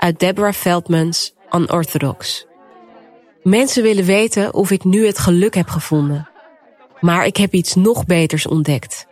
uit 0.00 0.18
Deborah 0.18 0.52
Feldman's 0.52 1.34
Unorthodox. 1.50 2.46
Mensen 3.42 3.82
willen 3.82 4.04
weten 4.04 4.54
of 4.54 4.70
ik 4.70 4.84
nu 4.84 5.06
het 5.06 5.18
geluk 5.18 5.54
heb 5.54 5.68
gevonden. 5.68 6.28
Maar 7.00 7.26
ik 7.26 7.36
heb 7.36 7.52
iets 7.52 7.74
nog 7.74 8.06
beters 8.06 8.46
ontdekt. 8.46 9.06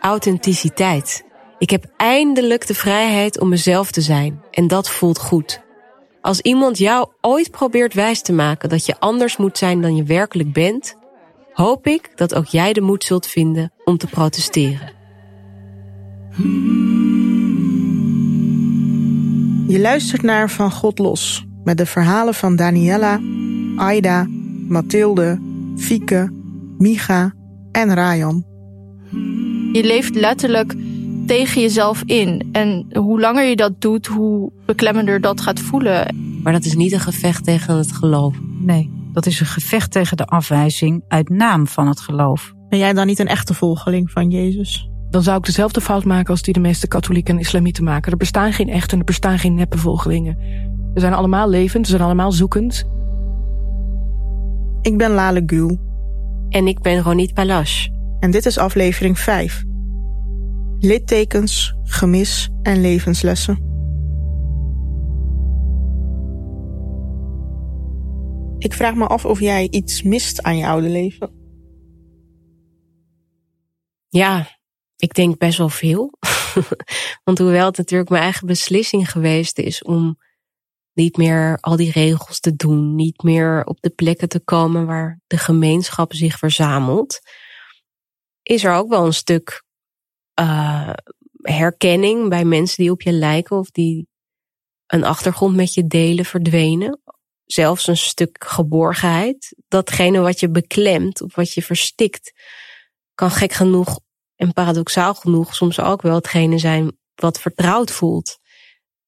Authenticiteit. 0.00 1.24
Ik 1.58 1.70
heb 1.70 1.84
eindelijk 1.96 2.66
de 2.66 2.74
vrijheid 2.74 3.40
om 3.40 3.48
mezelf 3.48 3.90
te 3.90 4.00
zijn 4.00 4.42
en 4.50 4.68
dat 4.68 4.90
voelt 4.90 5.18
goed. 5.18 5.62
Als 6.20 6.40
iemand 6.40 6.78
jou 6.78 7.08
ooit 7.20 7.50
probeert 7.50 7.94
wijs 7.94 8.22
te 8.22 8.32
maken 8.32 8.68
dat 8.68 8.86
je 8.86 9.00
anders 9.00 9.36
moet 9.36 9.58
zijn 9.58 9.80
dan 9.80 9.96
je 9.96 10.02
werkelijk 10.02 10.52
bent, 10.52 10.96
hoop 11.52 11.86
ik 11.86 12.10
dat 12.14 12.34
ook 12.34 12.46
jij 12.46 12.72
de 12.72 12.80
moed 12.80 13.04
zult 13.04 13.26
vinden 13.26 13.72
om 13.84 13.98
te 13.98 14.06
protesteren. 14.06 14.92
Je 19.70 19.80
luistert 19.80 20.22
naar 20.22 20.50
Van 20.50 20.70
God 20.70 20.98
Los 20.98 21.46
met 21.64 21.78
de 21.78 21.86
verhalen 21.86 22.34
van 22.34 22.56
Daniela, 22.56 23.20
Aida, 23.76 24.26
Mathilde, 24.68 25.38
Fieke, 25.76 26.32
Micha 26.78 27.34
en 27.72 27.94
Rayan. 27.94 28.44
Je 29.72 29.84
leeft 29.84 30.14
letterlijk 30.14 30.74
tegen 31.26 31.60
jezelf 31.60 32.02
in. 32.06 32.48
En 32.52 32.86
hoe 32.92 33.20
langer 33.20 33.44
je 33.44 33.56
dat 33.56 33.80
doet, 33.80 34.06
hoe 34.06 34.52
beklemmender 34.66 35.20
dat 35.20 35.40
gaat 35.40 35.60
voelen. 35.60 36.16
Maar 36.42 36.52
dat 36.52 36.64
is 36.64 36.74
niet 36.74 36.92
een 36.92 37.00
gevecht 37.00 37.44
tegen 37.44 37.76
het 37.76 37.92
geloof. 37.92 38.36
Nee, 38.60 38.90
dat 39.12 39.26
is 39.26 39.40
een 39.40 39.46
gevecht 39.46 39.90
tegen 39.90 40.16
de 40.16 40.26
afwijzing 40.26 41.04
uit 41.08 41.28
naam 41.28 41.66
van 41.66 41.88
het 41.88 42.00
geloof. 42.00 42.52
Ben 42.68 42.78
jij 42.78 42.92
dan 42.92 43.06
niet 43.06 43.18
een 43.18 43.28
echte 43.28 43.54
volgeling 43.54 44.10
van 44.10 44.30
Jezus? 44.30 44.89
Dan 45.10 45.22
zou 45.22 45.38
ik 45.38 45.44
dezelfde 45.44 45.80
fout 45.80 46.04
maken 46.04 46.30
als 46.30 46.42
die 46.42 46.54
de 46.54 46.60
meeste 46.60 46.88
katholieken 46.88 47.34
en 47.34 47.40
islamieten 47.40 47.84
maken. 47.84 48.12
Er 48.12 48.18
bestaan 48.18 48.52
geen 48.52 48.68
echte 48.68 48.92
en 48.92 48.98
er 48.98 49.04
bestaan 49.04 49.38
geen 49.38 49.54
neppe 49.54 49.78
volgelingen. 49.78 50.36
We 50.94 51.00
zijn 51.00 51.12
allemaal 51.12 51.48
levend, 51.48 51.84
we 51.84 51.90
zijn 51.90 52.02
allemaal 52.02 52.32
zoekend. 52.32 52.84
Ik 54.82 54.96
ben 54.96 55.10
Lale 55.10 55.42
Gül. 55.46 55.78
En 56.48 56.66
ik 56.66 56.80
ben 56.80 57.02
Ronit 57.02 57.34
Palash. 57.34 57.86
En 58.20 58.30
dit 58.30 58.46
is 58.46 58.58
aflevering 58.58 59.18
5. 59.18 59.64
Littekens, 60.78 61.76
gemis 61.82 62.50
en 62.62 62.80
levenslessen. 62.80 63.68
Ik 68.58 68.72
vraag 68.72 68.94
me 68.94 69.06
af 69.06 69.24
of 69.24 69.40
jij 69.40 69.68
iets 69.70 70.02
mist 70.02 70.42
aan 70.42 70.56
je 70.56 70.66
oude 70.66 70.88
leven. 70.88 71.30
Ja, 74.08 74.46
ik 75.00 75.14
denk 75.14 75.38
best 75.38 75.58
wel 75.58 75.68
veel. 75.68 76.18
Want 77.24 77.38
hoewel 77.38 77.66
het 77.66 77.76
natuurlijk 77.76 78.10
mijn 78.10 78.22
eigen 78.22 78.46
beslissing 78.46 79.10
geweest 79.10 79.58
is 79.58 79.82
om 79.82 80.18
niet 80.92 81.16
meer 81.16 81.58
al 81.60 81.76
die 81.76 81.90
regels 81.90 82.40
te 82.40 82.56
doen, 82.56 82.94
niet 82.94 83.22
meer 83.22 83.64
op 83.64 83.80
de 83.80 83.90
plekken 83.90 84.28
te 84.28 84.40
komen 84.40 84.86
waar 84.86 85.20
de 85.26 85.38
gemeenschap 85.38 86.14
zich 86.14 86.38
verzamelt, 86.38 87.18
is 88.42 88.64
er 88.64 88.72
ook 88.72 88.88
wel 88.88 89.06
een 89.06 89.14
stuk 89.14 89.64
uh, 90.40 90.92
herkenning 91.42 92.28
bij 92.28 92.44
mensen 92.44 92.76
die 92.76 92.90
op 92.90 93.02
je 93.02 93.12
lijken 93.12 93.56
of 93.56 93.70
die 93.70 94.08
een 94.86 95.04
achtergrond 95.04 95.56
met 95.56 95.74
je 95.74 95.86
delen 95.86 96.24
verdwenen. 96.24 97.00
Zelfs 97.44 97.86
een 97.86 97.96
stuk 97.96 98.44
geborgenheid. 98.48 99.54
Datgene 99.68 100.20
wat 100.20 100.40
je 100.40 100.50
beklemt 100.50 101.20
of 101.22 101.34
wat 101.34 101.52
je 101.52 101.62
verstikt, 101.62 102.32
kan 103.14 103.30
gek 103.30 103.52
genoeg 103.52 104.00
en 104.40 104.52
paradoxaal 104.52 105.14
genoeg 105.14 105.54
soms 105.54 105.80
ook 105.80 106.02
wel 106.02 106.14
hetgene 106.14 106.58
zijn 106.58 106.98
wat 107.14 107.40
vertrouwd 107.40 107.90
voelt. 107.90 108.38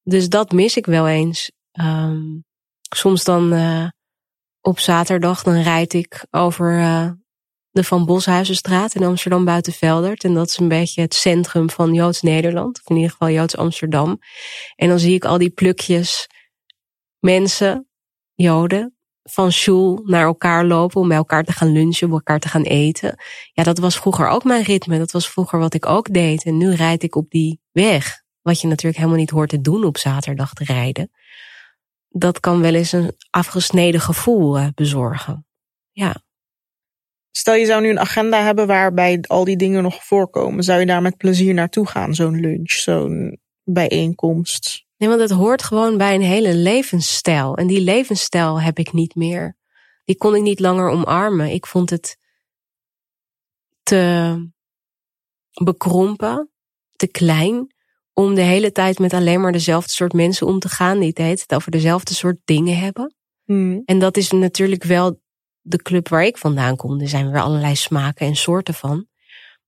Dus 0.02 0.28
dat 0.28 0.52
mis 0.52 0.77
ik 0.77 0.86
wel 0.86 1.08
eens. 1.08 1.50
Um, 1.80 2.44
soms 2.94 3.25
dan 3.25 3.53
uh, 3.53 3.88
op 4.60 4.78
zaterdag 4.78 5.42
dan 5.42 5.62
rijd 5.62 5.92
ik 5.92 6.27
over 6.30 6.78
uh, 6.78 7.10
de 7.70 7.84
Van 7.84 8.06
Boshuizenstraat 8.06 8.94
in 8.94 9.04
Amsterdam 9.04 9.44
Buitenveldert. 9.44 10.25
En 10.25 10.34
dat 10.34 10.48
is 10.48 10.59
een 10.59 10.69
beetje 10.69 11.00
het 11.00 11.15
centrum 11.15 11.71
van 11.71 11.94
Joods 11.94 12.22
Nederland. 12.22 12.78
Of 12.78 12.91
in 12.91 12.97
ieder 12.97 13.10
geval 13.10 13.31
Joods 13.31 13.56
Amsterdam. 13.56 14.19
En 14.76 14.88
dan 14.88 14.98
zie 14.98 15.15
ik 15.15 15.25
al 15.25 15.38
die 15.38 15.50
plukjes 15.50 16.28
mensen, 17.19 17.88
Joden, 18.34 18.97
van 19.22 19.53
school 19.53 20.03
naar 20.05 20.25
elkaar 20.25 20.65
lopen 20.65 21.00
om 21.00 21.09
bij 21.09 21.16
elkaar 21.16 21.44
te 21.44 21.53
gaan 21.53 21.72
lunchen, 21.72 22.06
om 22.06 22.12
elkaar 22.12 22.38
te 22.38 22.49
gaan 22.49 22.62
eten. 22.62 23.16
Ja, 23.53 23.62
dat 23.62 23.78
was 23.78 23.97
vroeger 23.97 24.28
ook 24.28 24.44
mijn 24.44 24.62
ritme. 24.62 24.99
Dat 24.99 25.10
was 25.12 25.31
vroeger 25.31 25.59
wat 25.59 25.75
ik 25.75 25.87
ook 25.87 26.12
deed. 26.12 26.44
En 26.44 26.56
nu 26.56 26.75
rijd 26.75 27.03
ik 27.03 27.15
op 27.16 27.31
die 27.31 27.60
weg. 27.72 28.22
Wat 28.43 28.60
je 28.60 28.66
natuurlijk 28.66 28.97
helemaal 28.97 29.19
niet 29.19 29.31
hoort 29.31 29.49
te 29.49 29.60
doen 29.60 29.84
op 29.84 29.99
zaterdag 29.99 30.53
te 30.53 30.65
rijden. 30.65 31.10
Dat 32.09 32.41
kan 32.41 32.60
wel 32.60 32.75
eens 32.75 32.93
een 32.93 33.16
afgesneden 33.31 34.00
gevoel 34.00 34.59
uh, 34.59 34.66
bezorgen. 34.75 35.47
Ja. 35.91 36.16
Stel 37.31 37.54
je 37.54 37.66
zou 37.66 37.83
nu 37.83 37.91
een 37.91 38.00
agenda 38.00 38.44
hebben 38.44 38.66
waarbij 38.66 39.25
al 39.28 39.44
die 39.44 39.56
dingen 39.56 39.83
nog 39.83 40.04
voorkomen. 40.04 40.65
Zou 40.65 40.81
je 40.81 40.87
daar 40.87 41.03
met 41.03 41.16
plezier 41.16 41.54
naartoe 41.54 41.87
gaan? 41.87 42.15
Zo'n 42.15 42.41
lunch, 42.41 42.71
zo'n 42.71 43.41
bijeenkomst? 43.65 44.87
Nee, 45.03 45.11
want 45.11 45.23
het 45.23 45.39
hoort 45.39 45.63
gewoon 45.63 45.97
bij 45.97 46.15
een 46.15 46.23
hele 46.23 46.55
levensstijl. 46.55 47.57
En 47.57 47.67
die 47.67 47.81
levensstijl 47.81 48.61
heb 48.61 48.79
ik 48.79 48.93
niet 48.93 49.15
meer. 49.15 49.57
Die 50.05 50.17
kon 50.17 50.35
ik 50.35 50.43
niet 50.43 50.61
langer 50.61 50.89
omarmen. 50.89 51.51
Ik 51.51 51.67
vond 51.67 51.91
het 51.91 52.19
te 53.83 54.35
bekrompen, 55.63 56.51
te 56.93 57.07
klein, 57.07 57.75
om 58.13 58.35
de 58.35 58.41
hele 58.41 58.73
tijd 58.73 58.99
met 58.99 59.13
alleen 59.13 59.41
maar 59.41 59.53
dezelfde 59.53 59.91
soort 59.91 60.13
mensen 60.13 60.47
om 60.47 60.59
te 60.59 60.69
gaan, 60.69 60.99
die 60.99 61.13
het 61.15 61.55
over 61.55 61.71
dezelfde 61.71 62.15
soort 62.15 62.39
dingen 62.45 62.79
hebben. 62.79 63.15
Hmm. 63.45 63.83
En 63.84 63.99
dat 63.99 64.17
is 64.17 64.31
natuurlijk 64.31 64.84
wel 64.84 65.21
de 65.61 65.79
club 65.79 66.09
waar 66.09 66.25
ik 66.25 66.39
vandaan 66.39 66.77
kom. 66.77 67.01
Er 67.01 67.09
zijn 67.09 67.31
weer 67.31 67.43
allerlei 67.43 67.77
smaken 67.77 68.27
en 68.27 68.37
soorten 68.37 68.75
van. 68.75 69.07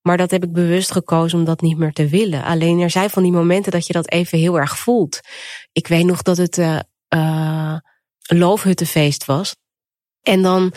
Maar 0.07 0.17
dat 0.17 0.31
heb 0.31 0.43
ik 0.45 0.53
bewust 0.53 0.91
gekozen 0.91 1.39
om 1.39 1.45
dat 1.45 1.61
niet 1.61 1.79
meer 1.79 1.93
te 1.93 2.09
willen. 2.09 2.45
Alleen 2.45 2.81
er 2.81 2.91
zijn 2.91 3.11
van 3.11 3.23
die 3.23 3.33
momenten 3.33 3.73
dat 3.73 3.87
je 3.87 3.93
dat 3.93 4.11
even 4.11 4.39
heel 4.39 4.59
erg 4.59 4.79
voelt. 4.79 5.21
Ik 5.73 5.87
weet 5.87 6.05
nog 6.05 6.23
dat 6.23 6.37
het 6.37 6.59
uh, 6.59 6.79
uh, 7.15 7.77
loofhuttenfeest 8.27 9.25
was. 9.25 9.57
En 10.23 10.43
dan, 10.43 10.73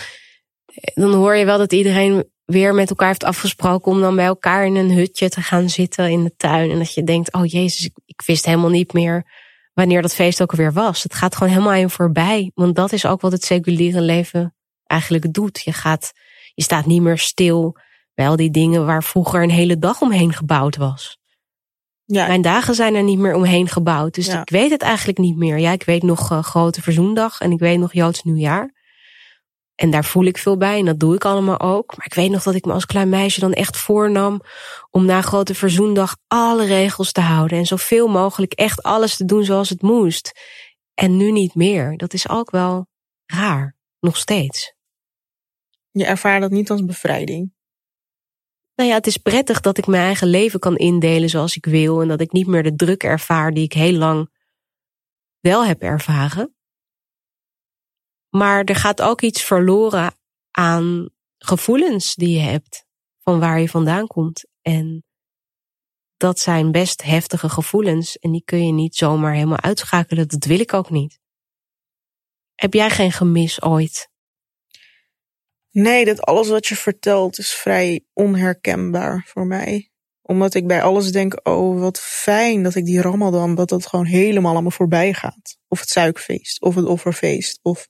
dan 0.94 1.14
hoor 1.14 1.36
je 1.36 1.46
wel 1.46 1.58
dat 1.58 1.74
iedereen 1.74 2.30
weer 2.46 2.74
met 2.74 2.90
elkaar 2.90 3.08
heeft 3.08 3.24
afgesproken 3.24 3.92
om 3.92 4.02
dan 4.02 4.16
bij 4.16 4.26
elkaar 4.26 4.66
in 4.66 4.76
een 4.76 4.92
hutje 4.92 5.30
te 5.30 5.42
gaan 5.42 5.70
zitten 5.70 6.10
in 6.10 6.24
de 6.24 6.34
tuin. 6.38 6.72
En 6.72 6.78
dat 6.78 6.94
je 6.94 7.04
denkt, 7.04 7.34
oh 7.34 7.46
jezus, 7.46 7.86
ik, 7.86 7.94
ik 8.06 8.22
wist 8.26 8.46
helemaal 8.46 8.70
niet 8.70 8.94
meer 8.94 9.26
wanneer 9.74 10.02
dat 10.02 10.16
feest 10.16 10.42
ook 10.42 10.52
alweer 10.52 10.74
was. 10.74 11.04
Het 11.04 11.14
gaat 11.14 11.36
gewoon 11.36 11.54
helemaal 11.54 11.74
in 11.74 11.90
voorbij. 11.90 12.52
Want 12.54 12.76
dat 12.76 12.92
is 12.92 13.06
ook 13.06 13.22
wat 13.22 13.32
het 13.32 13.44
seculiere 13.44 14.02
leven 14.02 14.56
eigenlijk 14.84 15.34
doet. 15.34 15.62
Je 15.64 15.74
gaat, 15.74 16.12
je 16.54 16.64
staat 16.64 16.86
niet 16.86 17.02
meer 17.02 17.18
stil 17.18 17.78
al 18.26 18.36
die 18.36 18.52
dingen 18.52 18.86
waar 18.86 19.04
vroeger 19.04 19.44
een 19.44 19.50
hele 19.50 19.78
dag 19.80 20.02
omheen 20.02 20.34
gebouwd 20.34 20.76
was. 20.76 21.18
Ja. 22.06 22.28
Mijn 22.28 22.42
dagen 22.42 22.76
zijn 22.76 22.96
er 22.96 23.04
niet 23.04 23.20
meer 23.20 23.34
omheen 23.34 23.68
gebouwd. 23.68 24.14
Dus 24.14 24.26
Ja. 24.26 24.42
ik 24.42 24.50
weet 24.50 24.70
het 24.72 24.82
eigenlijk 24.82 25.18
niet 25.18 25.38
meer. 25.38 25.58
Ja, 25.60 25.72
ik 25.72 25.84
weet 25.84 26.04
nog 26.04 26.32
uh, 26.32 26.44
Grote 26.44 26.82
Verzoendag 26.82 27.40
en 27.40 27.52
ik 27.52 27.60
weet 27.60 27.80
nog 27.80 27.94
Joods 27.94 28.24
Nieuwjaar. 28.24 28.76
En 29.76 29.92
daar 29.92 30.06
voel 30.06 30.26
ik 30.26 30.38
veel 30.38 30.58
bij 30.58 30.80
en 30.80 30.86
dat 30.86 31.00
doe 31.00 31.16
ik 31.16 31.26
allemaal 31.26 31.60
ook. 31.60 31.98
Maar 31.98 32.06
ik 32.06 32.14
weet 32.14 32.30
nog 32.32 32.44
dat 32.44 32.56
ik 32.56 32.66
me 32.66 32.74
als 32.74 32.86
klein 32.86 33.10
meisje 33.10 33.40
dan 33.40 33.54
echt 33.54 33.78
voornam 33.78 34.42
om 34.90 35.06
na 35.06 35.22
Grote 35.22 35.56
Verzoendag 35.56 36.18
alle 36.28 36.66
regels 36.66 37.12
te 37.12 37.22
houden. 37.22 37.58
En 37.58 37.66
zoveel 37.66 38.08
mogelijk 38.08 38.54
echt 38.54 38.84
alles 38.84 39.16
te 39.18 39.26
doen 39.26 39.44
zoals 39.44 39.70
het 39.70 39.82
moest. 39.82 40.40
En 40.94 41.18
nu 41.18 41.32
niet 41.32 41.56
meer. 41.56 41.98
Dat 41.98 42.14
is 42.14 42.30
ook 42.30 42.52
wel 42.52 42.88
raar. 43.26 43.76
Nog 44.00 44.18
steeds. 44.18 44.74
Je 45.92 46.06
ervaart 46.06 46.42
dat 46.42 46.52
niet 46.52 46.70
als 46.70 46.86
bevrijding. 46.86 47.54
Nou 48.78 48.90
ja, 48.90 48.96
het 48.96 49.08
is 49.08 49.18
prettig 49.18 49.62
dat 49.62 49.78
ik 49.78 49.88
mijn 49.88 50.04
eigen 50.04 50.28
leven 50.28 50.60
kan 50.60 50.76
indelen 50.76 51.30
zoals 51.30 51.56
ik 51.56 51.66
wil. 51.66 52.02
En 52.02 52.08
dat 52.08 52.22
ik 52.22 52.32
niet 52.32 52.48
meer 52.48 52.64
de 52.64 52.76
druk 52.76 53.04
ervaar 53.04 53.54
die 53.54 53.64
ik 53.64 53.74
heel 53.74 53.98
lang 53.98 54.30
wel 55.40 55.66
heb 55.66 55.82
ervaren. 55.82 56.56
Maar 58.30 58.64
er 58.64 58.76
gaat 58.76 59.02
ook 59.02 59.22
iets 59.22 59.44
verloren 59.44 60.14
aan 60.52 61.10
gevoelens 61.38 62.16
die 62.16 62.30
je 62.30 62.40
hebt. 62.40 62.86
Van 63.24 63.40
waar 63.40 63.60
je 63.60 63.70
vandaan 63.70 64.08
komt. 64.08 64.46
En 64.62 65.04
dat 66.18 66.40
zijn 66.40 66.72
best 66.72 67.02
heftige 67.02 67.50
gevoelens. 67.50 68.18
En 68.18 68.32
die 68.32 68.44
kun 68.44 68.66
je 68.66 68.72
niet 68.72 68.96
zomaar 68.96 69.34
helemaal 69.34 69.62
uitschakelen. 69.62 70.28
Dat 70.28 70.46
wil 70.46 70.60
ik 70.60 70.74
ook 70.74 70.90
niet. 70.90 71.20
Heb 72.56 72.74
jij 72.74 72.90
geen 72.90 73.12
gemis 73.12 73.62
ooit? 73.62 74.10
Nee, 75.78 76.06
dat 76.06 76.22
alles 76.22 76.50
wat 76.50 76.68
je 76.68 76.76
vertelt 76.76 77.38
is 77.38 77.54
vrij 77.54 78.06
onherkenbaar 78.14 79.26
voor 79.28 79.48
mij. 79.48 79.90
Omdat 80.22 80.54
ik 80.54 80.68
bij 80.68 80.82
alles 80.82 81.12
denk, 81.12 81.40
oh 81.48 81.80
wat 81.80 82.00
fijn 82.00 82.64
dat 82.64 82.76
ik 82.76 82.86
die 82.86 83.02
ramadan, 83.02 83.56
dat 83.56 83.70
dat 83.70 83.86
gewoon 83.86 84.06
helemaal 84.06 84.56
aan 84.56 84.64
me 84.64 84.72
voorbij 84.72 85.14
gaat. 85.14 85.58
Of 85.68 85.80
het 85.80 85.90
suikfeest, 85.90 86.62
of 86.62 86.76
het 86.76 86.86
offerfeest, 86.86 87.60
of 87.62 87.88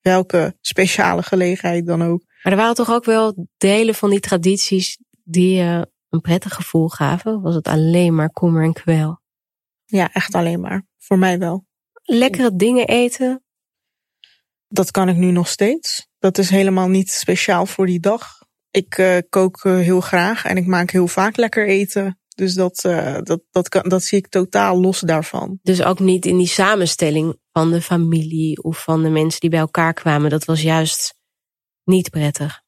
welke 0.00 0.56
speciale 0.60 1.22
gelegenheid 1.22 1.86
dan 1.86 2.02
ook. 2.02 2.24
Maar 2.42 2.52
er 2.52 2.58
waren 2.58 2.74
toch 2.74 2.90
ook 2.90 3.04
wel 3.04 3.46
delen 3.56 3.94
van 3.94 4.10
die 4.10 4.20
tradities 4.20 4.98
die 5.24 5.56
je 5.56 5.90
een 6.08 6.20
prettig 6.20 6.54
gevoel 6.54 6.88
gaven? 6.88 7.40
Was 7.40 7.54
het 7.54 7.66
alleen 7.66 8.14
maar 8.14 8.30
kommer 8.30 8.64
en 8.64 8.72
kwel? 8.72 9.20
Ja, 9.84 10.12
echt 10.12 10.34
alleen 10.34 10.60
maar. 10.60 10.86
Voor 10.96 11.18
mij 11.18 11.38
wel. 11.38 11.66
Lekkere 12.02 12.56
dingen 12.56 12.86
eten. 12.86 13.44
Dat 14.68 14.90
kan 14.90 15.08
ik 15.08 15.16
nu 15.16 15.30
nog 15.30 15.48
steeds. 15.48 16.07
Dat 16.18 16.38
is 16.38 16.50
helemaal 16.50 16.88
niet 16.88 17.10
speciaal 17.10 17.66
voor 17.66 17.86
die 17.86 18.00
dag. 18.00 18.38
Ik 18.70 18.98
uh, 18.98 19.16
kook 19.28 19.64
uh, 19.64 19.78
heel 19.78 20.00
graag 20.00 20.44
en 20.44 20.56
ik 20.56 20.66
maak 20.66 20.90
heel 20.90 21.08
vaak 21.08 21.36
lekker 21.36 21.66
eten. 21.66 22.20
Dus 22.34 22.54
dat, 22.54 22.84
uh, 22.86 23.18
dat, 23.22 23.40
dat, 23.50 23.68
kan, 23.68 23.88
dat 23.88 24.04
zie 24.04 24.18
ik 24.18 24.28
totaal 24.28 24.80
los 24.80 25.00
daarvan. 25.00 25.58
Dus 25.62 25.82
ook 25.82 25.98
niet 25.98 26.26
in 26.26 26.36
die 26.36 26.46
samenstelling 26.46 27.36
van 27.52 27.70
de 27.70 27.82
familie 27.82 28.62
of 28.62 28.82
van 28.82 29.02
de 29.02 29.08
mensen 29.08 29.40
die 29.40 29.50
bij 29.50 29.58
elkaar 29.58 29.92
kwamen. 29.92 30.30
Dat 30.30 30.44
was 30.44 30.62
juist 30.62 31.14
niet 31.84 32.10
prettig. 32.10 32.62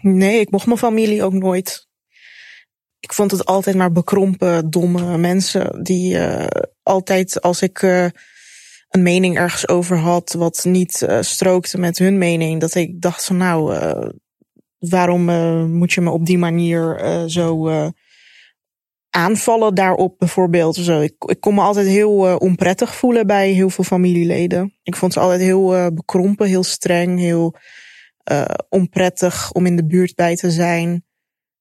Nee, 0.00 0.40
ik 0.40 0.50
mocht 0.50 0.66
mijn 0.66 0.78
familie 0.78 1.22
ook 1.22 1.32
nooit. 1.32 1.86
Ik 3.00 3.12
vond 3.12 3.30
het 3.30 3.44
altijd 3.44 3.76
maar 3.76 3.92
bekrompen, 3.92 4.70
domme 4.70 5.18
mensen 5.18 5.82
die 5.82 6.18
altijd 6.82 7.40
als 7.40 7.62
ik 7.62 7.78
een 8.96 9.02
mening 9.02 9.36
ergens 9.36 9.68
over 9.68 9.98
had 9.98 10.32
wat 10.32 10.64
niet 10.64 11.04
uh, 11.08 11.18
strookte 11.20 11.78
met 11.78 11.98
hun 11.98 12.18
mening. 12.18 12.60
Dat 12.60 12.74
ik 12.74 13.00
dacht 13.00 13.24
van 13.24 13.36
nou, 13.36 13.74
uh, 13.74 14.08
waarom 14.78 15.28
uh, 15.28 15.64
moet 15.64 15.92
je 15.92 16.00
me 16.00 16.10
op 16.10 16.26
die 16.26 16.38
manier 16.38 16.98
zo 17.28 17.70
aanvallen 19.10 19.74
daarop 19.74 20.18
bijvoorbeeld. 20.18 20.74
Zo, 20.74 21.00
ik, 21.00 21.14
ik 21.18 21.40
kon 21.40 21.54
me 21.54 21.60
altijd 21.60 21.86
heel 21.86 22.36
onprettig 22.36 22.94
voelen 22.94 23.26
bij 23.26 23.50
heel 23.50 23.70
veel 23.70 23.84
familieleden. 23.84 24.74
Ik 24.82 24.96
vond 24.96 25.12
ze 25.12 25.20
altijd 25.20 25.40
heel 25.40 25.92
bekrompen, 25.94 26.46
heel 26.46 26.64
streng, 26.64 27.18
heel 27.18 27.54
onprettig 28.68 29.52
om 29.52 29.66
in 29.66 29.76
de 29.76 29.86
buurt 29.86 30.14
bij 30.14 30.36
te 30.36 30.50
zijn. 30.50 31.04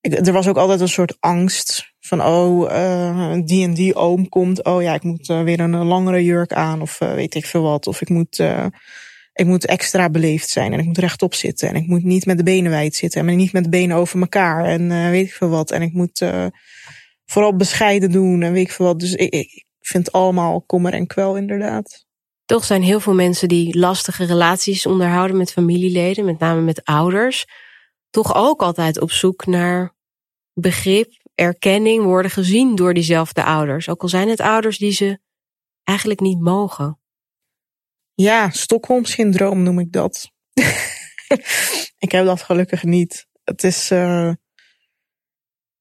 Ik, 0.02 0.28
er 0.28 0.34
was 0.34 0.48
ook 0.48 0.58
altijd 0.58 0.80
een 0.80 0.88
soort 0.88 1.18
angst 1.20 1.95
van, 2.06 2.24
oh, 2.24 2.72
uh, 2.72 3.36
die 3.44 3.63
en 3.63 3.74
die 3.74 3.96
oom 3.96 4.30
komt. 4.30 4.63
Oh 4.63 4.81
ja, 4.81 4.94
ik 4.94 5.04
moet 5.04 5.30
uh, 5.30 5.44
weer 5.44 5.60
een 5.60 5.75
langere 5.75 6.24
jurk 6.24 6.54
aan 6.54 6.81
of 6.81 7.02
uh, 7.02 7.13
weet 7.13 7.36
ik 7.36 7.46
veel 7.46 7.62
wat. 7.62 7.88
Of 7.88 8.02
ik 8.02 8.10
moet, 8.10 8.40
ik 9.34 9.46
moet 9.46 9.66
extra 9.66 10.10
beleefd 10.10 10.50
zijn 10.50 10.74
en 10.74 10.80
ik 10.80 10.86
moet 10.86 10.98
rechtop 10.98 11.34
zitten. 11.34 11.69
En 11.69 11.75
ik 11.75 11.88
moet 11.88 12.04
niet 12.04 12.25
met 12.25 12.38
de 12.38 12.44
benen 12.44 12.72
wijd 12.72 12.96
zitten 12.96 13.28
en 13.28 13.36
niet 13.36 13.54
met 13.54 13.63
de 13.63 13.69
benen 13.69 13.98
over 13.98 14.19
elkaar. 14.19 14.66
En 14.66 15.12
weet 15.12 15.25
ik 15.25 15.34
veel 15.34 15.50
wat. 15.50 15.72
En 15.72 15.81
ik 15.81 15.94
moet 15.94 16.25
vooral 17.25 17.56
bescheiden 17.56 18.12
doen 18.12 18.42
en 18.42 18.54
weet 18.54 18.68
ik 18.68 18.72
veel 18.72 18.86
wat. 18.86 19.00
Dus 19.00 19.13
ik, 19.13 19.34
ik 19.34 19.66
vind 19.80 20.06
het 20.06 20.16
allemaal 20.16 20.62
kommer 20.62 20.94
en 20.94 21.08
kwel 21.08 21.38
inderdaad. 21.38 22.06
Toch 22.46 22.66
zijn 22.66 22.84
heel 22.84 23.00
veel 23.00 23.13
mensen 23.13 23.48
die 23.48 23.78
lastige 23.78 24.25
relaties 24.25 24.86
onderhouden 24.86 25.38
met 25.38 25.51
familieleden, 25.51 26.25
met 26.25 26.40
name 26.40 26.62
met 26.62 26.84
ouders, 26.84 27.46
toch 28.10 28.36
ook 28.36 28.62
altijd 28.62 29.01
op 29.01 29.12
zoek 29.12 29.46
naar 29.46 29.96
begrip, 30.54 31.12
erkenning 31.36 32.04
worden 32.04 32.32
gezien 32.32 32.76
door 32.76 32.94
diezelfde 32.94 33.44
ouders. 33.44 33.90
Ook 33.90 34.02
al 34.02 34.10
zijn 34.10 34.30
het 34.30 34.40
ouders 34.40 34.78
die 34.78 34.92
ze 34.92 35.20
eigenlijk 35.84 36.20
niet 36.20 36.40
mogen. 36.40 37.00
Ja, 38.14 38.50
Stockholm-syndroom 38.50 39.64
noem 39.64 39.80
ik 39.80 39.92
dat. 39.92 40.32
ik 42.06 42.12
heb 42.12 42.26
dat 42.26 42.42
gelukkig 42.42 42.84
niet. 42.84 43.28
Het 43.44 43.64
is. 43.64 43.92
Uh... 43.92 44.32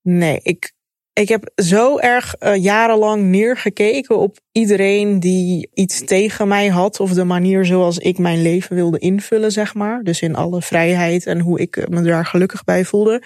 Nee, 0.02 0.40
ik, 0.42 0.72
ik 1.12 1.28
heb 1.28 1.52
zo 1.54 1.98
erg 1.98 2.34
uh, 2.40 2.56
jarenlang 2.56 3.22
neergekeken 3.22 4.18
op 4.18 4.38
iedereen 4.52 5.20
die 5.20 5.70
iets 5.74 6.04
tegen 6.04 6.48
mij 6.48 6.68
had. 6.68 7.00
Of 7.00 7.12
de 7.12 7.24
manier 7.24 7.64
zoals 7.64 7.98
ik 7.98 8.18
mijn 8.18 8.42
leven 8.42 8.76
wilde 8.76 8.98
invullen, 8.98 9.52
zeg 9.52 9.74
maar. 9.74 10.02
Dus 10.02 10.20
in 10.20 10.34
alle 10.34 10.62
vrijheid 10.62 11.26
en 11.26 11.40
hoe 11.40 11.60
ik 11.60 11.88
me 11.88 12.02
daar 12.02 12.26
gelukkig 12.26 12.64
bij 12.64 12.84
voelde 12.84 13.22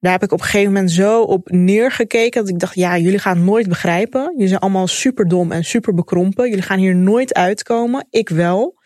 daar 0.00 0.12
heb 0.12 0.22
ik 0.22 0.32
op 0.32 0.38
een 0.38 0.44
gegeven 0.44 0.72
moment 0.72 0.90
zo 0.90 1.22
op 1.22 1.50
neergekeken 1.50 2.40
dat 2.40 2.50
ik 2.50 2.58
dacht, 2.58 2.74
ja, 2.74 2.98
jullie 2.98 3.18
gaan 3.18 3.44
nooit 3.44 3.68
begrijpen. 3.68 4.30
Jullie 4.32 4.48
zijn 4.48 4.60
allemaal 4.60 4.86
super 4.86 5.28
dom 5.28 5.52
en 5.52 5.64
super 5.64 5.94
bekrompen. 5.94 6.48
Jullie 6.48 6.62
gaan 6.62 6.78
hier 6.78 6.96
nooit 6.96 7.34
uitkomen. 7.34 8.06
Ik 8.10 8.28
wel. 8.28 8.80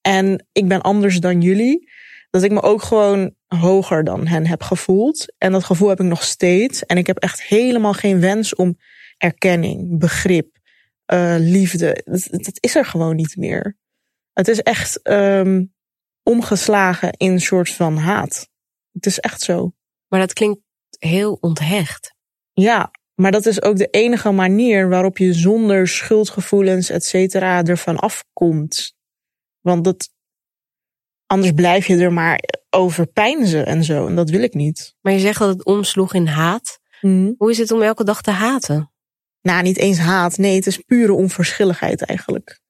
En 0.00 0.46
ik 0.52 0.68
ben 0.68 0.80
anders 0.80 1.20
dan 1.20 1.40
jullie. 1.40 1.90
Dat 2.30 2.42
ik 2.42 2.50
me 2.50 2.62
ook 2.62 2.82
gewoon 2.82 3.34
hoger 3.46 4.04
dan 4.04 4.26
hen 4.26 4.46
heb 4.46 4.62
gevoeld. 4.62 5.34
En 5.38 5.52
dat 5.52 5.64
gevoel 5.64 5.88
heb 5.88 6.00
ik 6.00 6.06
nog 6.06 6.22
steeds. 6.22 6.86
En 6.86 6.96
ik 6.96 7.06
heb 7.06 7.18
echt 7.18 7.42
helemaal 7.42 7.94
geen 7.94 8.20
wens 8.20 8.54
om 8.54 8.78
erkenning, 9.16 9.98
begrip, 9.98 10.58
uh, 11.12 11.34
liefde. 11.38 12.02
Dat, 12.04 12.28
dat, 12.30 12.56
is 12.60 12.74
er 12.74 12.84
gewoon 12.84 13.16
niet 13.16 13.36
meer. 13.36 13.76
Het 14.32 14.48
is 14.48 14.60
echt 14.60 15.00
um, 15.02 15.74
omgeslagen 16.22 17.12
in 17.12 17.32
een 17.32 17.40
soort 17.40 17.70
van 17.70 17.96
haat. 17.96 18.48
Het 18.92 19.06
is 19.06 19.18
echt 19.18 19.40
zo. 19.40 19.72
Maar 20.08 20.20
dat 20.20 20.32
klinkt 20.32 20.60
heel 20.98 21.38
onthecht. 21.40 22.14
Ja, 22.52 22.90
maar 23.14 23.32
dat 23.32 23.46
is 23.46 23.62
ook 23.62 23.76
de 23.76 23.88
enige 23.90 24.30
manier 24.30 24.88
waarop 24.88 25.18
je 25.18 25.32
zonder 25.32 25.88
schuldgevoelens, 25.88 26.90
et 26.90 27.04
cetera, 27.04 27.62
ervan 27.62 27.98
afkomt. 27.98 28.94
Want 29.60 29.84
dat, 29.84 30.10
anders 31.26 31.52
blijf 31.52 31.86
je 31.86 31.96
er 31.96 32.12
maar 32.12 32.40
over 32.70 33.06
pijnzen 33.06 33.66
en 33.66 33.84
zo. 33.84 34.06
En 34.06 34.16
dat 34.16 34.30
wil 34.30 34.42
ik 34.42 34.54
niet. 34.54 34.94
Maar 35.00 35.12
je 35.12 35.18
zegt 35.18 35.38
dat 35.38 35.48
het 35.48 35.64
omsloeg 35.64 36.14
in 36.14 36.26
haat. 36.26 36.78
Mm. 37.00 37.34
Hoe 37.38 37.50
is 37.50 37.58
het 37.58 37.70
om 37.70 37.82
elke 37.82 38.04
dag 38.04 38.22
te 38.22 38.30
haten? 38.30 38.92
Nou, 39.42 39.62
niet 39.62 39.78
eens 39.78 39.98
haat. 39.98 40.36
Nee, 40.38 40.54
het 40.54 40.66
is 40.66 40.78
pure 40.78 41.12
onverschilligheid 41.12 42.02
eigenlijk. 42.02 42.60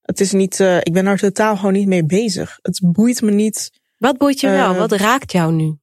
Het 0.00 0.20
is 0.20 0.32
niet, 0.32 0.58
uh, 0.58 0.76
ik 0.76 0.92
ben 0.92 1.06
er 1.06 1.18
totaal 1.18 1.56
gewoon 1.56 1.72
niet 1.72 1.86
mee 1.86 2.04
bezig. 2.04 2.58
Het 2.62 2.80
boeit 2.92 3.22
me 3.22 3.30
niet. 3.30 3.70
Wat 3.96 4.18
boeit 4.18 4.40
je 4.40 4.46
uh, 4.46 4.52
wel? 4.52 4.74
Wat 4.74 4.92
raakt 4.92 5.32
jou 5.32 5.52
nu? 5.52 5.78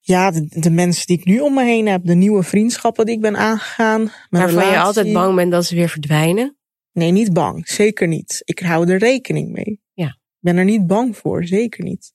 Ja, 0.00 0.30
de, 0.30 0.46
de, 0.48 0.70
mensen 0.70 1.06
die 1.06 1.18
ik 1.18 1.24
nu 1.24 1.40
om 1.40 1.54
me 1.54 1.64
heen 1.64 1.86
heb, 1.86 2.04
de 2.04 2.14
nieuwe 2.14 2.42
vriendschappen 2.42 3.06
die 3.06 3.14
ik 3.14 3.20
ben 3.20 3.36
aangegaan. 3.36 4.12
Waarvan 4.30 4.66
je 4.66 4.78
altijd 4.78 5.12
bang 5.12 5.34
bent 5.34 5.50
dat 5.50 5.64
ze 5.64 5.74
weer 5.74 5.88
verdwijnen? 5.88 6.56
Nee, 6.92 7.10
niet 7.10 7.32
bang. 7.32 7.68
Zeker 7.68 8.08
niet. 8.08 8.42
Ik 8.44 8.58
hou 8.58 8.90
er 8.90 8.98
rekening 8.98 9.52
mee. 9.52 9.80
Ja. 9.92 10.06
Ik 10.06 10.38
ben 10.40 10.56
er 10.56 10.64
niet 10.64 10.86
bang 10.86 11.16
voor. 11.16 11.44
Zeker 11.44 11.84
niet. 11.84 12.12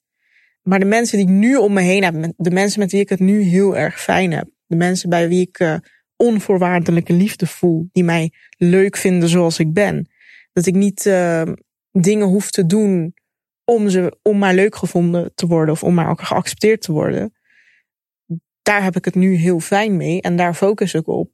Maar 0.62 0.80
de 0.80 0.86
mensen 0.86 1.18
die 1.18 1.28
ik 1.28 1.34
nu 1.34 1.56
om 1.56 1.74
me 1.74 1.82
heen 1.82 2.04
heb, 2.04 2.34
de 2.38 2.52
mensen 2.52 2.80
met 2.80 2.92
wie 2.92 3.02
ik 3.02 3.10
het 3.10 3.20
nu 3.20 3.42
heel 3.42 3.78
erg 3.78 4.02
fijn 4.02 4.32
heb, 4.32 4.50
de 4.66 4.76
mensen 4.76 5.10
bij 5.10 5.28
wie 5.28 5.42
ik 5.42 5.60
uh, 5.60 5.76
onvoorwaardelijke 6.16 7.14
liefde 7.14 7.48
voel, 7.48 7.90
die 7.92 8.04
mij 8.04 8.34
leuk 8.58 8.98
vinden 8.98 9.30
zoals 9.30 9.60
ik 9.60 9.74
ben. 9.74 10.10
Dat 10.54 10.66
ik 10.66 10.74
niet 10.74 11.06
uh, 11.06 11.42
dingen 11.92 12.28
hoef 12.28 12.52
te 12.52 12.66
doen 12.66 13.14
om, 13.64 13.90
ze, 13.90 14.18
om 14.22 14.38
maar 14.38 14.54
leuk 14.54 14.76
gevonden 14.76 15.32
te 15.36 15.48
worden 15.48 15.74
of 15.74 15.84
om 15.84 15.94
maar 15.94 16.10
ook 16.10 16.22
geaccepteerd 16.22 16.82
te 16.82 16.92
worden 16.92 17.35
daar 18.66 18.84
heb 18.84 18.96
ik 18.96 19.06
het 19.06 19.16
nu 19.16 19.36
heel 19.36 19.60
fijn 19.60 19.98
mee 19.98 20.22
en 20.22 20.36
daar 20.36 20.54
focus 20.54 20.94
ik 20.94 21.08
op. 21.08 21.30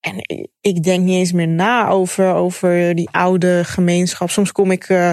En 0.00 0.16
ik 0.60 0.82
denk 0.82 1.04
niet 1.04 1.14
eens 1.14 1.32
meer 1.32 1.48
na 1.48 1.88
over, 1.88 2.34
over 2.34 2.94
die 2.94 3.08
oude 3.10 3.64
gemeenschap. 3.64 4.30
Soms 4.30 4.52
kom 4.52 4.70
ik 4.70 4.88
uh, 4.88 5.12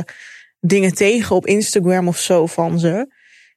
dingen 0.60 0.94
tegen 0.94 1.36
op 1.36 1.46
Instagram 1.46 2.08
of 2.08 2.17
zo 2.17 2.46
van 2.46 2.79
ze. 2.79 3.13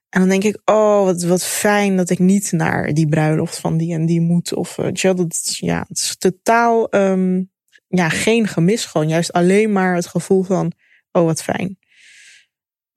En 0.08 0.20
dan 0.20 0.28
denk 0.28 0.44
ik, 0.44 0.60
oh, 0.64 1.04
wat, 1.04 1.22
wat 1.22 1.44
fijn 1.44 1.96
dat 1.96 2.10
ik 2.10 2.18
niet 2.18 2.52
naar 2.52 2.94
die 2.94 3.08
bruiloft 3.08 3.58
van 3.58 3.76
die 3.76 3.92
en 3.92 4.06
die 4.06 4.20
moet. 4.20 4.54
Of 4.54 4.74
dat, 4.74 5.56
ja, 5.56 5.84
het 5.88 5.98
is 5.98 6.16
totaal 6.18 6.94
um, 6.94 7.50
ja, 7.88 8.08
geen 8.08 8.48
gemis. 8.48 8.84
Gewoon 8.84 9.08
juist 9.08 9.32
alleen 9.32 9.72
maar 9.72 9.94
het 9.94 10.06
gevoel 10.06 10.42
van, 10.42 10.72
oh, 11.12 11.24
wat 11.24 11.42
fijn. 11.42 11.77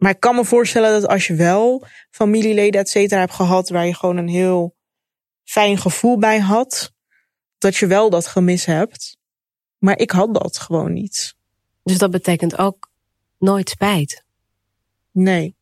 Maar 0.02 0.12
ik 0.12 0.20
kan 0.20 0.36
me 0.36 0.46
voorstellen 0.46 1.02
dat 1.02 1.10
als 1.10 1.28
je 1.28 1.36
wel 1.36 1.86
familieleden, 2.10 2.82
et 2.82 2.90
cetera, 2.90 3.20
hebt 3.20 3.34
gehad, 3.34 3.70
waar 3.70 3.86
je 3.86 3.96
gewoon 3.96 4.18
een 4.18 4.28
heel 4.28 4.76
fijn 5.44 5.78
gevoel 5.78 6.18
bij 6.18 6.40
had, 6.40 6.94
dat 7.58 7.76
je 7.76 7.88
wel 7.88 8.10
dat 8.10 8.28
gemis 8.28 8.66
hebt. 8.66 9.18
Maar 9.78 9.98
ik 10.00 10.12
had 10.12 10.34
dat 10.34 10.58
gewoon 10.58 10.94
niet. 10.94 11.36
Dus 11.84 11.98
dat 11.98 12.12
betekent 12.12 12.58
ook 12.58 12.90
nooit 13.38 13.70
spijt? 13.70 14.26
Nee. 15.12 15.56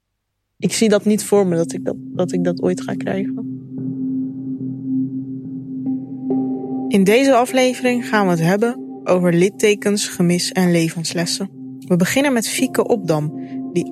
Ik 0.58 0.74
zie 0.74 0.90
dat 0.90 1.06
niet 1.06 1.24
voor 1.24 1.48
me 1.48 1.56
dat 1.56 1.74
ik 1.74 1.86
dat, 1.86 1.96
dat, 1.98 2.32
ik 2.32 2.44
dat 2.44 2.62
ooit 2.62 2.82
ga 2.82 2.94
krijgen. 2.94 3.36
In 6.88 7.04
deze 7.04 7.36
aflevering 7.36 8.08
gaan 8.08 8.26
we 8.26 8.32
het 8.32 8.42
hebben 8.42 9.02
over 9.04 9.34
littekens, 9.34 10.08
gemis 10.08 10.52
en 10.52 10.72
levenslessen. 10.72 11.78
We 11.80 11.96
beginnen 11.96 12.34
met 12.34 12.48
Fieke 12.48 12.88
Opdam, 12.88 13.48
die 13.74 13.92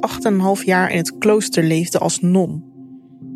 8,5 0.60 0.64
jaar 0.64 0.92
in 0.92 0.98
het 0.98 1.18
klooster 1.18 1.64
leefde 1.64 2.00
als 2.00 2.20
non. 2.20 2.76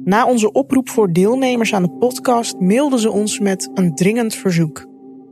Na 0.03 0.25
onze 0.25 0.51
oproep 0.51 0.89
voor 0.89 1.11
deelnemers 1.11 1.73
aan 1.73 1.83
de 1.83 1.91
podcast 1.91 2.59
mailden 2.59 2.99
ze 2.99 3.11
ons 3.11 3.39
met 3.39 3.69
een 3.73 3.95
dringend 3.95 4.35
verzoek. 4.35 4.87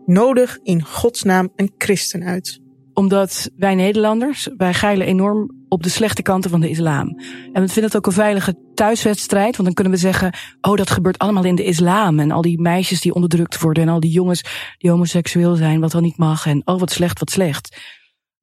Nodig 0.05 0.59
in 0.63 0.83
godsnaam 0.83 1.49
een 1.55 1.71
christen 1.77 2.23
uit. 2.23 2.59
Omdat 2.93 3.51
wij 3.57 3.75
Nederlanders, 3.75 4.49
wij 4.57 4.73
geilen 4.73 5.07
enorm 5.07 5.51
op 5.69 5.83
de 5.83 5.89
slechte 5.89 6.21
kanten 6.21 6.49
van 6.49 6.61
de 6.61 6.69
islam. 6.69 7.19
En 7.53 7.61
we 7.61 7.67
vinden 7.67 7.83
het 7.83 7.95
ook 7.95 8.05
een 8.05 8.11
veilige 8.11 8.55
thuiswedstrijd. 8.73 9.51
Want 9.51 9.63
dan 9.63 9.73
kunnen 9.73 9.93
we 9.93 9.99
zeggen, 9.99 10.33
oh 10.61 10.75
dat 10.75 10.89
gebeurt 10.89 11.17
allemaal 11.17 11.43
in 11.43 11.55
de 11.55 11.63
islam. 11.63 12.19
En 12.19 12.31
al 12.31 12.41
die 12.41 12.61
meisjes 12.61 13.01
die 13.01 13.13
onderdrukt 13.13 13.59
worden. 13.59 13.83
En 13.83 13.89
al 13.89 13.99
die 13.99 14.11
jongens 14.11 14.43
die 14.77 14.91
homoseksueel 14.91 15.55
zijn, 15.55 15.79
wat 15.79 15.91
dan 15.91 16.01
niet 16.01 16.17
mag. 16.17 16.45
En 16.45 16.61
oh 16.65 16.79
wat 16.79 16.91
slecht, 16.91 17.19
wat 17.19 17.31
slecht. 17.31 17.77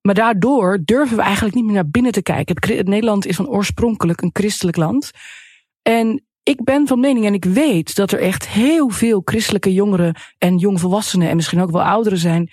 Maar 0.07 0.15
daardoor 0.15 0.79
durven 0.85 1.17
we 1.17 1.23
eigenlijk 1.23 1.55
niet 1.55 1.65
meer 1.65 1.75
naar 1.75 1.89
binnen 1.89 2.13
te 2.13 2.23
kijken. 2.23 2.87
Nederland 2.89 3.27
is 3.27 3.37
van 3.37 3.49
oorspronkelijk 3.49 4.21
een 4.21 4.31
christelijk 4.33 4.77
land. 4.77 5.11
En 5.83 6.25
ik 6.43 6.65
ben 6.65 6.87
van 6.87 7.01
mening 7.01 7.27
en 7.27 7.35
ik 7.35 7.45
weet 7.45 7.95
dat 7.95 8.13
er 8.13 8.21
echt 8.21 8.49
heel 8.49 8.89
veel 8.89 9.23
christelijke 9.25 9.73
jongeren 9.73 10.15
en 10.39 10.59
jongvolwassenen 10.59 11.29
en 11.29 11.37
misschien 11.37 11.61
ook 11.61 11.71
wel 11.71 11.83
ouderen 11.83 12.19
zijn 12.19 12.51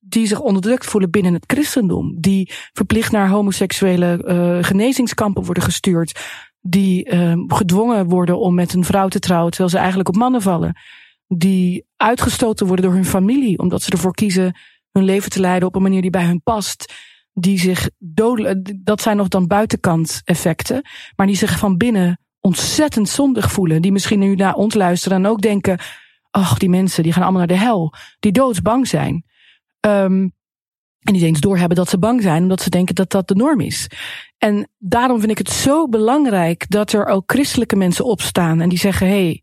die 0.00 0.26
zich 0.26 0.40
onderdrukt 0.40 0.86
voelen 0.86 1.10
binnen 1.10 1.34
het 1.34 1.44
christendom. 1.46 2.20
Die 2.20 2.52
verplicht 2.72 3.12
naar 3.12 3.28
homoseksuele 3.28 4.24
uh, 4.24 4.64
genezingskampen 4.64 5.44
worden 5.44 5.62
gestuurd. 5.62 6.20
Die 6.60 7.12
uh, 7.12 7.32
gedwongen 7.46 8.08
worden 8.08 8.38
om 8.38 8.54
met 8.54 8.74
een 8.74 8.84
vrouw 8.84 9.08
te 9.08 9.18
trouwen 9.18 9.50
terwijl 9.50 9.70
ze 9.70 9.78
eigenlijk 9.78 10.08
op 10.08 10.16
mannen 10.16 10.42
vallen. 10.42 10.78
Die 11.26 11.86
uitgestoten 11.96 12.66
worden 12.66 12.84
door 12.84 12.94
hun 12.94 13.04
familie 13.04 13.58
omdat 13.58 13.82
ze 13.82 13.90
ervoor 13.90 14.14
kiezen 14.14 14.56
hun 14.96 15.04
leven 15.04 15.30
te 15.30 15.40
leiden 15.40 15.68
op 15.68 15.74
een 15.74 15.82
manier 15.82 16.02
die 16.02 16.10
bij 16.10 16.24
hun 16.24 16.42
past. 16.42 16.92
Die 17.32 17.58
zich 17.58 17.90
dodelijk, 17.98 18.74
dat 18.84 19.00
zijn 19.00 19.16
nog 19.16 19.28
dan 19.28 19.46
buitenkant 19.46 20.20
effecten, 20.24 20.82
maar 21.16 21.26
die 21.26 21.36
zich 21.36 21.58
van 21.58 21.76
binnen 21.76 22.20
ontzettend 22.40 23.08
zondig 23.08 23.52
voelen. 23.52 23.82
Die 23.82 23.92
misschien 23.92 24.18
nu 24.18 24.34
naar 24.34 24.54
ons 24.54 24.74
luisteren 24.74 25.18
en 25.18 25.26
ook 25.30 25.40
denken, 25.40 25.78
ach, 26.30 26.58
die 26.58 26.68
mensen 26.68 27.02
die 27.02 27.12
gaan 27.12 27.22
allemaal 27.22 27.46
naar 27.46 27.56
de 27.56 27.64
hel. 27.64 27.92
Die 28.20 28.32
doodsbang 28.32 28.88
zijn. 28.88 29.24
Um, 29.80 30.34
en 31.06 31.12
niet 31.12 31.22
eens 31.22 31.40
doorhebben 31.40 31.76
dat 31.76 31.88
ze 31.88 31.98
bang 31.98 32.22
zijn, 32.22 32.42
omdat 32.42 32.60
ze 32.60 32.70
denken 32.70 32.94
dat 32.94 33.10
dat 33.10 33.28
de 33.28 33.34
norm 33.34 33.60
is. 33.60 33.90
En 34.38 34.68
daarom 34.78 35.18
vind 35.18 35.30
ik 35.30 35.38
het 35.38 35.50
zo 35.50 35.88
belangrijk 35.88 36.70
dat 36.70 36.92
er 36.92 37.06
ook 37.06 37.32
christelijke 37.32 37.76
mensen 37.76 38.04
opstaan 38.04 38.60
en 38.60 38.68
die 38.68 38.78
zeggen: 38.78 39.06
hé, 39.06 39.12
hey, 39.12 39.42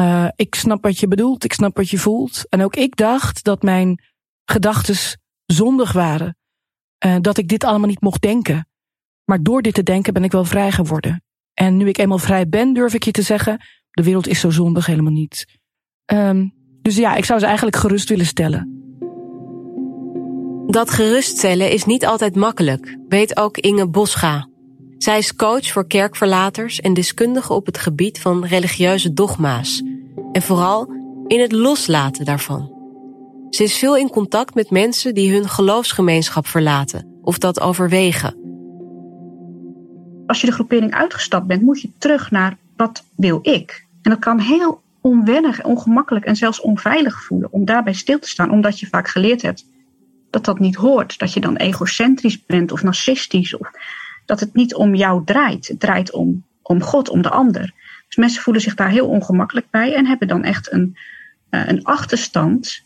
uh, 0.00 0.28
ik 0.36 0.54
snap 0.54 0.82
wat 0.82 0.98
je 0.98 1.08
bedoelt, 1.08 1.44
ik 1.44 1.52
snap 1.52 1.76
wat 1.76 1.90
je 1.90 1.98
voelt. 1.98 2.44
En 2.48 2.62
ook 2.62 2.76
ik 2.76 2.96
dacht 2.96 3.44
dat 3.44 3.62
mijn 3.62 4.02
gedachten 4.44 5.18
zondig 5.46 5.92
waren. 5.92 6.36
Uh, 7.06 7.16
dat 7.20 7.38
ik 7.38 7.48
dit 7.48 7.64
allemaal 7.64 7.88
niet 7.88 8.00
mocht 8.00 8.22
denken. 8.22 8.68
Maar 9.24 9.42
door 9.42 9.62
dit 9.62 9.74
te 9.74 9.82
denken 9.82 10.12
ben 10.12 10.24
ik 10.24 10.32
wel 10.32 10.44
vrij 10.44 10.72
geworden. 10.72 11.22
En 11.54 11.76
nu 11.76 11.88
ik 11.88 11.98
eenmaal 11.98 12.18
vrij 12.18 12.48
ben, 12.48 12.72
durf 12.72 12.94
ik 12.94 13.02
je 13.02 13.10
te 13.10 13.22
zeggen: 13.22 13.60
de 13.90 14.02
wereld 14.02 14.28
is 14.28 14.40
zo 14.40 14.50
zondig 14.50 14.86
helemaal 14.86 15.12
niet. 15.12 15.46
Um, 16.12 16.54
dus 16.82 16.96
ja, 16.96 17.14
ik 17.14 17.24
zou 17.24 17.38
ze 17.38 17.46
eigenlijk 17.46 17.76
gerust 17.76 18.08
willen 18.08 18.26
stellen. 18.26 18.82
Dat 20.66 20.90
geruststellen 20.90 21.70
is 21.70 21.84
niet 21.84 22.06
altijd 22.06 22.36
makkelijk, 22.36 22.98
weet 23.08 23.36
ook 23.36 23.58
Inge 23.58 23.88
Bosga. 23.88 24.48
Zij 24.98 25.18
is 25.18 25.34
coach 25.34 25.66
voor 25.66 25.86
kerkverlaters 25.86 26.80
en 26.80 26.94
deskundige 26.94 27.52
op 27.52 27.66
het 27.66 27.78
gebied 27.78 28.20
van 28.20 28.44
religieuze 28.44 29.12
dogma's. 29.12 29.82
En 30.32 30.42
vooral 30.42 30.92
in 31.26 31.40
het 31.40 31.52
loslaten 31.52 32.24
daarvan. 32.24 32.73
Ze 33.54 33.62
is 33.62 33.78
veel 33.78 33.96
in 33.96 34.10
contact 34.10 34.54
met 34.54 34.70
mensen 34.70 35.14
die 35.14 35.32
hun 35.32 35.48
geloofsgemeenschap 35.48 36.46
verlaten 36.46 37.18
of 37.22 37.38
dat 37.38 37.60
overwegen. 37.60 38.36
Als 40.26 40.40
je 40.40 40.46
de 40.46 40.52
groepering 40.52 40.94
uitgestapt 40.94 41.46
bent, 41.46 41.62
moet 41.62 41.80
je 41.80 41.90
terug 41.98 42.30
naar 42.30 42.56
wat 42.76 43.04
wil 43.16 43.38
ik. 43.42 43.86
En 44.02 44.10
dat 44.10 44.18
kan 44.18 44.38
heel 44.38 44.82
onwennig, 45.00 45.64
ongemakkelijk 45.64 46.24
en 46.24 46.36
zelfs 46.36 46.60
onveilig 46.60 47.22
voelen 47.22 47.52
om 47.52 47.64
daarbij 47.64 47.92
stil 47.92 48.18
te 48.18 48.28
staan, 48.28 48.50
omdat 48.50 48.80
je 48.80 48.86
vaak 48.86 49.08
geleerd 49.08 49.42
hebt 49.42 49.66
dat 50.30 50.44
dat 50.44 50.58
niet 50.58 50.76
hoort. 50.76 51.18
Dat 51.18 51.32
je 51.32 51.40
dan 51.40 51.56
egocentrisch 51.56 52.44
bent 52.44 52.72
of 52.72 52.82
narcistisch. 52.82 53.56
Of 53.56 53.70
dat 54.24 54.40
het 54.40 54.54
niet 54.54 54.74
om 54.74 54.94
jou 54.94 55.24
draait. 55.24 55.68
Het 55.68 55.80
draait 55.80 56.12
om, 56.12 56.44
om 56.62 56.82
God, 56.82 57.08
om 57.08 57.22
de 57.22 57.30
ander. 57.30 57.74
Dus 58.06 58.16
mensen 58.16 58.42
voelen 58.42 58.62
zich 58.62 58.74
daar 58.74 58.90
heel 58.90 59.08
ongemakkelijk 59.08 59.70
bij 59.70 59.94
en 59.94 60.06
hebben 60.06 60.28
dan 60.28 60.44
echt 60.44 60.72
een, 60.72 60.96
uh, 61.50 61.68
een 61.68 61.84
achterstand 61.84 62.82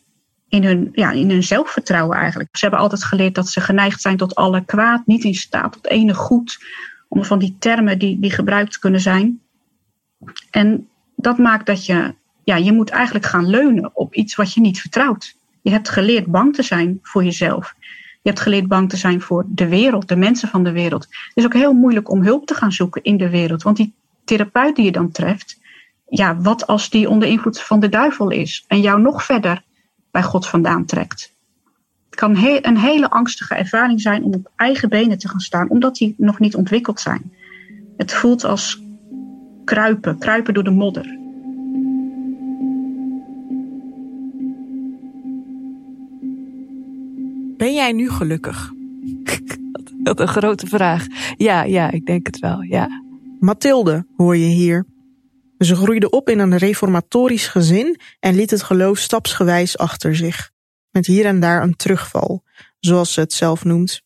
in 0.48 0.64
hun, 0.64 0.88
ja, 0.92 1.10
in 1.10 1.30
hun 1.30 1.42
zelfvertrouwen 1.42 2.16
eigenlijk. 2.16 2.56
Ze 2.56 2.64
hebben 2.64 2.80
altijd 2.80 3.04
geleerd 3.04 3.34
dat 3.34 3.48
ze 3.48 3.60
geneigd 3.60 4.00
zijn 4.00 4.16
tot 4.16 4.34
alle 4.34 4.64
kwaad, 4.64 5.06
niet 5.06 5.24
in 5.24 5.34
staat 5.34 5.72
tot 5.72 5.86
ene 5.86 6.14
goed. 6.14 6.64
Om 7.08 7.24
van 7.24 7.38
die 7.38 7.56
termen 7.58 7.98
die, 7.98 8.18
die 8.20 8.30
gebruikt 8.30 8.78
kunnen 8.78 9.00
zijn. 9.00 9.40
En 10.50 10.88
dat 11.16 11.38
maakt 11.38 11.66
dat 11.66 11.86
je, 11.86 12.14
ja, 12.44 12.56
je 12.56 12.72
moet 12.72 12.90
eigenlijk 12.90 13.26
gaan 13.26 13.50
leunen 13.50 13.90
op 13.96 14.14
iets 14.14 14.34
wat 14.34 14.54
je 14.54 14.60
niet 14.60 14.80
vertrouwt. 14.80 15.36
Je 15.62 15.70
hebt 15.70 15.88
geleerd 15.88 16.26
bang 16.26 16.54
te 16.54 16.62
zijn 16.62 16.98
voor 17.02 17.24
jezelf. 17.24 17.74
Je 18.22 18.28
hebt 18.28 18.40
geleerd 18.40 18.66
bang 18.66 18.88
te 18.88 18.96
zijn 18.96 19.20
voor 19.20 19.44
de 19.48 19.68
wereld, 19.68 20.08
de 20.08 20.16
mensen 20.16 20.48
van 20.48 20.64
de 20.64 20.72
wereld. 20.72 21.02
Het 21.02 21.32
is 21.34 21.44
ook 21.44 21.52
heel 21.52 21.72
moeilijk 21.72 22.10
om 22.10 22.22
hulp 22.22 22.46
te 22.46 22.54
gaan 22.54 22.72
zoeken 22.72 23.02
in 23.02 23.16
de 23.16 23.30
wereld. 23.30 23.62
Want 23.62 23.76
die 23.76 23.94
therapeut 24.24 24.76
die 24.76 24.84
je 24.84 24.92
dan 24.92 25.10
treft, 25.10 25.60
ja, 26.08 26.36
wat 26.36 26.66
als 26.66 26.90
die 26.90 27.08
onder 27.08 27.28
invloed 27.28 27.60
van 27.60 27.80
de 27.80 27.88
duivel 27.88 28.30
is 28.30 28.64
en 28.66 28.80
jou 28.80 29.00
nog 29.00 29.24
verder 29.24 29.62
bij 30.10 30.22
God 30.22 30.46
vandaan 30.46 30.84
trekt? 30.84 31.36
Het 32.10 32.18
kan 32.18 32.36
een 32.62 32.78
hele 32.78 33.10
angstige 33.10 33.54
ervaring 33.54 34.00
zijn 34.00 34.22
om 34.22 34.34
op 34.34 34.50
eigen 34.56 34.88
benen 34.88 35.18
te 35.18 35.28
gaan 35.28 35.40
staan, 35.40 35.68
omdat 35.68 35.96
die 35.96 36.14
nog 36.16 36.38
niet 36.38 36.54
ontwikkeld 36.54 37.00
zijn. 37.00 37.32
Het 37.96 38.12
voelt 38.12 38.44
als 38.44 38.82
kruipen, 39.64 40.18
kruipen 40.18 40.54
door 40.54 40.64
de 40.64 40.70
modder. 40.70 41.16
Ben 47.56 47.74
jij 47.74 47.92
nu 47.92 48.10
gelukkig? 48.10 48.72
Dat 50.02 50.20
een 50.20 50.28
grote 50.28 50.66
vraag. 50.66 51.06
Ja, 51.36 51.62
ja, 51.62 51.90
ik 51.90 52.06
denk 52.06 52.26
het 52.26 52.38
wel, 52.38 52.62
ja. 52.62 53.02
Mathilde 53.40 54.06
hoor 54.16 54.36
je 54.36 54.46
hier. 54.46 54.86
Ze 55.58 55.76
groeide 55.76 56.10
op 56.10 56.28
in 56.28 56.38
een 56.38 56.56
reformatorisch 56.56 57.46
gezin 57.46 58.00
en 58.20 58.34
liet 58.34 58.50
het 58.50 58.62
geloof 58.62 58.98
stapsgewijs 58.98 59.78
achter 59.78 60.16
zich. 60.16 60.50
Met 60.90 61.06
hier 61.06 61.26
en 61.26 61.40
daar 61.40 61.62
een 61.62 61.76
terugval, 61.76 62.44
zoals 62.78 63.12
ze 63.12 63.20
het 63.20 63.32
zelf 63.32 63.64
noemt. 63.64 64.02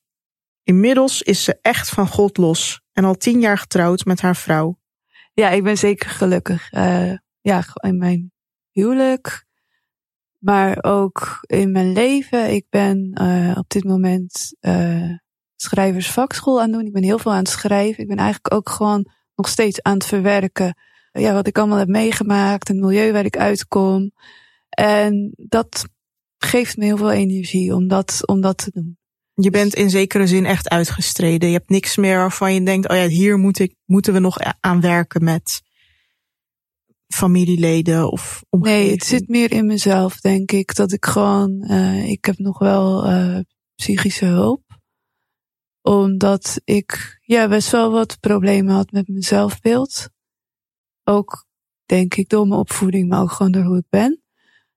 Inmiddels 0.63 1.23
is 1.23 1.45
ze 1.45 1.59
echt 1.61 1.89
van 1.89 2.09
God 2.09 2.37
los 2.37 2.81
en 2.93 3.05
al 3.05 3.15
tien 3.15 3.41
jaar 3.41 3.59
getrouwd 3.59 4.05
met 4.05 4.21
haar 4.21 4.37
vrouw. 4.37 4.79
Ja, 5.33 5.51
ik 5.51 5.63
ben 5.63 5.79
zeker 5.79 6.11
gelukkig. 6.11 6.73
Uh, 6.73 7.13
ja, 7.41 7.65
in 7.75 7.99
mijn 7.99 8.33
huwelijk 8.71 9.47
maar 10.43 10.79
ook 10.81 11.39
in 11.47 11.73
mijn 11.73 11.93
leven. 11.93 12.53
Ik 12.53 12.67
ben 12.71 13.19
uh, 13.23 13.57
op 13.59 13.69
dit 13.69 13.85
moment 13.85 14.55
uh, 14.61 15.11
schrijversvakschool 15.57 16.61
aan 16.61 16.67
het 16.67 16.73
doen. 16.73 16.87
Ik 16.87 16.93
ben 16.93 17.03
heel 17.03 17.19
veel 17.19 17.33
aan 17.33 17.39
het 17.39 17.49
schrijven. 17.49 18.03
Ik 18.03 18.09
ben 18.09 18.17
eigenlijk 18.17 18.55
ook 18.55 18.69
gewoon 18.69 19.07
nog 19.35 19.49
steeds 19.49 19.83
aan 19.83 19.95
het 19.95 20.07
verwerken. 20.07 20.77
Ja, 21.13 21.33
wat 21.33 21.47
ik 21.47 21.59
allemaal 21.59 21.79
heb 21.79 21.89
meegemaakt, 21.89 22.69
het 22.69 22.77
milieu 22.77 23.13
waar 23.13 23.25
ik 23.25 23.37
uitkom. 23.37 24.13
En 24.69 25.33
dat 25.37 25.85
geeft 26.39 26.77
me 26.77 26.85
heel 26.85 26.97
veel 26.97 27.13
energie 27.13 27.75
om 27.75 27.89
dat, 27.89 28.27
om 28.27 28.41
dat 28.41 28.59
te 28.59 28.71
doen. 28.71 28.99
Je 29.35 29.51
bent 29.51 29.75
in 29.75 29.91
zekere 29.91 30.27
zin 30.27 30.47
echt 30.47 30.69
uitgestreden. 30.69 31.49
Je 31.49 31.57
hebt 31.57 31.71
niks 31.71 31.97
meer 31.97 32.17
waarvan 32.17 32.55
je 32.55 32.63
denkt, 32.63 32.89
oh 32.89 32.97
ja, 32.97 33.07
hier 33.07 33.39
moet 33.39 33.59
ik, 33.59 33.75
moeten 33.85 34.13
we 34.13 34.19
nog 34.19 34.39
aan 34.61 34.81
werken 34.81 35.25
met 35.25 35.63
familieleden 37.07 38.11
of 38.11 38.45
omgeving? 38.51 38.83
Nee, 38.83 38.93
het 38.93 39.05
zit 39.05 39.29
meer 39.29 39.53
in 39.53 39.67
mezelf, 39.67 40.21
denk 40.21 40.53
ik. 40.53 40.75
Dat 40.75 40.93
ik 40.93 41.05
gewoon, 41.05 41.65
uh, 41.71 42.11
ik 42.11 42.25
heb 42.25 42.39
nog 42.39 42.59
wel 42.59 43.11
uh, 43.11 43.39
psychische 43.75 44.25
hulp. 44.25 44.63
Omdat 45.81 46.61
ik 46.65 47.19
ja, 47.23 47.49
best 47.49 47.71
wel 47.71 47.91
wat 47.91 48.21
problemen 48.21 48.75
had 48.75 48.91
met 48.91 49.09
mijn 49.09 49.23
zelfbeeld. 49.23 50.09
Ook, 51.05 51.47
denk 51.87 52.15
ik, 52.15 52.29
door 52.29 52.47
mijn 52.47 52.61
opvoeding, 52.61 53.09
maar 53.09 53.21
ook 53.21 53.33
gewoon 53.33 53.53
door 53.53 53.65
hoe 53.65 53.79
ik 53.79 53.89
ben. 53.89 54.23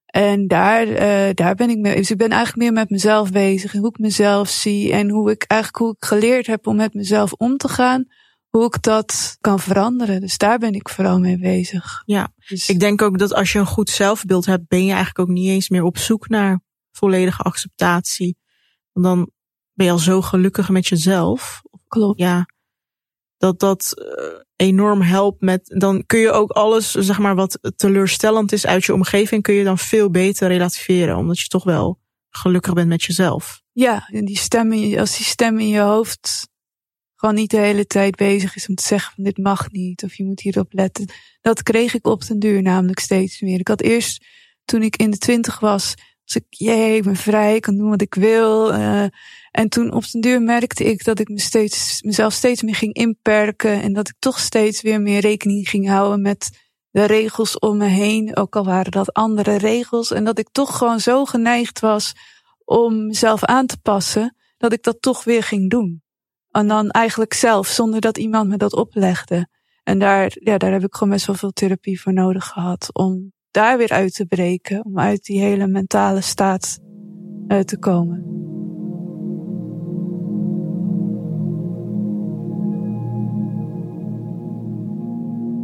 En 0.05 0.47
daar, 0.47 0.87
uh, 0.87 1.33
daar 1.33 1.55
ben 1.55 1.69
ik 1.69 1.77
mee. 1.77 1.95
Dus 1.95 2.11
ik 2.11 2.17
ben 2.17 2.29
eigenlijk 2.29 2.63
meer 2.63 2.73
met 2.73 2.89
mezelf 2.89 3.31
bezig. 3.31 3.73
En 3.73 3.79
hoe 3.79 3.89
ik 3.89 3.99
mezelf 3.99 4.49
zie. 4.49 4.91
En 4.91 5.09
hoe 5.09 5.31
ik 5.31 5.43
eigenlijk 5.43 5.81
hoe 5.81 5.95
ik 5.97 6.05
geleerd 6.05 6.47
heb 6.47 6.67
om 6.67 6.75
met 6.75 6.93
mezelf 6.93 7.33
om 7.33 7.57
te 7.57 7.67
gaan 7.67 8.05
hoe 8.55 8.65
ik 8.65 8.81
dat 8.81 9.37
kan 9.41 9.59
veranderen. 9.59 10.21
Dus 10.21 10.37
daar 10.37 10.59
ben 10.59 10.73
ik 10.73 10.89
vooral 10.89 11.19
mee 11.19 11.37
bezig. 11.37 12.03
Ja, 12.05 12.33
dus... 12.47 12.69
ik 12.69 12.79
denk 12.79 13.01
ook 13.01 13.17
dat 13.17 13.33
als 13.33 13.51
je 13.51 13.59
een 13.59 13.65
goed 13.65 13.89
zelfbeeld 13.89 14.45
hebt, 14.45 14.67
ben 14.67 14.85
je 14.85 14.93
eigenlijk 14.93 15.19
ook 15.19 15.35
niet 15.35 15.49
eens 15.49 15.69
meer 15.69 15.83
op 15.83 15.97
zoek 15.97 16.29
naar 16.29 16.61
volledige 16.91 17.41
acceptatie. 17.41 18.37
Want 18.91 19.05
dan 19.05 19.29
ben 19.73 19.85
je 19.85 19.91
al 19.91 19.97
zo 19.97 20.21
gelukkig 20.21 20.69
met 20.69 20.87
jezelf. 20.87 21.61
Klopt. 21.87 22.19
Ja, 22.19 22.45
dat 23.37 23.59
dat 23.59 23.93
uh, 23.95 24.39
enorm 24.55 25.01
helpt 25.01 25.41
met. 25.41 25.73
Dan 25.77 26.05
kun 26.05 26.19
je 26.19 26.31
ook 26.31 26.51
alles, 26.51 26.91
zeg 26.91 27.19
maar, 27.19 27.35
wat 27.35 27.59
teleurstellend 27.75 28.51
is 28.51 28.65
uit 28.65 28.83
je 28.83 28.93
omgeving, 28.93 29.43
kun 29.43 29.53
je 29.53 29.63
dan 29.63 29.77
veel 29.77 30.09
beter 30.09 30.47
relativeren. 30.47 31.17
Omdat 31.17 31.39
je 31.39 31.47
toch 31.47 31.63
wel 31.63 31.99
gelukkig 32.29 32.73
bent 32.73 32.87
met 32.87 33.03
jezelf. 33.03 33.61
Ja, 33.71 34.07
en 34.07 34.25
die 34.25 34.37
stem 34.37 34.97
als 34.97 35.17
die 35.17 35.25
stem 35.25 35.59
in 35.59 35.67
je 35.67 35.79
hoofd 35.79 36.47
gewoon 37.15 37.35
niet 37.35 37.51
de 37.51 37.57
hele 37.57 37.85
tijd 37.85 38.15
bezig 38.15 38.55
is 38.55 38.67
om 38.67 38.75
te 38.75 38.83
zeggen 38.83 39.13
van 39.15 39.23
dit 39.23 39.37
mag 39.37 39.71
niet 39.71 40.03
of 40.03 40.15
je 40.15 40.23
moet 40.23 40.41
hierop 40.41 40.73
letten. 40.73 41.11
Dat 41.41 41.63
kreeg 41.63 41.93
ik 41.93 42.07
op 42.07 42.27
den 42.27 42.39
duur 42.39 42.61
namelijk 42.61 42.99
steeds 42.99 43.41
meer. 43.41 43.59
Ik 43.59 43.67
had 43.67 43.81
eerst, 43.81 44.25
toen 44.65 44.81
ik 44.81 44.95
in 44.95 45.11
de 45.11 45.17
twintig 45.17 45.59
was, 45.59 45.93
was 46.25 46.35
ik, 46.35 46.45
jee, 46.49 46.95
ik 46.95 47.03
ben 47.03 47.15
vrij, 47.15 47.55
ik 47.55 47.61
kan 47.61 47.77
doen 47.77 47.89
wat 47.89 48.01
ik 48.01 48.13
wil. 48.13 48.73
Uh, 48.73 49.05
en 49.55 49.69
toen 49.69 49.93
op 49.93 50.11
den 50.11 50.21
duur 50.21 50.41
merkte 50.41 50.83
ik 50.83 51.03
dat 51.03 51.19
ik 51.19 51.29
me 51.29 51.39
steeds, 51.39 52.01
mezelf 52.01 52.33
steeds 52.33 52.61
meer 52.61 52.75
ging 52.75 52.93
inperken 52.93 53.81
en 53.81 53.93
dat 53.93 54.07
ik 54.07 54.15
toch 54.19 54.39
steeds 54.39 54.81
weer 54.81 55.01
meer 55.01 55.19
rekening 55.19 55.69
ging 55.69 55.87
houden 55.87 56.21
met 56.21 56.49
de 56.89 57.05
regels 57.05 57.59
om 57.59 57.77
me 57.77 57.85
heen, 57.85 58.37
ook 58.37 58.55
al 58.55 58.65
waren 58.65 58.91
dat 58.91 59.13
andere 59.13 59.57
regels. 59.57 60.11
En 60.11 60.23
dat 60.23 60.39
ik 60.39 60.49
toch 60.51 60.77
gewoon 60.77 60.99
zo 60.99 61.25
geneigd 61.25 61.79
was 61.79 62.13
om 62.63 63.05
mezelf 63.05 63.43
aan 63.43 63.65
te 63.65 63.77
passen, 63.81 64.35
dat 64.57 64.73
ik 64.73 64.83
dat 64.83 65.01
toch 65.01 65.23
weer 65.23 65.43
ging 65.43 65.69
doen. 65.69 66.03
En 66.51 66.67
dan 66.67 66.89
eigenlijk 66.89 67.33
zelf, 67.33 67.67
zonder 67.67 68.01
dat 68.01 68.17
iemand 68.17 68.49
me 68.49 68.57
dat 68.57 68.73
oplegde. 68.73 69.47
En 69.83 69.99
daar, 69.99 70.31
ja, 70.39 70.57
daar 70.57 70.71
heb 70.71 70.83
ik 70.83 70.95
gewoon 70.95 71.13
best 71.13 71.25
wel 71.25 71.35
veel 71.35 71.51
therapie 71.51 72.01
voor 72.01 72.13
nodig 72.13 72.45
gehad. 72.45 72.89
Om 72.93 73.31
daar 73.51 73.77
weer 73.77 73.91
uit 73.91 74.13
te 74.13 74.25
breken. 74.25 74.85
Om 74.85 74.99
uit 74.99 75.23
die 75.23 75.39
hele 75.39 75.67
mentale 75.67 76.21
staat 76.21 76.79
uh, 77.47 77.59
te 77.59 77.77
komen. 77.77 78.35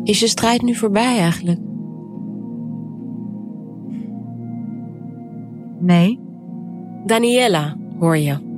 Is 0.04 0.20
je 0.20 0.28
strijd 0.28 0.62
nu 0.62 0.76
voorbij 0.76 1.18
eigenlijk? 1.18 1.60
Nee. 5.80 6.20
Daniela, 7.06 7.78
hoor 8.00 8.18
je. 8.18 8.50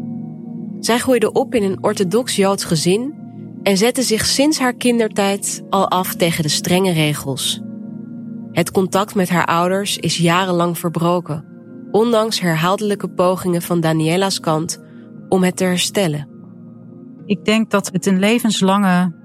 Zij 0.80 0.98
groeide 0.98 1.32
op 1.32 1.56
in 1.56 1.64
een 1.64 1.84
orthodox 1.84 2.36
Joods 2.36 2.64
gezin 2.64 3.14
en 3.64 3.78
zette 3.78 4.02
zich 4.02 4.26
sinds 4.26 4.60
haar 4.60 4.74
kindertijd 4.74 5.64
al 5.70 5.90
af 5.90 6.16
tegen 6.16 6.44
de 6.44 6.50
strenge 6.50 6.92
regels. 6.92 7.62
Het 8.52 8.72
contact 8.72 9.16
met 9.16 9.30
haar 9.30 9.46
ouders 9.46 9.98
is 9.98 10.18
jarenlang 10.18 10.78
verbroken, 10.78 11.46
ondanks 11.92 12.40
herhaaldelijke 12.40 13.10
pogingen 13.10 13.62
van 13.62 13.80
Daniela's 13.80 14.40
kant 14.40 14.84
om 15.30 15.44
het 15.44 15.58
te 15.58 15.64
herstellen. 15.64 16.28
Ik 17.26 17.46
denk 17.46 17.72
dat 17.72 17.90
het 17.92 18.06
een 18.06 18.20
levenslange 18.20 19.23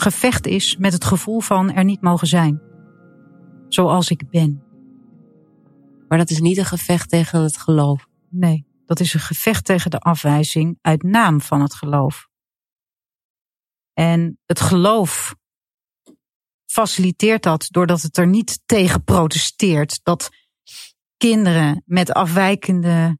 gevecht 0.00 0.46
is 0.46 0.76
met 0.76 0.92
het 0.92 1.04
gevoel 1.04 1.40
van 1.40 1.72
er 1.72 1.84
niet 1.84 2.00
mogen 2.00 2.26
zijn. 2.26 2.60
Zoals 3.68 4.10
ik 4.10 4.30
ben. 4.30 4.62
Maar 6.08 6.18
dat 6.18 6.30
is 6.30 6.40
niet 6.40 6.58
een 6.58 6.64
gevecht 6.64 7.08
tegen 7.08 7.42
het 7.42 7.56
geloof. 7.56 8.06
Nee, 8.28 8.66
dat 8.86 9.00
is 9.00 9.14
een 9.14 9.20
gevecht 9.20 9.64
tegen 9.64 9.90
de 9.90 9.98
afwijzing 9.98 10.78
uit 10.80 11.02
naam 11.02 11.40
van 11.40 11.60
het 11.60 11.74
geloof. 11.74 12.28
En 13.92 14.38
het 14.46 14.60
geloof 14.60 15.34
faciliteert 16.66 17.42
dat 17.42 17.66
doordat 17.70 18.02
het 18.02 18.16
er 18.16 18.26
niet 18.26 18.60
tegen 18.66 19.04
protesteert. 19.04 20.00
Dat 20.02 20.28
kinderen 21.16 21.82
met 21.86 22.12
afwijkende 22.12 23.18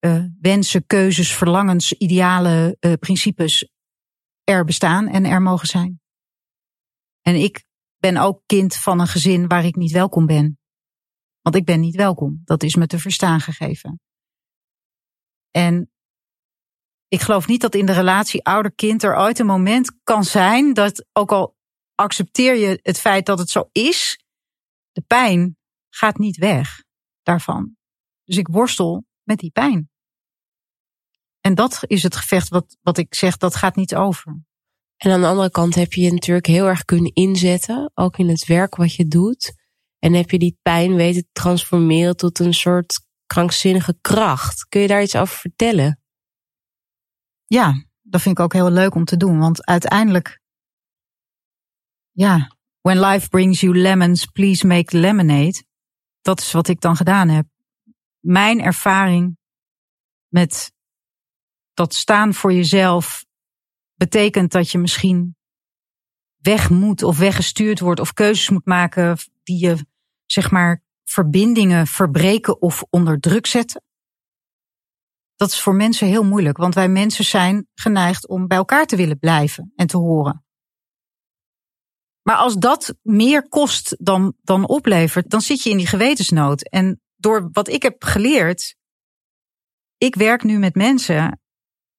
uh, 0.00 0.24
wensen, 0.40 0.86
keuzes, 0.86 1.34
verlangens, 1.34 1.92
ideale 1.92 2.76
uh, 2.80 2.92
principes 2.92 3.70
er 4.50 4.64
bestaan 4.64 5.08
en 5.08 5.24
er 5.24 5.42
mogen 5.42 5.68
zijn. 5.68 6.00
En 7.20 7.34
ik 7.34 7.64
ben 7.96 8.16
ook 8.16 8.42
kind 8.46 8.76
van 8.76 9.00
een 9.00 9.06
gezin 9.06 9.48
waar 9.48 9.64
ik 9.64 9.76
niet 9.76 9.92
welkom 9.92 10.26
ben. 10.26 10.58
Want 11.40 11.56
ik 11.56 11.64
ben 11.64 11.80
niet 11.80 11.96
welkom. 11.96 12.40
Dat 12.44 12.62
is 12.62 12.74
me 12.74 12.86
te 12.86 12.98
verstaan 12.98 13.40
gegeven. 13.40 14.00
En 15.50 15.90
ik 17.08 17.20
geloof 17.20 17.46
niet 17.46 17.60
dat 17.60 17.74
in 17.74 17.86
de 17.86 17.92
relatie 17.92 18.44
ouder-kind 18.44 19.02
er 19.02 19.16
ooit 19.16 19.38
een 19.38 19.46
moment 19.46 20.00
kan 20.02 20.24
zijn 20.24 20.72
dat, 20.74 21.06
ook 21.12 21.32
al 21.32 21.56
accepteer 21.94 22.54
je 22.54 22.78
het 22.82 22.98
feit 22.98 23.26
dat 23.26 23.38
het 23.38 23.50
zo 23.50 23.68
is, 23.72 24.24
de 24.92 25.02
pijn 25.02 25.56
gaat 25.88 26.18
niet 26.18 26.36
weg 26.36 26.84
daarvan. 27.22 27.76
Dus 28.24 28.36
ik 28.36 28.48
worstel 28.48 29.04
met 29.22 29.38
die 29.38 29.50
pijn. 29.50 29.90
En 31.40 31.54
dat 31.54 31.80
is 31.86 32.02
het 32.02 32.16
gevecht 32.16 32.48
wat, 32.48 32.76
wat 32.82 32.98
ik 32.98 33.14
zeg, 33.14 33.36
dat 33.36 33.56
gaat 33.56 33.76
niet 33.76 33.94
over. 33.94 34.42
En 34.96 35.10
aan 35.10 35.20
de 35.20 35.26
andere 35.26 35.50
kant 35.50 35.74
heb 35.74 35.92
je 35.92 36.00
je 36.00 36.12
natuurlijk 36.12 36.46
heel 36.46 36.66
erg 36.66 36.84
kunnen 36.84 37.12
inzetten, 37.12 37.90
ook 37.94 38.18
in 38.18 38.28
het 38.28 38.46
werk 38.46 38.76
wat 38.76 38.94
je 38.94 39.06
doet. 39.06 39.54
En 39.98 40.12
heb 40.12 40.30
je 40.30 40.38
die 40.38 40.58
pijn 40.62 40.94
weten 40.94 41.22
te 41.22 41.28
transformeren 41.32 42.16
tot 42.16 42.38
een 42.38 42.54
soort 42.54 43.06
krankzinnige 43.26 43.98
kracht. 44.00 44.68
Kun 44.68 44.80
je 44.80 44.86
daar 44.86 45.02
iets 45.02 45.16
over 45.16 45.36
vertellen? 45.36 46.00
Ja, 47.46 47.84
dat 48.02 48.20
vind 48.20 48.38
ik 48.38 48.44
ook 48.44 48.52
heel 48.52 48.70
leuk 48.70 48.94
om 48.94 49.04
te 49.04 49.16
doen. 49.16 49.38
Want 49.38 49.66
uiteindelijk, 49.66 50.40
ja, 52.10 52.56
when 52.80 53.00
life 53.00 53.28
brings 53.28 53.60
you 53.60 53.78
lemons, 53.78 54.26
please 54.26 54.66
make 54.66 54.98
lemonade. 54.98 55.64
Dat 56.20 56.40
is 56.40 56.52
wat 56.52 56.68
ik 56.68 56.80
dan 56.80 56.96
gedaan 56.96 57.28
heb. 57.28 57.46
Mijn 58.18 58.60
ervaring 58.60 59.38
met 60.28 60.72
dat 61.80 61.94
staan 61.94 62.34
voor 62.34 62.52
jezelf 62.52 63.24
betekent 63.94 64.52
dat 64.52 64.70
je 64.70 64.78
misschien 64.78 65.36
weg 66.36 66.70
moet 66.70 67.02
of 67.02 67.18
weggestuurd 67.18 67.80
wordt 67.80 68.00
of 68.00 68.12
keuzes 68.12 68.48
moet 68.48 68.66
maken 68.66 69.18
die 69.42 69.66
je 69.66 69.86
zeg 70.26 70.50
maar 70.50 70.82
verbindingen 71.04 71.86
verbreken 71.86 72.62
of 72.62 72.84
onder 72.90 73.20
druk 73.20 73.46
zetten. 73.46 73.82
Dat 75.36 75.50
is 75.50 75.60
voor 75.60 75.74
mensen 75.74 76.06
heel 76.06 76.24
moeilijk, 76.24 76.56
want 76.56 76.74
wij 76.74 76.88
mensen 76.88 77.24
zijn 77.24 77.68
geneigd 77.74 78.28
om 78.28 78.46
bij 78.46 78.56
elkaar 78.56 78.86
te 78.86 78.96
willen 78.96 79.18
blijven 79.18 79.72
en 79.76 79.86
te 79.86 79.96
horen. 79.96 80.44
Maar 82.22 82.36
als 82.36 82.56
dat 82.56 82.94
meer 83.02 83.48
kost 83.48 83.96
dan, 83.98 84.36
dan 84.42 84.68
oplevert, 84.68 85.30
dan 85.30 85.40
zit 85.40 85.62
je 85.62 85.70
in 85.70 85.76
die 85.76 85.86
gewetensnood. 85.86 86.68
En 86.68 87.00
door 87.16 87.48
wat 87.52 87.68
ik 87.68 87.82
heb 87.82 88.04
geleerd, 88.04 88.76
ik 89.98 90.14
werk 90.14 90.42
nu 90.42 90.58
met 90.58 90.74
mensen 90.74 91.39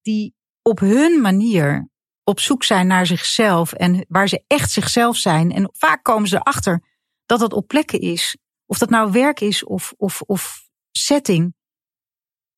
die 0.02 0.36
op 0.62 0.80
hun 0.80 1.22
manier 1.22 1.90
op 2.24 2.40
zoek 2.40 2.64
zijn 2.64 2.88
naar 2.88 3.06
zichzelf 3.06 3.74
en 3.74 4.06
waar 4.08 4.28
ze 4.30 4.44
echt 4.48 4.72
zichzelf 4.72 5.18
zijn. 5.18 5.52
En 5.52 5.70
vaak 5.74 6.04
komen 6.04 6.30
ze 6.30 6.36
erachter 6.36 6.84
dat 7.26 7.40
dat 7.40 7.54
op 7.54 7.68
plekken 7.68 8.00
is, 8.00 8.38
of 8.66 8.78
dat 8.78 8.90
nou 8.90 9.12
werk 9.12 9.40
is 9.40 9.64
of, 9.64 9.94
of, 9.98 10.22
of 10.22 10.70
setting, 10.92 11.54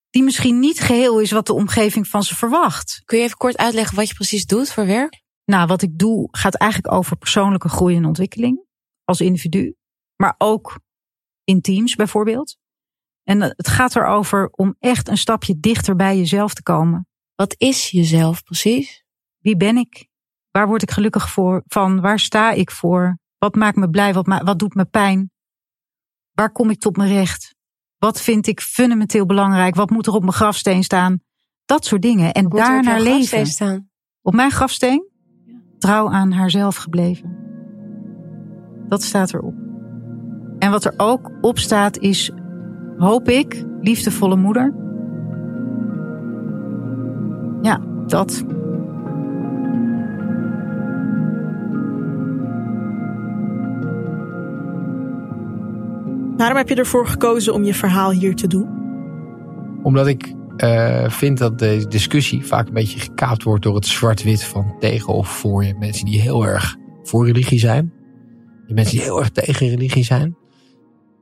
die 0.09 0.23
misschien 0.23 0.59
niet 0.59 0.79
geheel 0.79 1.19
is 1.19 1.31
wat 1.31 1.47
de 1.47 1.53
omgeving 1.53 2.07
van 2.07 2.23
ze 2.23 2.35
verwacht. 2.35 3.01
Kun 3.05 3.17
je 3.17 3.23
even 3.23 3.37
kort 3.37 3.57
uitleggen 3.57 3.95
wat 3.95 4.07
je 4.07 4.13
precies 4.13 4.45
doet 4.45 4.71
voor 4.71 4.85
werk? 4.85 5.21
Nou, 5.45 5.67
wat 5.67 5.81
ik 5.81 5.97
doe 5.97 6.27
gaat 6.31 6.55
eigenlijk 6.55 6.93
over 6.93 7.17
persoonlijke 7.17 7.69
groei 7.69 7.95
en 7.95 8.05
ontwikkeling 8.05 8.65
als 9.03 9.21
individu, 9.21 9.75
maar 10.15 10.35
ook 10.37 10.79
in 11.43 11.61
teams 11.61 11.95
bijvoorbeeld. 11.95 12.57
En 13.23 13.41
het 13.41 13.67
gaat 13.67 13.95
erover 13.95 14.49
om 14.49 14.75
echt 14.79 15.07
een 15.07 15.17
stapje 15.17 15.59
dichter 15.59 15.95
bij 15.95 16.17
jezelf 16.17 16.53
te 16.53 16.63
komen. 16.63 17.07
Wat 17.35 17.55
is 17.57 17.89
jezelf 17.89 18.43
precies? 18.43 19.03
Wie 19.39 19.57
ben 19.57 19.77
ik? 19.77 20.07
Waar 20.51 20.67
word 20.67 20.81
ik 20.81 20.91
gelukkig 20.91 21.29
voor, 21.29 21.63
van? 21.67 22.01
Waar 22.01 22.19
sta 22.19 22.51
ik 22.51 22.71
voor? 22.71 23.17
Wat 23.37 23.55
maakt 23.55 23.77
me 23.77 23.89
blij? 23.89 24.13
Wat, 24.13 24.41
wat 24.43 24.59
doet 24.59 24.73
me 24.73 24.85
pijn? 24.85 25.31
Waar 26.31 26.51
kom 26.51 26.69
ik 26.69 26.79
tot 26.79 26.97
mijn 26.97 27.13
recht? 27.13 27.55
Wat 27.97 28.21
vind 28.21 28.47
ik 28.47 28.61
fundamenteel 28.61 29.25
belangrijk? 29.25 29.75
Wat 29.75 29.89
moet 29.89 30.07
er 30.07 30.13
op 30.13 30.21
mijn 30.21 30.33
grafsteen 30.33 30.83
staan? 30.83 31.21
Dat 31.65 31.85
soort 31.85 32.01
dingen. 32.01 32.33
En 32.33 32.49
daarnaar 32.49 33.01
leven. 33.01 33.45
Staan? 33.45 33.89
Op 34.21 34.33
mijn 34.33 34.51
grafsteen? 34.51 35.09
Trouw 35.77 36.09
aan 36.09 36.31
haarzelf 36.31 36.75
gebleven. 36.75 37.37
Dat 38.87 39.03
staat 39.03 39.33
erop. 39.33 39.55
En 40.59 40.71
wat 40.71 40.85
er 40.85 40.93
ook 40.97 41.31
op 41.41 41.59
staat 41.59 41.97
is, 41.97 42.31
hoop 42.97 43.29
ik, 43.29 43.65
liefdevolle 43.81 44.35
moeder. 44.35 44.82
Ja, 47.63 47.81
dat. 48.07 48.43
Waarom 56.37 56.57
heb 56.57 56.69
je 56.69 56.75
ervoor 56.75 57.07
gekozen 57.07 57.53
om 57.53 57.63
je 57.63 57.73
verhaal 57.73 58.11
hier 58.11 58.35
te 58.35 58.47
doen? 58.47 58.67
Omdat 59.83 60.07
ik 60.07 60.33
uh, 60.57 61.09
vind 61.09 61.37
dat 61.37 61.59
deze 61.59 61.87
discussie 61.87 62.45
vaak 62.45 62.67
een 62.67 62.73
beetje 62.73 62.99
gekaapt 62.99 63.43
wordt 63.43 63.63
door 63.63 63.75
het 63.75 63.85
zwart-wit 63.85 64.43
van 64.43 64.75
tegen 64.79 65.13
of 65.13 65.27
voor 65.27 65.63
je. 65.63 65.75
Mensen 65.79 66.05
die 66.05 66.21
heel 66.21 66.45
erg 66.45 66.75
voor 67.03 67.25
religie 67.25 67.59
zijn. 67.59 67.93
Die 68.65 68.75
mensen 68.75 68.95
die 68.95 69.03
heel 69.03 69.19
erg 69.19 69.29
tegen 69.29 69.69
religie 69.69 70.03
zijn. 70.03 70.37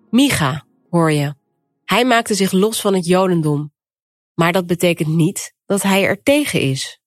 Micha, 0.10 0.63
hoor 0.89 1.12
je. 1.12 1.34
Hij 1.86 2.06
maakte 2.06 2.34
zich 2.34 2.51
los 2.51 2.82
van 2.82 2.93
het 2.93 3.06
Jodendom. 3.06 3.71
Maar 4.33 4.51
dat 4.51 4.65
betekent 4.65 5.15
niet 5.15 5.53
dat 5.65 5.81
hij 5.81 6.03
er 6.03 6.21
tegen 6.23 6.61
is. 6.61 6.99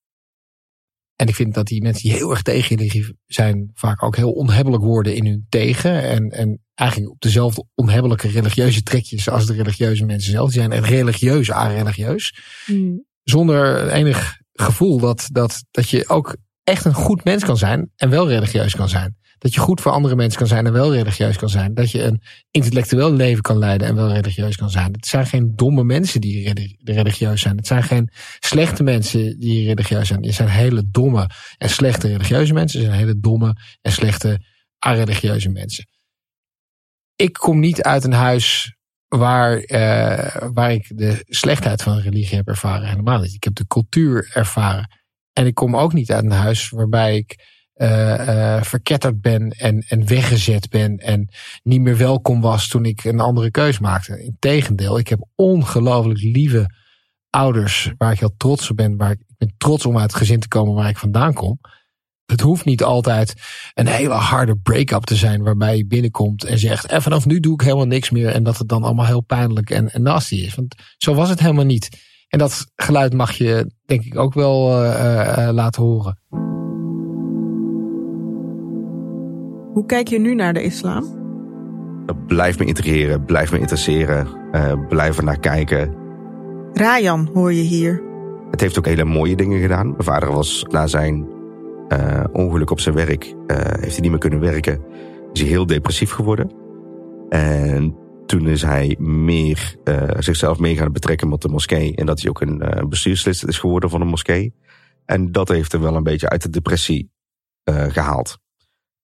En 1.16 1.28
ik 1.28 1.34
vind 1.34 1.54
dat 1.54 1.66
die 1.66 1.82
mensen 1.82 2.02
die 2.02 2.18
heel 2.18 2.30
erg 2.30 2.42
tegen 2.42 2.76
religie 2.76 3.18
zijn, 3.26 3.70
vaak 3.74 4.02
ook 4.02 4.16
heel 4.16 4.32
onhebbelijk 4.32 4.82
worden 4.82 5.14
in 5.14 5.26
hun 5.26 5.46
tegen. 5.48 6.02
En, 6.02 6.28
en 6.28 6.60
eigenlijk 6.74 7.10
op 7.10 7.20
dezelfde 7.20 7.66
onhebbelijke 7.74 8.28
religieuze 8.28 8.82
trekjes 8.82 9.28
als 9.28 9.46
de 9.46 9.52
religieuze 9.52 10.04
mensen 10.04 10.30
zelf. 10.30 10.50
Die 10.50 10.60
zijn 10.60 10.72
echt 10.72 10.88
religieus 10.88 11.50
a-religieus. 11.50 12.38
Mm. 12.66 13.04
Zonder 13.22 13.88
enig 13.88 14.37
gevoel 14.52 14.98
dat, 14.98 15.28
dat, 15.32 15.64
dat 15.70 15.88
je 15.88 16.08
ook 16.08 16.37
echt 16.64 16.84
een 16.84 16.94
goed 16.94 17.24
mens 17.24 17.44
kan 17.44 17.56
zijn 17.56 17.90
en 17.96 18.10
wel 18.10 18.28
religieus 18.28 18.74
kan 18.74 18.88
zijn. 18.88 19.16
Dat 19.38 19.55
je 19.55 19.61
goed 19.61 19.81
voor 19.81 19.92
andere 19.92 20.16
mensen 20.16 20.38
kan 20.38 20.47
zijn 20.47 20.66
en 20.66 20.73
wel 20.73 20.94
religieus 20.94 21.37
kan 21.37 21.49
zijn. 21.49 21.75
Dat 21.75 21.90
je 21.90 22.03
een 22.03 22.23
intellectueel 22.51 23.12
leven 23.12 23.42
kan 23.42 23.59
leiden 23.59 23.88
en 23.88 23.94
wel 23.94 24.12
religieus 24.12 24.57
kan 24.57 24.70
zijn. 24.70 24.92
Het 24.92 25.07
zijn 25.07 25.27
geen 25.27 25.53
domme 25.55 25.85
mensen 25.85 26.20
die 26.20 26.53
religieus 26.85 27.40
zijn. 27.40 27.57
Het 27.57 27.66
zijn 27.66 27.83
geen 27.83 28.11
slechte 28.38 28.83
mensen 28.83 29.40
die 29.40 29.66
religieus 29.66 30.09
zijn. 30.09 30.25
Het 30.25 30.35
zijn 30.35 30.49
hele 30.49 30.85
domme 30.90 31.31
en 31.57 31.70
slechte 31.70 32.09
religieuze 32.09 32.53
mensen. 32.53 32.81
Het 32.81 32.88
zijn 32.88 33.01
hele 33.01 33.20
domme 33.20 33.57
en 33.81 33.92
slechte 33.92 34.40
a-religieuze 34.87 35.49
mensen. 35.49 35.85
Ik 37.16 37.33
kom 37.33 37.61
niet 37.61 37.83
uit 37.83 38.05
een 38.05 38.12
huis 38.12 38.77
waar, 39.09 39.57
uh, 39.57 40.51
waar 40.53 40.73
ik 40.73 40.92
de 40.97 41.25
slechtheid 41.29 41.83
van 41.83 41.99
religie 41.99 42.37
heb 42.37 42.49
ervaren. 42.49 42.88
Helemaal 42.88 43.20
niet. 43.20 43.35
Ik 43.35 43.44
heb 43.44 43.55
de 43.55 43.66
cultuur 43.66 44.31
ervaren. 44.33 45.03
En 45.33 45.47
ik 45.47 45.55
kom 45.55 45.77
ook 45.77 45.92
niet 45.92 46.12
uit 46.12 46.25
een 46.25 46.31
huis 46.31 46.68
waarbij 46.68 47.16
ik 47.16 47.54
uh, 47.76 48.62
verketterd 48.62 49.20
ben 49.20 49.50
en, 49.50 49.84
en 49.88 50.06
weggezet 50.06 50.70
ben 50.70 50.96
en 50.96 51.28
niet 51.62 51.80
meer 51.80 51.96
welkom 51.96 52.40
was 52.40 52.68
toen 52.68 52.84
ik 52.84 53.04
een 53.04 53.20
andere 53.20 53.50
keus 53.50 53.78
maakte. 53.78 54.22
Integendeel, 54.22 54.98
ik 54.98 55.08
heb 55.08 55.26
ongelooflijk 55.34 56.20
lieve 56.20 56.66
ouders 57.30 57.92
waar 57.98 58.12
ik 58.12 58.18
heel 58.18 58.34
trots 58.37 58.70
op 58.70 58.76
ben, 58.76 58.96
waar 58.96 59.10
ik, 59.10 59.18
ben 59.38 59.54
trots 59.56 59.87
om 59.87 59.98
uit 59.98 60.12
het 60.12 60.20
gezin 60.20 60.40
te 60.40 60.48
komen 60.48 60.74
waar 60.74 60.88
ik 60.88 60.98
vandaan 60.98 61.32
kom. 61.32 61.60
Het 62.26 62.40
hoeft 62.40 62.64
niet 62.64 62.82
altijd 62.82 63.34
een 63.74 63.87
hele 63.87 64.14
harde 64.14 64.56
break-up 64.56 65.04
te 65.04 65.16
zijn 65.16 65.42
waarbij 65.42 65.76
je 65.76 65.87
binnenkomt 65.87 66.44
en 66.44 66.58
zegt 66.58 66.87
en 66.87 67.02
vanaf 67.02 67.26
nu 67.26 67.40
doe 67.40 67.54
ik 67.54 67.60
helemaal 67.60 67.87
niks 67.87 68.10
meer 68.10 68.28
en 68.28 68.42
dat 68.42 68.58
het 68.58 68.68
dan 68.68 68.82
allemaal 68.82 69.06
heel 69.06 69.20
pijnlijk 69.20 69.70
en, 69.70 69.90
en 69.90 70.02
nasty 70.02 70.34
is. 70.34 70.54
Want 70.54 70.74
zo 70.96 71.14
was 71.14 71.28
het 71.28 71.40
helemaal 71.40 71.64
niet. 71.64 71.88
En 72.28 72.38
dat 72.38 72.66
geluid 72.74 73.12
mag 73.12 73.32
je 73.32 73.70
denk 73.84 74.04
ik 74.04 74.18
ook 74.18 74.34
wel 74.34 74.84
uh, 74.84 75.48
laten 75.52 75.82
horen. 75.82 76.18
Hoe 79.74 79.87
kijk 79.87 80.08
je 80.08 80.18
nu 80.18 80.34
naar 80.34 80.52
de 80.52 80.62
islam? 80.62 81.22
Blijf 82.26 82.58
me 82.58 82.64
integreren, 82.64 83.24
blijf 83.24 83.52
me 83.52 83.58
interesseren, 83.58 84.26
uh, 84.52 84.72
blijf 84.88 85.18
er 85.18 85.24
naar 85.24 85.38
kijken. 85.38 85.94
Rayan 86.72 87.30
hoor 87.32 87.52
je 87.52 87.62
hier. 87.62 88.02
Het 88.50 88.60
heeft 88.60 88.78
ook 88.78 88.87
hele 88.87 89.04
mooie 89.04 89.37
dingen 89.37 89.60
gedaan. 89.60 89.88
Mijn 89.88 90.02
vader 90.02 90.32
was 90.32 90.64
na 90.70 90.87
zijn 90.87 91.26
uh, 91.88 92.24
ongeluk 92.32 92.70
op 92.70 92.80
zijn 92.80 92.94
werk, 92.94 93.24
uh, 93.24 93.56
heeft 93.56 93.92
hij 93.92 94.00
niet 94.00 94.10
meer 94.10 94.18
kunnen 94.18 94.40
werken. 94.40 94.84
Is 95.32 95.40
hij 95.40 95.48
heel 95.48 95.66
depressief 95.66 96.10
geworden. 96.10 96.52
En 97.28 97.96
toen 98.26 98.48
is 98.48 98.62
hij 98.62 98.96
meer 98.98 99.76
zichzelf 100.18 100.58
mee 100.58 100.76
gaan 100.76 100.92
betrekken 100.92 101.28
met 101.28 101.42
de 101.42 101.48
moskee. 101.48 101.96
En 101.96 102.06
dat 102.06 102.20
hij 102.20 102.30
ook 102.30 102.40
een 102.40 102.87
bestuurslid 102.88 103.44
is 103.46 103.58
geworden 103.58 103.90
van 103.90 104.00
de 104.00 104.06
moskee. 104.06 104.54
En 105.04 105.32
dat 105.32 105.48
heeft 105.48 105.72
hem 105.72 105.80
wel 105.80 105.96
een 105.96 106.02
beetje 106.02 106.28
uit 106.28 106.42
de 106.42 106.50
depressie 106.50 107.10
gehaald. 107.64 108.42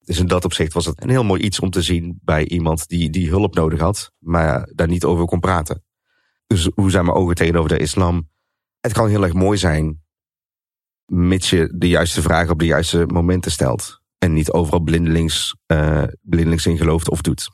Dus 0.05 0.19
in 0.19 0.27
dat 0.27 0.45
opzicht 0.45 0.73
was 0.73 0.85
het 0.85 1.03
een 1.03 1.11
heel 1.11 1.25
mooi 1.25 1.43
iets 1.43 1.61
om 1.61 1.71
te 1.71 1.83
zien 1.83 2.19
bij 2.23 2.49
iemand 2.49 2.89
die, 2.89 3.11
die 3.11 3.29
hulp 3.29 3.55
nodig 3.55 3.81
had, 3.81 4.13
maar 4.19 4.71
daar 4.75 4.89
niet 4.89 5.05
over 5.05 5.25
kon 5.25 5.41
praten. 5.41 5.85
Dus 6.47 6.71
hoe 6.75 6.91
zijn 6.91 7.05
mijn 7.05 7.17
ogen 7.17 7.35
tegenover 7.35 7.69
de 7.69 7.79
islam? 7.79 8.31
Het 8.81 8.93
kan 8.93 9.09
heel 9.09 9.23
erg 9.23 9.33
mooi 9.33 9.59
zijn, 9.59 10.03
mits 11.05 11.51
je 11.51 11.75
de 11.77 11.89
juiste 11.89 12.23
vragen 12.23 12.53
op 12.53 12.59
de 12.59 12.67
juiste 12.67 13.07
momenten 13.07 13.51
stelt. 13.51 14.01
En 14.19 14.33
niet 14.33 14.51
overal 14.51 14.81
blindelings, 14.81 15.57
uh, 15.67 16.05
blindelings 16.21 16.67
in 16.67 16.77
gelooft 16.77 17.11
of 17.11 17.21
doet. 17.21 17.51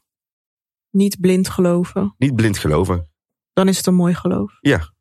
Niet 0.91 1.21
blind 1.21 1.49
geloven. 1.49 2.15
Niet 2.19 2.35
blind 2.35 2.59
geloven. 2.59 3.11
Dan 3.53 3.69
is 3.69 3.77
het 3.77 3.87
een 3.87 3.95
mooi 3.95 4.15
geloof. 4.15 4.57
Ja. 4.61 4.93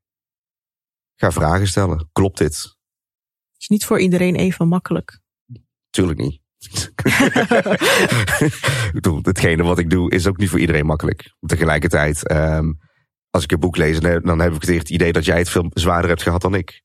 Ga 1.15 1.31
vragen 1.31 1.67
stellen. 1.67 2.09
Klopt 2.11 2.37
dit? 2.37 2.53
Het 2.53 3.61
is 3.61 3.67
niet 3.67 3.85
voor 3.85 3.99
iedereen 3.99 4.35
even 4.35 4.67
makkelijk. 4.67 5.19
Tuurlijk 5.89 6.19
niet. 6.19 6.44
Hetgene 9.21 9.63
wat 9.63 9.79
ik 9.79 9.89
doe 9.89 10.11
is 10.11 10.27
ook 10.27 10.37
niet 10.37 10.49
voor 10.49 10.59
iedereen 10.59 10.85
makkelijk. 10.85 11.33
Tegelijkertijd, 11.39 12.31
um, 12.31 12.77
als 13.29 13.43
ik 13.43 13.51
een 13.51 13.59
boek 13.59 13.77
lees, 13.77 13.99
dan 13.99 14.39
heb 14.39 14.53
ik 14.53 14.61
het 14.61 14.89
idee 14.89 15.11
dat 15.11 15.25
jij 15.25 15.37
het 15.37 15.49
veel 15.49 15.71
zwaarder 15.73 16.09
hebt 16.09 16.23
gehad 16.23 16.41
dan 16.41 16.55
ik. 16.55 16.83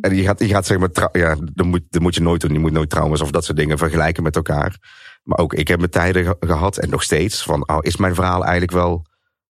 En 0.00 0.16
je 0.16 0.22
gaat, 0.22 0.38
je 0.38 0.48
gaat 0.48 0.66
zeg 0.66 0.78
maar, 0.78 0.90
ja, 1.12 1.36
dat 1.54 1.66
moet, 1.66 1.82
dat 1.88 2.02
moet 2.02 2.14
je 2.14 2.20
nooit 2.20 2.40
doen. 2.40 2.52
Je 2.52 2.58
moet 2.58 2.72
nooit 2.72 2.90
trauma's 2.90 3.20
of 3.20 3.30
dat 3.30 3.44
soort 3.44 3.58
dingen 3.58 3.78
vergelijken 3.78 4.22
met 4.22 4.36
elkaar. 4.36 4.78
Maar 5.22 5.38
ook 5.38 5.54
ik 5.54 5.68
heb 5.68 5.78
mijn 5.78 5.90
tijden 5.90 6.36
gehad 6.40 6.76
en 6.76 6.90
nog 6.90 7.02
steeds 7.02 7.42
van, 7.42 7.68
oh, 7.68 7.78
is 7.80 7.96
mijn 7.96 8.14
verhaal 8.14 8.42
eigenlijk 8.42 8.72
wel, 8.72 9.06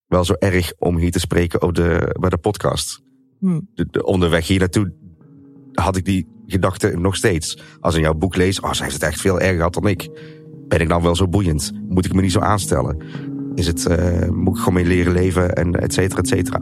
wel 0.07 0.25
zo 0.25 0.33
erg 0.33 0.73
om 0.79 0.97
hier 0.97 1.11
te 1.11 1.19
spreken 1.19 1.63
op 1.63 1.75
de, 1.75 2.17
bij 2.21 2.31
de 2.31 2.39
podcast? 2.39 3.03
De, 3.41 3.87
de, 3.91 4.05
onderweg 4.05 4.47
hier 4.47 4.59
naartoe 4.59 4.95
had 5.73 5.97
ik 5.97 6.05
die 6.05 6.38
gedachte 6.51 6.97
nog 6.99 7.17
steeds. 7.17 7.59
Als 7.81 7.95
ik 7.95 8.03
jouw 8.03 8.15
boek 8.15 8.37
lees, 8.37 8.61
oh, 8.61 8.73
zij 8.73 8.87
heeft 8.87 9.01
het 9.01 9.11
echt 9.11 9.21
veel 9.21 9.41
erger 9.41 9.57
gehad 9.57 9.75
dan 9.75 9.87
ik. 9.87 10.09
Ben 10.69 10.81
ik 10.81 10.89
dan 10.89 11.03
wel 11.03 11.17
zo 11.17 11.29
boeiend? 11.29 11.73
Moet 11.89 12.05
ik 12.05 12.15
me 12.15 12.21
niet 12.21 12.33
zo 12.33 12.41
aanstellen? 12.41 12.97
Is 13.55 13.67
het, 13.67 13.87
uh, 13.91 14.29
moet 14.29 14.53
ik 14.53 14.59
gewoon 14.59 14.75
mee 14.75 14.85
leren 14.85 15.13
leven 15.13 15.53
en 15.53 15.73
et 15.73 15.93
cetera, 15.93 16.21
et 16.21 16.29
cetera. 16.29 16.61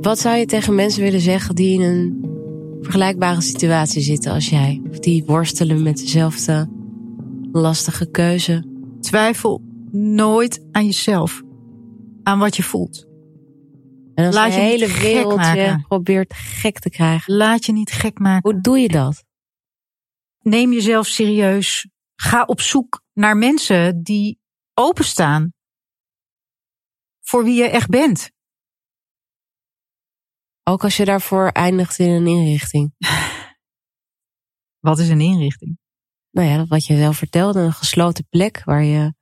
Wat 0.00 0.18
zou 0.18 0.36
je 0.36 0.46
tegen 0.46 0.74
mensen 0.74 1.02
willen 1.02 1.20
zeggen 1.20 1.54
die 1.54 1.80
in 1.80 1.80
een 1.80 2.26
vergelijkbare 2.80 3.40
situatie 3.40 4.02
zitten 4.02 4.32
als 4.32 4.48
jij? 4.48 4.82
Of 4.90 4.98
die 4.98 5.24
worstelen 5.26 5.82
met 5.82 5.98
dezelfde 5.98 6.68
lastige 7.52 8.10
keuze? 8.10 8.64
Twijfel 9.00 9.62
nooit 9.90 10.64
aan 10.72 10.84
jezelf. 10.84 11.42
Aan 12.28 12.38
wat 12.38 12.56
je 12.56 12.62
voelt. 12.62 13.06
En 14.14 14.26
als 14.26 14.34
Laat 14.34 14.54
je, 14.54 14.60
hele 14.60 14.92
wereld 14.92 15.46
je 15.46 15.84
probeert 15.86 16.34
gek 16.34 16.78
te 16.78 16.90
krijgen. 16.90 17.36
Laat 17.36 17.64
je 17.64 17.72
niet 17.72 17.90
gek 17.90 18.18
maken. 18.18 18.50
Hoe 18.50 18.60
doe 18.60 18.78
je 18.78 18.88
dat? 18.88 19.24
Neem 20.38 20.72
jezelf 20.72 21.06
serieus. 21.06 21.88
Ga 22.14 22.44
op 22.44 22.60
zoek 22.60 23.02
naar 23.12 23.36
mensen 23.36 24.02
die 24.02 24.40
openstaan. 24.74 25.52
Voor 27.20 27.44
wie 27.44 27.54
je 27.54 27.68
echt 27.68 27.88
bent. 27.88 28.30
Ook 30.62 30.84
als 30.84 30.96
je 30.96 31.04
daarvoor 31.04 31.48
eindigt 31.48 31.98
in 31.98 32.10
een 32.10 32.26
inrichting. 32.26 32.94
Wat 34.86 34.98
is 34.98 35.08
een 35.08 35.20
inrichting? 35.20 35.78
Nou 36.30 36.48
ja, 36.48 36.66
wat 36.66 36.86
je 36.86 36.96
wel 36.96 37.12
vertelde, 37.12 37.60
een 37.60 37.72
gesloten 37.72 38.26
plek 38.28 38.64
waar 38.64 38.82
je. 38.82 39.14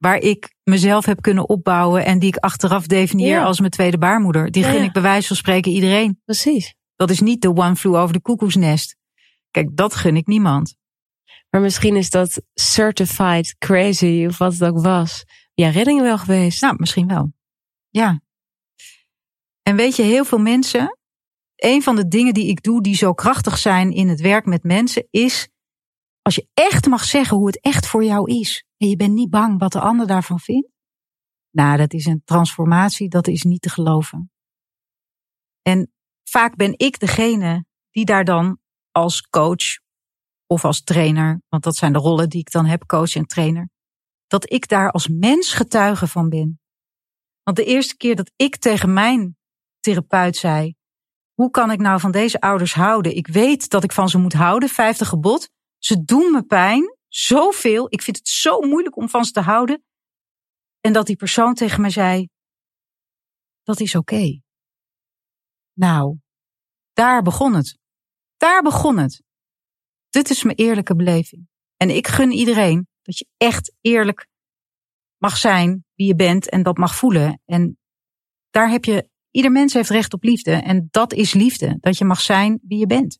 Waar 0.00 0.16
ik 0.16 0.54
mezelf 0.64 1.04
heb 1.04 1.22
kunnen 1.22 1.48
opbouwen 1.48 2.04
en 2.04 2.18
die 2.18 2.28
ik 2.28 2.36
achteraf 2.36 2.86
definieer 2.86 3.44
als 3.44 3.58
mijn 3.58 3.70
tweede 3.70 3.98
baarmoeder. 3.98 4.50
Die 4.50 4.62
ja, 4.62 4.70
gun 4.70 4.82
ik 4.82 4.92
bij 4.92 5.02
wijze 5.02 5.26
van 5.26 5.36
spreken 5.36 5.72
iedereen. 5.72 6.20
Precies. 6.24 6.74
Dat 6.96 7.10
is 7.10 7.20
niet 7.20 7.42
de 7.42 7.56
one 7.56 7.76
flew 7.76 7.94
over 7.94 8.12
de 8.12 8.20
koekoesnest. 8.20 8.96
Kijk, 9.50 9.76
dat 9.76 9.94
gun 9.94 10.16
ik 10.16 10.26
niemand. 10.26 10.74
Maar 11.50 11.60
misschien 11.60 11.96
is 11.96 12.10
dat 12.10 12.42
certified 12.54 13.56
crazy 13.58 14.24
of 14.28 14.38
wat 14.38 14.52
het 14.52 14.64
ook 14.64 14.80
was. 14.80 15.24
Ja, 15.54 15.68
redding 15.68 16.00
wel 16.00 16.18
geweest. 16.18 16.62
Nou, 16.62 16.74
misschien 16.78 17.08
wel. 17.08 17.32
Ja. 17.88 18.20
En 19.62 19.76
weet 19.76 19.96
je, 19.96 20.02
heel 20.02 20.24
veel 20.24 20.38
mensen, 20.38 20.98
een 21.56 21.82
van 21.82 21.96
de 21.96 22.08
dingen 22.08 22.34
die 22.34 22.48
ik 22.48 22.62
doe 22.62 22.82
die 22.82 22.94
zo 22.94 23.12
krachtig 23.12 23.58
zijn 23.58 23.92
in 23.92 24.08
het 24.08 24.20
werk 24.20 24.44
met 24.44 24.62
mensen, 24.62 25.06
is 25.10 25.48
als 26.22 26.34
je 26.34 26.48
echt 26.54 26.86
mag 26.86 27.04
zeggen 27.04 27.36
hoe 27.36 27.46
het 27.46 27.60
echt 27.60 27.86
voor 27.86 28.04
jou 28.04 28.30
is. 28.30 28.64
En 28.76 28.88
je 28.88 28.96
bent 28.96 29.12
niet 29.12 29.30
bang 29.30 29.58
wat 29.58 29.72
de 29.72 29.80
ander 29.80 30.06
daarvan 30.06 30.40
vindt. 30.40 30.68
Nou, 31.50 31.76
dat 31.76 31.92
is 31.92 32.06
een 32.06 32.22
transformatie, 32.24 33.08
dat 33.08 33.26
is 33.26 33.42
niet 33.42 33.62
te 33.62 33.68
geloven. 33.68 34.30
En 35.62 35.92
vaak 36.24 36.56
ben 36.56 36.74
ik 36.76 36.98
degene 36.98 37.64
die 37.90 38.04
daar 38.04 38.24
dan 38.24 38.58
als 38.90 39.20
coach 39.20 39.78
of 40.46 40.64
als 40.64 40.82
trainer, 40.82 41.42
want 41.48 41.62
dat 41.62 41.76
zijn 41.76 41.92
de 41.92 41.98
rollen 41.98 42.28
die 42.28 42.40
ik 42.40 42.50
dan 42.50 42.66
heb, 42.66 42.86
coach 42.86 43.14
en 43.14 43.26
trainer, 43.26 43.68
dat 44.26 44.52
ik 44.52 44.68
daar 44.68 44.90
als 44.90 45.08
mens 45.08 45.52
getuige 45.52 46.06
van 46.06 46.28
ben. 46.28 46.60
Want 47.42 47.56
de 47.56 47.64
eerste 47.64 47.96
keer 47.96 48.16
dat 48.16 48.32
ik 48.36 48.56
tegen 48.56 48.92
mijn 48.92 49.36
therapeut 49.80 50.36
zei: 50.36 50.74
Hoe 51.34 51.50
kan 51.50 51.70
ik 51.70 51.78
nou 51.78 52.00
van 52.00 52.10
deze 52.10 52.40
ouders 52.40 52.74
houden? 52.74 53.16
Ik 53.16 53.26
weet 53.26 53.68
dat 53.68 53.84
ik 53.84 53.92
van 53.92 54.08
ze 54.08 54.18
moet 54.18 54.32
houden, 54.32 54.68
vijfde 54.68 55.04
gebod. 55.04 55.50
Ze 55.80 56.04
doen 56.04 56.32
me 56.32 56.42
pijn, 56.42 56.96
zoveel. 57.08 57.86
Ik 57.88 58.02
vind 58.02 58.16
het 58.16 58.28
zo 58.28 58.60
moeilijk 58.60 58.96
om 58.96 59.08
ze 59.08 59.30
te 59.30 59.40
houden. 59.40 59.84
En 60.80 60.92
dat 60.92 61.06
die 61.06 61.16
persoon 61.16 61.54
tegen 61.54 61.80
mij 61.80 61.90
zei: 61.90 62.28
Dat 63.62 63.80
is 63.80 63.94
oké. 63.94 64.40
Nou, 65.72 66.18
daar 66.92 67.22
begon 67.22 67.54
het. 67.54 67.78
Daar 68.36 68.62
begon 68.62 68.98
het. 68.98 69.22
Dit 70.08 70.30
is 70.30 70.42
mijn 70.42 70.56
eerlijke 70.56 70.96
beleving. 70.96 71.48
En 71.76 71.90
ik 71.90 72.06
gun 72.06 72.32
iedereen 72.32 72.88
dat 73.02 73.18
je 73.18 73.26
echt 73.36 73.74
eerlijk 73.80 74.28
mag 75.16 75.36
zijn 75.36 75.84
wie 75.94 76.06
je 76.06 76.14
bent 76.14 76.48
en 76.48 76.62
dat 76.62 76.76
mag 76.76 76.94
voelen. 76.94 77.40
En 77.44 77.78
daar 78.50 78.70
heb 78.70 78.84
je 78.84 79.10
Ieder 79.30 79.52
mens 79.52 79.72
heeft 79.72 79.90
recht 79.90 80.12
op 80.12 80.22
liefde 80.22 80.52
en 80.52 80.88
dat 80.90 81.12
is 81.12 81.32
liefde, 81.32 81.76
dat 81.80 81.98
je 81.98 82.04
mag 82.04 82.20
zijn 82.20 82.60
wie 82.62 82.78
je 82.78 82.86
bent. 82.86 83.18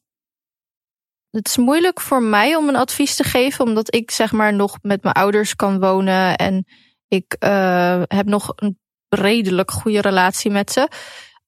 Het 1.31 1.47
is 1.47 1.57
moeilijk 1.57 2.01
voor 2.01 2.23
mij 2.23 2.57
om 2.57 2.69
een 2.69 2.77
advies 2.77 3.17
te 3.17 3.25
geven, 3.25 3.65
omdat 3.65 3.95
ik 3.95 4.11
zeg 4.11 4.33
maar 4.33 4.55
nog 4.55 4.79
met 4.83 5.03
mijn 5.03 5.15
ouders 5.15 5.57
kan 5.57 5.81
wonen 5.81 6.37
en 6.37 6.65
ik 7.09 7.37
uh, 7.45 8.03
heb 8.07 8.27
nog 8.27 8.53
een 8.55 8.79
redelijk 9.09 9.71
goede 9.71 10.01
relatie 10.01 10.51
met 10.51 10.71
ze. 10.73 10.89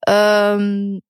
Um, 0.09 1.01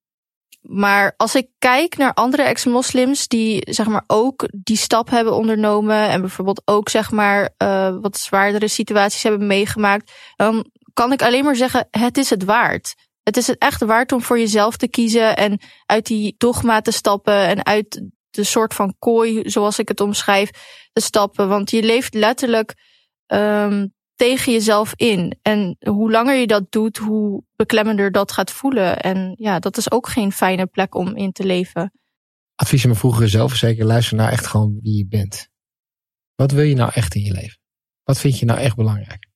maar 0.62 1.14
als 1.16 1.34
ik 1.34 1.48
kijk 1.58 1.96
naar 1.96 2.14
andere 2.14 2.42
ex-moslims 2.42 3.28
die 3.28 3.72
zeg 3.72 3.86
maar 3.86 4.04
ook 4.06 4.48
die 4.50 4.76
stap 4.76 5.10
hebben 5.10 5.34
ondernomen 5.34 6.08
en 6.08 6.20
bijvoorbeeld 6.20 6.62
ook 6.64 6.88
zeg 6.88 7.10
maar 7.10 7.54
uh, 7.58 7.96
wat 8.00 8.18
zwaardere 8.18 8.68
situaties 8.68 9.22
hebben 9.22 9.46
meegemaakt, 9.46 10.12
dan 10.36 10.66
kan 10.92 11.12
ik 11.12 11.22
alleen 11.22 11.44
maar 11.44 11.56
zeggen: 11.56 11.88
het 11.90 12.18
is 12.18 12.30
het 12.30 12.44
waard. 12.44 12.94
Het 13.22 13.36
is 13.36 13.46
het 13.46 13.58
echt 13.58 13.80
waard 13.80 14.12
om 14.12 14.22
voor 14.22 14.38
jezelf 14.38 14.76
te 14.76 14.88
kiezen 14.88 15.36
en 15.36 15.60
uit 15.86 16.06
die 16.06 16.34
dogma 16.38 16.80
te 16.80 16.90
stappen 16.90 17.46
en 17.46 17.66
uit 17.66 18.02
de 18.32 18.44
soort 18.44 18.74
van 18.74 18.94
kooi, 18.98 19.50
zoals 19.50 19.78
ik 19.78 19.88
het 19.88 20.00
omschrijf, 20.00 20.50
te 20.92 21.00
stappen. 21.00 21.48
Want 21.48 21.70
je 21.70 21.82
leeft 21.82 22.14
letterlijk 22.14 22.74
um, 23.26 23.94
tegen 24.14 24.52
jezelf 24.52 24.92
in. 24.96 25.38
En 25.42 25.76
hoe 25.78 26.10
langer 26.10 26.34
je 26.34 26.46
dat 26.46 26.72
doet, 26.72 26.96
hoe 26.96 27.44
beklemmender 27.56 28.12
dat 28.12 28.32
gaat 28.32 28.50
voelen. 28.50 29.00
En 29.00 29.34
ja, 29.38 29.58
dat 29.58 29.76
is 29.76 29.90
ook 29.90 30.08
geen 30.08 30.32
fijne 30.32 30.66
plek 30.66 30.94
om 30.94 31.16
in 31.16 31.32
te 31.32 31.44
leven. 31.44 31.92
Advies 32.54 32.82
aan 32.82 32.88
mijn 32.88 33.00
vroegere 33.00 33.28
zelfverzekering, 33.28 33.88
luister 33.88 34.16
naar 34.16 34.32
echt 34.32 34.46
gewoon 34.46 34.78
wie 34.82 34.96
je 34.96 35.06
bent. 35.06 35.48
Wat 36.34 36.50
wil 36.50 36.64
je 36.64 36.74
nou 36.74 36.90
echt 36.94 37.14
in 37.14 37.22
je 37.22 37.32
leven? 37.32 37.58
Wat 38.02 38.18
vind 38.18 38.38
je 38.38 38.46
nou 38.46 38.58
echt 38.58 38.76
belangrijk? 38.76 39.26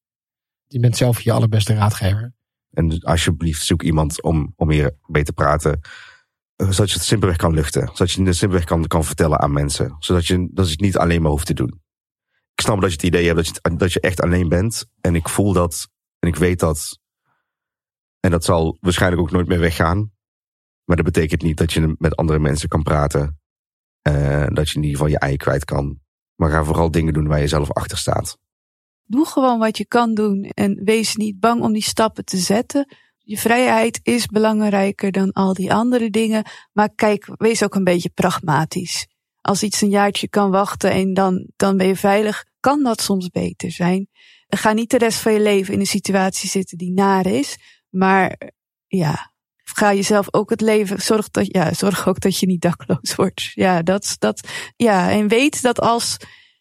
Je 0.67 0.81
bent 0.81 0.97
zelf 0.97 1.21
je 1.21 1.33
allerbeste 1.33 1.75
raadgever. 1.75 2.35
En 2.71 3.01
alsjeblieft 3.01 3.65
zoek 3.65 3.83
iemand 3.83 4.23
om, 4.23 4.53
om 4.57 4.71
hier 4.71 4.97
mee 5.07 5.23
te 5.23 5.33
praten. 5.33 5.81
Zodat 6.57 6.89
je 6.89 6.95
het 6.95 7.05
simpelweg 7.05 7.37
kan 7.37 7.55
luchten. 7.55 7.87
Zodat 7.87 8.11
je 8.11 8.23
het 8.23 8.37
simpelweg 8.37 8.67
kan, 8.67 8.87
kan 8.87 9.05
vertellen 9.05 9.41
aan 9.41 9.53
mensen. 9.53 9.97
Zodat 9.99 10.27
je, 10.27 10.49
dat 10.53 10.65
je 10.65 10.73
het 10.73 10.81
niet 10.81 10.97
alleen 10.97 11.23
maar 11.23 11.31
hoeft 11.31 11.47
te 11.47 11.55
doen. 11.55 11.81
Ik 12.55 12.61
snap 12.63 12.81
dat 12.81 12.91
je 12.91 12.97
het 12.97 13.07
idee 13.07 13.27
hebt 13.27 13.37
dat 13.37 13.47
je, 13.47 13.77
dat 13.77 13.93
je 13.93 14.01
echt 14.01 14.21
alleen 14.21 14.49
bent. 14.49 14.87
En 15.01 15.15
ik 15.15 15.29
voel 15.29 15.53
dat. 15.53 15.89
En 16.19 16.29
ik 16.29 16.37
weet 16.37 16.59
dat. 16.59 16.99
En 18.21 18.31
dat 18.31 18.45
zal 18.45 18.77
waarschijnlijk 18.81 19.23
ook 19.23 19.31
nooit 19.31 19.47
meer 19.47 19.59
weggaan. 19.59 20.13
Maar 20.85 20.97
dat 20.97 21.05
betekent 21.05 21.43
niet 21.43 21.57
dat 21.57 21.73
je 21.73 21.95
met 21.99 22.17
andere 22.17 22.39
mensen 22.39 22.69
kan 22.69 22.83
praten. 22.83 23.41
Eh, 24.03 24.47
dat 24.47 24.69
je 24.69 24.77
in 24.77 24.83
ieder 24.83 24.99
geval 24.99 25.07
je 25.13 25.19
ei 25.19 25.37
kwijt 25.37 25.65
kan. 25.65 26.01
Maar 26.35 26.51
ga 26.51 26.65
vooral 26.65 26.91
dingen 26.91 27.13
doen 27.13 27.27
waar 27.27 27.41
je 27.41 27.49
zelf 27.49 27.73
achter 27.73 27.99
staat. 27.99 28.39
Doe 29.05 29.27
gewoon 29.27 29.59
wat 29.59 29.77
je 29.79 29.87
kan 29.87 30.15
doen 30.15 30.43
en 30.43 30.85
wees 30.85 31.17
niet 31.17 31.41
bang 31.41 31.63
om 31.63 31.73
die 31.73 31.83
stappen 31.83 32.25
te 32.25 32.37
zetten. 32.37 32.97
Je 33.29 33.39
vrijheid 33.39 34.01
is 34.03 34.27
belangrijker 34.27 35.13
dan 35.13 35.33
al 35.33 35.55
die 35.55 35.73
andere 35.73 36.11
dingen. 36.11 36.45
Maar 36.73 36.95
kijk, 36.95 37.29
wees 37.37 37.63
ook 37.63 37.75
een 37.75 37.85
beetje 37.85 38.11
pragmatisch. 38.15 39.07
Als 39.41 39.63
iets 39.63 39.81
een 39.81 39.89
jaartje 39.89 40.29
kan 40.29 40.51
wachten 40.51 40.91
en 40.91 41.15
dan, 41.15 41.47
dan 41.57 41.77
ben 41.77 41.87
je 41.87 41.97
veilig, 41.97 42.45
kan 42.61 42.83
dat 42.83 43.01
soms 43.01 43.29
beter 43.29 43.71
zijn. 43.71 44.09
Ga 44.49 44.73
niet 44.73 44.91
de 44.91 44.99
rest 44.99 45.19
van 45.19 45.33
je 45.33 45.41
leven 45.41 45.75
in 45.75 45.81
een 45.81 45.87
situatie 45.87 46.49
zitten 46.49 46.79
die 46.79 46.93
naar 46.93 47.27
is. 47.27 47.57
Maar 47.89 48.51
ja, 48.87 49.33
ga 49.65 49.95
jezelf 49.95 50.27
ook 50.31 50.51
het 50.51 50.61
leven, 50.61 51.03
zorg, 51.03 51.31
dat, 51.31 51.47
ja, 51.47 51.75
zorg 51.75 52.09
ook 52.09 52.21
dat 52.21 52.39
je 52.39 52.47
niet 52.47 52.61
dakloos 52.61 53.15
wordt. 53.15 53.43
Ja, 53.55 53.83
dat, 53.83 54.17
dat, 54.19 54.49
ja, 54.77 55.11
en 55.11 55.29
weet 55.29 55.63
dat 55.63 55.81
als 55.81 56.17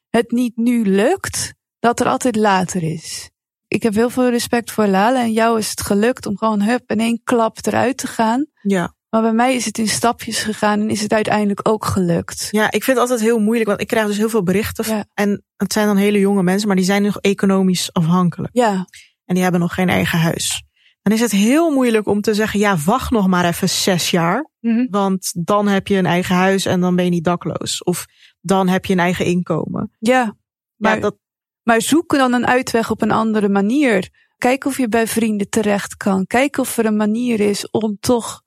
het 0.09 0.31
niet 0.31 0.57
nu 0.57 0.85
lukt, 0.85 1.53
dat 1.79 1.99
er 1.99 2.07
altijd 2.07 2.35
later 2.35 2.83
is. 2.83 3.29
Ik 3.75 3.83
heb 3.83 3.93
heel 3.93 4.09
veel 4.09 4.29
respect 4.29 4.71
voor 4.71 4.87
Lala 4.87 5.21
en 5.21 5.31
jou 5.31 5.59
is 5.59 5.69
het 5.69 5.81
gelukt 5.81 6.25
om 6.25 6.37
gewoon 6.37 6.61
hup 6.61 6.91
in 6.91 6.99
één 6.99 7.21
klap 7.23 7.57
eruit 7.61 7.97
te 7.97 8.07
gaan. 8.07 8.45
Ja. 8.61 8.93
Maar 9.09 9.21
bij 9.21 9.33
mij 9.33 9.55
is 9.55 9.65
het 9.65 9.77
in 9.77 9.87
stapjes 9.87 10.39
gegaan 10.43 10.79
en 10.79 10.89
is 10.89 11.01
het 11.01 11.13
uiteindelijk 11.13 11.67
ook 11.67 11.85
gelukt. 11.85 12.47
Ja, 12.51 12.65
ik 12.65 12.83
vind 12.83 12.97
het 12.97 12.97
altijd 12.97 13.19
heel 13.19 13.39
moeilijk, 13.39 13.67
want 13.69 13.81
ik 13.81 13.87
krijg 13.87 14.07
dus 14.07 14.17
heel 14.17 14.29
veel 14.29 14.43
berichten. 14.43 14.95
Ja. 14.95 15.05
En 15.13 15.43
het 15.55 15.73
zijn 15.73 15.87
dan 15.87 15.97
hele 15.97 16.19
jonge 16.19 16.43
mensen, 16.43 16.67
maar 16.67 16.75
die 16.75 16.85
zijn 16.85 17.01
nog 17.01 17.19
economisch 17.19 17.93
afhankelijk. 17.93 18.53
Ja, 18.53 18.87
En 19.25 19.33
die 19.33 19.43
hebben 19.43 19.61
nog 19.61 19.73
geen 19.73 19.89
eigen 19.89 20.19
huis. 20.19 20.63
Dan 21.01 21.13
is 21.13 21.19
het 21.21 21.31
heel 21.31 21.71
moeilijk 21.71 22.07
om 22.07 22.21
te 22.21 22.33
zeggen, 22.33 22.59
ja, 22.59 22.77
wacht 22.77 23.11
nog 23.11 23.27
maar 23.27 23.45
even 23.45 23.69
zes 23.69 24.09
jaar. 24.09 24.49
Mhm. 24.59 24.85
Want 24.89 25.31
dan 25.45 25.67
heb 25.67 25.87
je 25.87 25.97
een 25.97 26.05
eigen 26.05 26.35
huis 26.35 26.65
en 26.65 26.79
dan 26.81 26.95
ben 26.95 27.05
je 27.05 27.11
niet 27.11 27.23
dakloos. 27.23 27.83
Of 27.83 28.05
dan 28.41 28.67
heb 28.67 28.85
je 28.85 28.93
een 28.93 28.99
eigen 28.99 29.25
inkomen. 29.25 29.91
ja. 29.99 30.23
Maar 30.23 30.91
Maar, 30.91 31.01
dat, 31.01 31.15
maar 31.65 31.81
zoek 31.81 32.15
dan 32.15 32.33
een 32.33 32.47
uitweg 32.47 32.91
op 32.91 33.01
een 33.01 33.11
andere 33.11 33.49
manier. 33.49 34.09
Kijk 34.37 34.65
of 34.65 34.77
je 34.77 34.87
bij 34.87 35.07
vrienden 35.07 35.49
terecht 35.49 35.97
kan. 35.97 36.25
Kijk 36.25 36.57
of 36.57 36.77
er 36.77 36.85
een 36.85 36.95
manier 36.95 37.39
is 37.39 37.69
om 37.69 37.97
toch. 37.99 38.43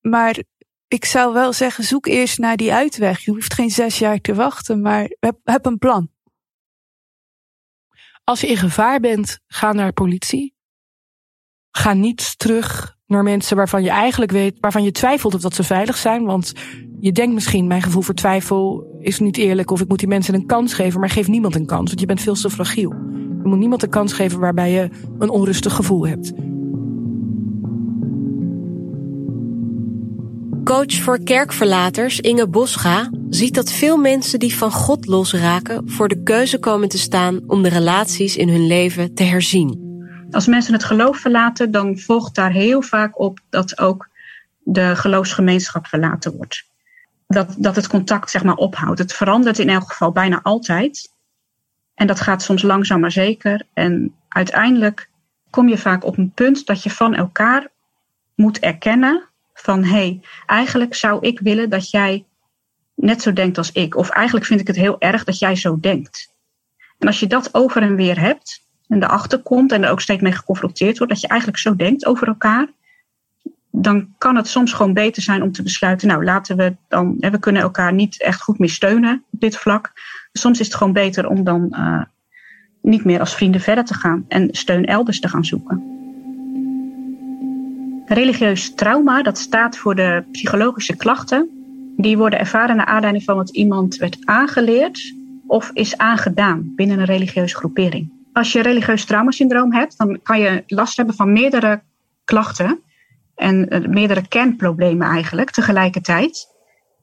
Maar 0.00 0.42
ik 0.88 1.04
zou 1.04 1.32
wel 1.32 1.52
zeggen, 1.52 1.84
zoek 1.84 2.06
eerst 2.06 2.38
naar 2.38 2.56
die 2.56 2.72
uitweg. 2.72 3.24
Je 3.24 3.30
hoeft 3.30 3.54
geen 3.54 3.70
zes 3.70 3.98
jaar 3.98 4.20
te 4.20 4.34
wachten, 4.34 4.80
maar 4.80 5.16
heb, 5.20 5.38
heb 5.44 5.66
een 5.66 5.78
plan. 5.78 6.10
Als 8.24 8.40
je 8.40 8.46
in 8.46 8.56
gevaar 8.56 9.00
bent, 9.00 9.40
ga 9.46 9.72
naar 9.72 9.92
politie. 9.92 10.54
Ga 11.70 11.92
niet 11.92 12.38
terug 12.38 12.96
naar 13.06 13.22
mensen 13.22 13.56
waarvan 13.56 13.82
je 13.82 13.90
eigenlijk 13.90 14.30
weet, 14.30 14.56
waarvan 14.60 14.82
je 14.82 14.92
twijfelt 14.92 15.34
of 15.34 15.40
dat 15.40 15.54
ze 15.54 15.62
veilig 15.62 15.96
zijn. 15.96 16.24
Want 16.24 16.52
je 17.00 17.12
denkt 17.12 17.34
misschien, 17.34 17.66
mijn 17.66 17.82
gevoel 17.82 18.02
voor 18.02 18.14
twijfel 18.14 18.96
is 19.00 19.18
niet 19.18 19.36
eerlijk 19.36 19.70
of 19.70 19.80
ik 19.80 19.88
moet 19.88 19.98
die 19.98 20.08
mensen 20.08 20.34
een 20.34 20.46
kans 20.46 20.74
geven, 20.74 21.00
maar 21.00 21.10
geef 21.10 21.28
niemand 21.28 21.54
een 21.54 21.66
kans, 21.66 21.88
want 21.88 22.00
je 22.00 22.06
bent 22.06 22.20
veel 22.20 22.34
te 22.34 22.50
fragiel. 22.50 22.90
Je 23.42 23.48
moet 23.48 23.58
niemand 23.58 23.82
een 23.82 23.88
kans 23.88 24.12
geven 24.12 24.40
waarbij 24.40 24.70
je 24.70 24.88
een 25.18 25.30
onrustig 25.30 25.74
gevoel 25.74 26.06
hebt. 26.06 26.32
Coach 30.64 30.94
voor 30.94 31.22
kerkverlaters 31.22 32.20
Inge 32.20 32.48
Bosga 32.48 33.10
ziet 33.28 33.54
dat 33.54 33.72
veel 33.72 33.96
mensen 33.96 34.38
die 34.38 34.54
van 34.54 34.72
God 34.72 35.06
losraken 35.06 35.88
voor 35.88 36.08
de 36.08 36.22
keuze 36.22 36.58
komen 36.58 36.88
te 36.88 36.98
staan 36.98 37.40
om 37.46 37.62
de 37.62 37.68
relaties 37.68 38.36
in 38.36 38.48
hun 38.48 38.66
leven 38.66 39.14
te 39.14 39.22
herzien. 39.22 39.88
Als 40.30 40.46
mensen 40.46 40.72
het 40.72 40.84
geloof 40.84 41.18
verlaten, 41.18 41.70
dan 41.70 41.98
volgt 41.98 42.34
daar 42.34 42.52
heel 42.52 42.82
vaak 42.82 43.20
op 43.20 43.38
dat 43.48 43.78
ook 43.78 44.08
de 44.62 44.96
geloofsgemeenschap 44.96 45.86
verlaten 45.86 46.36
wordt. 46.36 46.69
Dat, 47.32 47.54
dat 47.58 47.76
het 47.76 47.86
contact 47.86 48.30
zeg 48.30 48.44
maar 48.44 48.54
ophoudt. 48.54 48.98
Het 48.98 49.12
verandert 49.12 49.58
in 49.58 49.68
elk 49.68 49.88
geval 49.88 50.12
bijna 50.12 50.40
altijd. 50.42 51.12
En 51.94 52.06
dat 52.06 52.20
gaat 52.20 52.42
soms 52.42 52.62
langzaam 52.62 53.00
maar 53.00 53.12
zeker. 53.12 53.66
En 53.72 54.14
uiteindelijk 54.28 55.10
kom 55.50 55.68
je 55.68 55.78
vaak 55.78 56.04
op 56.04 56.18
een 56.18 56.32
punt 56.34 56.66
dat 56.66 56.82
je 56.82 56.90
van 56.90 57.14
elkaar 57.14 57.68
moet 58.34 58.58
erkennen 58.58 59.28
van 59.54 59.84
hé, 59.84 59.90
hey, 59.90 60.20
eigenlijk 60.46 60.94
zou 60.94 61.26
ik 61.26 61.40
willen 61.40 61.70
dat 61.70 61.90
jij 61.90 62.24
net 62.94 63.22
zo 63.22 63.32
denkt 63.32 63.58
als 63.58 63.72
ik. 63.72 63.96
Of 63.96 64.08
eigenlijk 64.08 64.46
vind 64.46 64.60
ik 64.60 64.66
het 64.66 64.76
heel 64.76 65.00
erg 65.00 65.24
dat 65.24 65.38
jij 65.38 65.56
zo 65.56 65.80
denkt. 65.80 66.34
En 66.98 67.06
als 67.06 67.20
je 67.20 67.26
dat 67.26 67.54
over 67.54 67.82
en 67.82 67.96
weer 67.96 68.20
hebt 68.20 68.66
en 68.88 69.02
erachter 69.02 69.38
komt 69.38 69.72
en 69.72 69.84
er 69.84 69.90
ook 69.90 70.00
steeds 70.00 70.22
mee 70.22 70.32
geconfronteerd 70.32 70.98
wordt 70.98 71.12
dat 71.12 71.22
je 71.22 71.28
eigenlijk 71.28 71.60
zo 71.60 71.76
denkt 71.76 72.06
over 72.06 72.26
elkaar, 72.26 72.68
dan 73.70 74.14
kan 74.18 74.36
het 74.36 74.46
soms 74.48 74.72
gewoon 74.72 74.92
beter 74.92 75.22
zijn 75.22 75.42
om 75.42 75.52
te 75.52 75.62
besluiten, 75.62 76.08
nou 76.08 76.24
laten 76.24 76.56
we 76.56 76.76
dan, 76.88 77.16
we 77.18 77.38
kunnen 77.38 77.62
elkaar 77.62 77.92
niet 77.92 78.22
echt 78.22 78.42
goed 78.42 78.58
meer 78.58 78.70
steunen 78.70 79.24
op 79.30 79.40
dit 79.40 79.56
vlak. 79.56 79.92
Soms 80.32 80.60
is 80.60 80.66
het 80.66 80.76
gewoon 80.76 80.92
beter 80.92 81.28
om 81.28 81.44
dan 81.44 81.66
uh, 81.70 82.02
niet 82.82 83.04
meer 83.04 83.20
als 83.20 83.34
vrienden 83.34 83.60
verder 83.60 83.84
te 83.84 83.94
gaan 83.94 84.24
en 84.28 84.48
steun 84.50 84.84
elders 84.84 85.20
te 85.20 85.28
gaan 85.28 85.44
zoeken. 85.44 85.98
Religieus 88.06 88.74
trauma, 88.74 89.22
dat 89.22 89.38
staat 89.38 89.76
voor 89.76 89.94
de 89.94 90.24
psychologische 90.32 90.96
klachten. 90.96 91.48
Die 91.96 92.18
worden 92.18 92.38
ervaren 92.38 92.76
naar 92.76 92.86
aanleiding 92.86 93.24
van 93.24 93.36
wat 93.36 93.50
iemand 93.50 93.96
werd 93.96 94.18
aangeleerd 94.24 95.14
of 95.46 95.70
is 95.72 95.96
aangedaan 95.96 96.72
binnen 96.76 96.98
een 96.98 97.04
religieuze 97.04 97.56
groepering. 97.56 98.12
Als 98.32 98.52
je 98.52 98.62
religieus 98.62 99.04
traumasyndroom 99.04 99.72
hebt, 99.72 99.98
dan 99.98 100.22
kan 100.22 100.40
je 100.40 100.62
last 100.66 100.96
hebben 100.96 101.14
van 101.14 101.32
meerdere 101.32 101.80
klachten 102.24 102.80
en 103.40 103.74
uh, 103.74 103.88
meerdere 103.88 104.28
kernproblemen 104.28 105.08
eigenlijk 105.08 105.50
tegelijkertijd. 105.50 106.48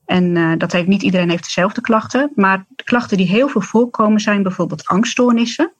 En 0.05 0.35
uh, 0.35 0.53
dat 0.57 0.71
heeft 0.71 0.87
niet 0.87 1.01
iedereen 1.01 1.29
heeft 1.29 1.43
dezelfde 1.43 1.81
klachten, 1.81 2.31
maar 2.35 2.65
de 2.75 2.83
klachten 2.83 3.17
die 3.17 3.27
heel 3.27 3.47
veel 3.47 3.61
voorkomen 3.61 4.19
zijn 4.19 4.43
bijvoorbeeld 4.43 4.85
angststoornissen 4.85 5.73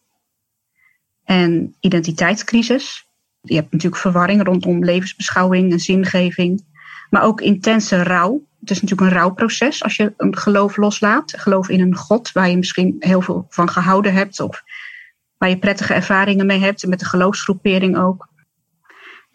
en 1.24 1.76
identiteitscrisis. 1.80 3.08
Je 3.42 3.56
hebt 3.56 3.72
natuurlijk 3.72 4.02
verwarring 4.02 4.44
rondom 4.44 4.84
levensbeschouwing 4.84 5.72
en 5.72 5.80
zingeving, 5.80 6.66
maar 7.10 7.24
ook 7.24 7.42
intense 7.42 8.04
rouw. 8.04 8.46
Het 8.60 8.70
is 8.70 8.82
natuurlijk 8.82 9.12
een 9.12 9.18
rouwproces 9.18 9.84
als 9.84 9.96
je 9.96 10.14
een 10.18 10.38
geloof 10.38 10.78
loslaat. 10.78 11.34
Geloof 11.38 11.70
in 11.70 11.82
een 11.82 11.96
God 11.96 12.32
waar 12.32 12.50
je 12.50 12.58
misschien 12.58 12.96
heel 13.00 13.22
veel 13.22 13.46
van 13.50 13.70
gehouden 13.70 14.14
hebt 14.14 14.40
of 14.40 14.64
waar 15.38 15.50
je 15.50 15.58
prettige 15.58 15.94
ervaringen 15.94 16.46
mee 16.46 16.60
hebt 16.60 16.88
met 16.88 17.00
de 17.00 17.06
geloofsgroepering 17.06 17.98
ook. 17.98 18.36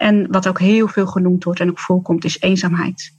En 0.03 0.31
wat 0.31 0.49
ook 0.49 0.59
heel 0.59 0.89
veel 0.89 1.07
genoemd 1.07 1.45
wordt 1.45 1.61
en 1.61 1.71
ook 1.71 1.79
voorkomt 1.79 2.25
is 2.25 2.41
eenzaamheid. 2.41 3.13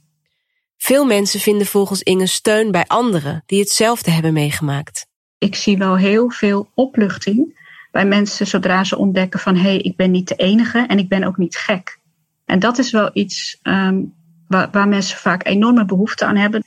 Veel 0.76 1.04
mensen 1.04 1.40
vinden 1.40 1.66
volgens 1.66 2.02
Inge 2.02 2.26
steun 2.26 2.70
bij 2.70 2.84
anderen 2.86 3.42
die 3.46 3.60
hetzelfde 3.60 4.10
hebben 4.10 4.32
meegemaakt. 4.32 5.06
Ik 5.38 5.54
zie 5.54 5.78
wel 5.78 5.96
heel 5.96 6.30
veel 6.30 6.70
opluchting 6.74 7.62
bij 7.90 8.06
mensen 8.06 8.46
zodra 8.46 8.84
ze 8.84 8.98
ontdekken 8.98 9.40
van 9.40 9.56
hé, 9.56 9.62
hey, 9.62 9.78
ik 9.78 9.96
ben 9.96 10.10
niet 10.10 10.28
de 10.28 10.34
enige 10.34 10.84
en 10.88 10.98
ik 10.98 11.08
ben 11.08 11.24
ook 11.24 11.36
niet 11.36 11.56
gek. 11.56 11.98
En 12.44 12.58
dat 12.58 12.78
is 12.78 12.90
wel 12.90 13.10
iets 13.12 13.58
um, 13.62 14.14
waar, 14.48 14.68
waar, 14.70 14.88
mensen 14.88 15.18
vaak 15.18 15.46
enorme 15.46 15.84
behoefte 15.84 16.24
aan 16.24 16.36
hebben. 16.36 16.64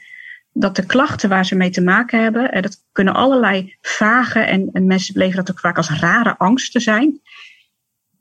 Dat 0.53 0.75
de 0.75 0.85
klachten 0.85 1.29
waar 1.29 1.45
ze 1.45 1.55
mee 1.55 1.69
te 1.69 1.81
maken 1.81 2.21
hebben, 2.21 2.51
en 2.51 2.61
dat 2.61 2.77
kunnen 2.91 3.13
allerlei 3.13 3.75
vage 3.81 4.39
en, 4.39 4.69
en 4.73 4.85
mensen 4.85 5.13
beleven 5.13 5.35
dat 5.35 5.51
ook 5.51 5.59
vaak 5.59 5.77
als 5.77 5.89
rare 5.89 6.37
angsten 6.37 6.81
zijn. 6.81 7.21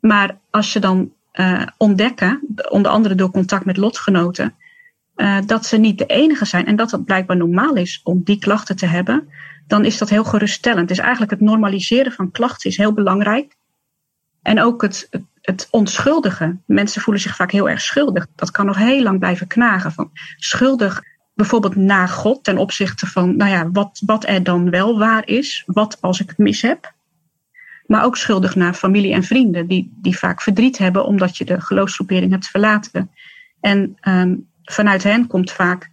Maar 0.01 0.39
als 0.51 0.73
je 0.73 0.79
dan 0.81 1.13
uh, 1.37 1.63
ontdekken, 1.77 2.41
onder 2.69 2.91
andere 2.91 3.15
door 3.15 3.31
contact 3.31 3.65
met 3.65 3.77
lotgenoten, 3.77 4.55
uh, 5.17 5.39
dat 5.47 5.67
ze 5.67 5.77
niet 5.77 5.99
de 5.99 6.07
enige 6.07 6.45
zijn 6.45 6.67
en 6.67 6.77
dat 6.77 6.91
het 6.91 7.05
blijkbaar 7.05 7.37
normaal 7.37 7.75
is 7.75 8.01
om 8.05 8.21
die 8.25 8.39
klachten 8.39 8.77
te 8.77 8.87
hebben, 8.87 9.29
dan 9.67 9.85
is 9.85 9.99
dat 9.99 10.09
heel 10.09 10.25
geruststellend. 10.25 10.89
Dus 10.89 10.99
eigenlijk 10.99 11.31
het 11.31 11.41
normaliseren 11.41 12.13
van 12.13 12.31
klachten 12.31 12.71
is 12.71 12.77
heel 12.77 12.93
belangrijk. 12.93 13.57
En 14.43 14.61
ook 14.61 14.83
het, 14.83 15.07
het, 15.11 15.23
het 15.41 15.69
onschuldigen. 15.71 16.63
Mensen 16.67 17.03
voelen 17.03 17.23
zich 17.23 17.37
vaak 17.37 17.53
heel 17.53 17.69
erg 17.69 17.81
schuldig. 17.81 18.27
Dat 18.35 18.51
kan 18.51 18.67
nog 18.67 18.77
heel 18.77 19.03
lang 19.03 19.19
blijven 19.19 19.47
knagen. 19.47 19.93
Van 19.93 20.11
schuldig 20.37 21.03
bijvoorbeeld 21.35 21.77
naar 21.77 22.09
God 22.09 22.45
ten 22.45 22.59
opzichte 22.59 23.07
van, 23.07 23.37
nou 23.37 23.51
ja, 23.51 23.71
wat, 23.71 24.03
wat 24.07 24.27
er 24.27 24.43
dan 24.43 24.71
wel 24.71 24.99
waar 24.99 25.27
is. 25.29 25.63
Wat 25.67 25.99
als 26.01 26.21
ik 26.21 26.29
het 26.29 26.39
mis 26.39 26.63
heb. 26.63 26.95
Maar 27.87 28.05
ook 28.05 28.17
schuldig 28.17 28.55
naar 28.55 28.75
familie 28.75 29.13
en 29.13 29.23
vrienden, 29.23 29.67
die, 29.67 29.93
die 30.03 30.19
vaak 30.19 30.43
verdriet 30.43 30.79
hebben 30.79 31.05
omdat 31.05 31.37
je 31.37 31.45
de 31.45 31.61
geloofsgroepering 31.61 32.31
hebt 32.31 32.47
verlaten. 32.47 33.11
En 33.61 33.97
um, 34.09 34.49
vanuit 34.63 35.03
hen 35.03 35.27
komt 35.27 35.53
vaak 35.53 35.91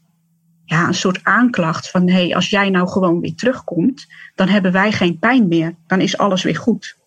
ja, 0.65 0.87
een 0.87 0.93
soort 0.93 1.23
aanklacht 1.23 1.89
van 1.89 2.07
hé, 2.07 2.13
hey, 2.13 2.35
als 2.35 2.49
jij 2.49 2.69
nou 2.69 2.87
gewoon 2.87 3.19
weer 3.19 3.35
terugkomt, 3.35 4.07
dan 4.35 4.47
hebben 4.47 4.71
wij 4.71 4.91
geen 4.91 5.19
pijn 5.19 5.47
meer. 5.47 5.75
Dan 5.87 6.01
is 6.01 6.17
alles 6.17 6.43
weer 6.43 6.57
goed. 6.57 6.97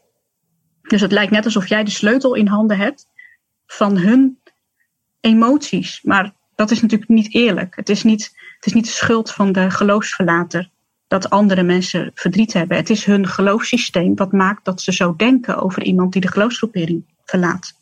Dus 0.82 1.00
het 1.00 1.12
lijkt 1.12 1.32
net 1.32 1.44
alsof 1.44 1.68
jij 1.68 1.84
de 1.84 1.90
sleutel 1.90 2.34
in 2.34 2.46
handen 2.46 2.78
hebt 2.78 3.06
van 3.66 3.98
hun 3.98 4.38
emoties. 5.20 6.02
Maar 6.02 6.34
dat 6.54 6.70
is 6.70 6.82
natuurlijk 6.82 7.10
niet 7.10 7.34
eerlijk. 7.34 7.76
Het 7.76 7.88
is 7.88 8.02
niet, 8.02 8.24
het 8.56 8.66
is 8.66 8.72
niet 8.72 8.84
de 8.84 8.90
schuld 8.90 9.32
van 9.32 9.52
de 9.52 9.70
geloofsverlater 9.70 10.70
dat 11.08 11.30
andere 11.30 11.62
mensen 11.62 12.10
verdriet 12.14 12.52
hebben. 12.52 12.76
Het 12.76 12.90
is 12.90 13.04
hun 13.04 13.26
geloofssysteem 13.26 14.14
wat 14.14 14.32
maakt 14.32 14.64
dat 14.64 14.80
ze 14.82 14.92
zo 14.92 15.16
denken 15.16 15.62
over 15.62 15.82
iemand 15.82 16.12
die 16.12 16.20
de 16.20 16.30
geloofsgroepering 16.30 17.04
verlaat. 17.24 17.74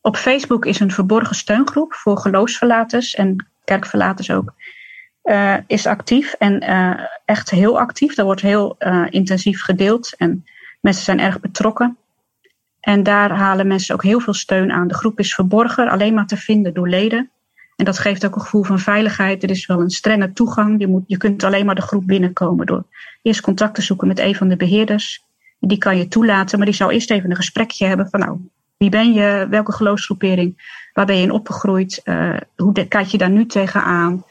Op 0.00 0.16
Facebook 0.16 0.64
is 0.64 0.80
een 0.80 0.90
verborgen 0.90 1.36
steungroep 1.36 1.94
voor 1.94 2.18
geloofsverlaters 2.18 3.14
en 3.14 3.46
kerkverlaters 3.64 4.30
ook. 4.30 4.54
Uh, 5.24 5.56
is 5.66 5.86
actief 5.86 6.32
en 6.32 6.64
uh, 6.64 7.00
echt 7.24 7.50
heel 7.50 7.78
actief. 7.78 8.14
Daar 8.14 8.24
wordt 8.24 8.40
heel 8.40 8.76
uh, 8.78 9.06
intensief 9.10 9.62
gedeeld 9.62 10.14
en 10.16 10.44
mensen 10.80 11.04
zijn 11.04 11.20
erg 11.20 11.40
betrokken. 11.40 11.96
En 12.80 13.02
daar 13.02 13.30
halen 13.30 13.66
mensen 13.66 13.94
ook 13.94 14.02
heel 14.02 14.20
veel 14.20 14.34
steun 14.34 14.72
aan. 14.72 14.88
De 14.88 14.94
groep 14.94 15.18
is 15.18 15.34
verborgen, 15.34 15.88
alleen 15.88 16.14
maar 16.14 16.26
te 16.26 16.36
vinden 16.36 16.74
door 16.74 16.88
leden. 16.88 17.30
En 17.76 17.84
dat 17.84 17.98
geeft 17.98 18.26
ook 18.26 18.34
een 18.34 18.40
gevoel 18.40 18.62
van 18.62 18.78
veiligheid. 18.78 19.42
Er 19.42 19.50
is 19.50 19.66
wel 19.66 19.80
een 19.80 19.90
strenge 19.90 20.32
toegang. 20.32 20.80
Je, 20.80 20.86
moet, 20.86 21.04
je 21.06 21.16
kunt 21.16 21.44
alleen 21.44 21.66
maar 21.66 21.74
de 21.74 21.82
groep 21.82 22.06
binnenkomen 22.06 22.66
door 22.66 22.84
eerst 23.22 23.40
contact 23.40 23.74
te 23.74 23.82
zoeken 23.82 24.08
met 24.08 24.18
een 24.18 24.34
van 24.34 24.48
de 24.48 24.56
beheerders. 24.56 25.24
Die 25.58 25.78
kan 25.78 25.96
je 25.96 26.08
toelaten, 26.08 26.58
maar 26.58 26.66
die 26.66 26.76
zou 26.76 26.92
eerst 26.92 27.10
even 27.10 27.30
een 27.30 27.36
gesprekje 27.36 27.86
hebben 27.86 28.08
van 28.10 28.20
nou, 28.20 28.38
wie 28.76 28.90
ben 28.90 29.12
je, 29.12 29.46
welke 29.50 29.72
geloofsgroepering, 29.72 30.80
waar 30.92 31.06
ben 31.06 31.16
je 31.16 31.22
in 31.22 31.30
opgegroeid, 31.30 32.00
uh, 32.04 32.36
hoe 32.56 32.86
kijk 32.88 33.06
je 33.06 33.18
daar 33.18 33.30
nu 33.30 33.46
tegenaan? 33.46 34.24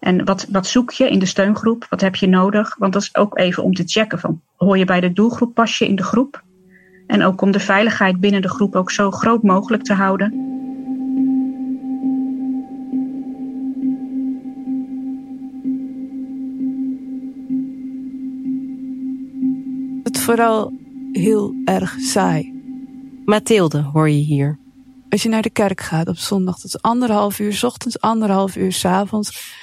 En 0.00 0.24
wat, 0.24 0.46
wat 0.50 0.66
zoek 0.66 0.90
je 0.90 1.10
in 1.10 1.18
de 1.18 1.26
steungroep? 1.26 1.86
Wat 1.88 2.00
heb 2.00 2.16
je 2.16 2.26
nodig? 2.26 2.76
Want 2.78 2.92
dat 2.92 3.02
is 3.02 3.16
ook 3.16 3.38
even 3.38 3.62
om 3.62 3.74
te 3.74 3.82
checken 3.86 4.18
van, 4.18 4.40
hoor 4.56 4.78
je 4.78 4.84
bij 4.84 5.00
de 5.00 5.12
doelgroep, 5.12 5.54
pas 5.54 5.78
je 5.78 5.88
in 5.88 5.96
de 5.96 6.02
groep? 6.02 6.42
En 7.06 7.24
ook 7.24 7.40
om 7.40 7.50
de 7.50 7.60
veiligheid 7.60 8.20
binnen 8.20 8.42
de 8.42 8.48
groep 8.48 8.76
ook 8.76 8.90
zo 8.90 9.10
groot 9.10 9.42
mogelijk 9.42 9.82
te 9.82 9.94
houden. 9.94 10.51
Vooral 20.22 20.72
heel 21.12 21.54
erg 21.64 21.96
saai. 22.00 22.52
Mathilde 23.24 23.80
hoor 23.92 24.10
je 24.10 24.24
hier. 24.24 24.58
Als 25.08 25.22
je 25.22 25.28
naar 25.28 25.42
de 25.42 25.50
kerk 25.50 25.80
gaat 25.80 26.08
op 26.08 26.16
zondag, 26.16 26.54
dat 26.54 26.64
is 26.64 26.82
anderhalf 26.82 27.38
uur 27.38 27.52
s 27.52 27.62
ochtends, 27.62 28.00
anderhalf 28.00 28.56
uur 28.56 28.72
s 28.72 28.84
avonds. 28.84 29.56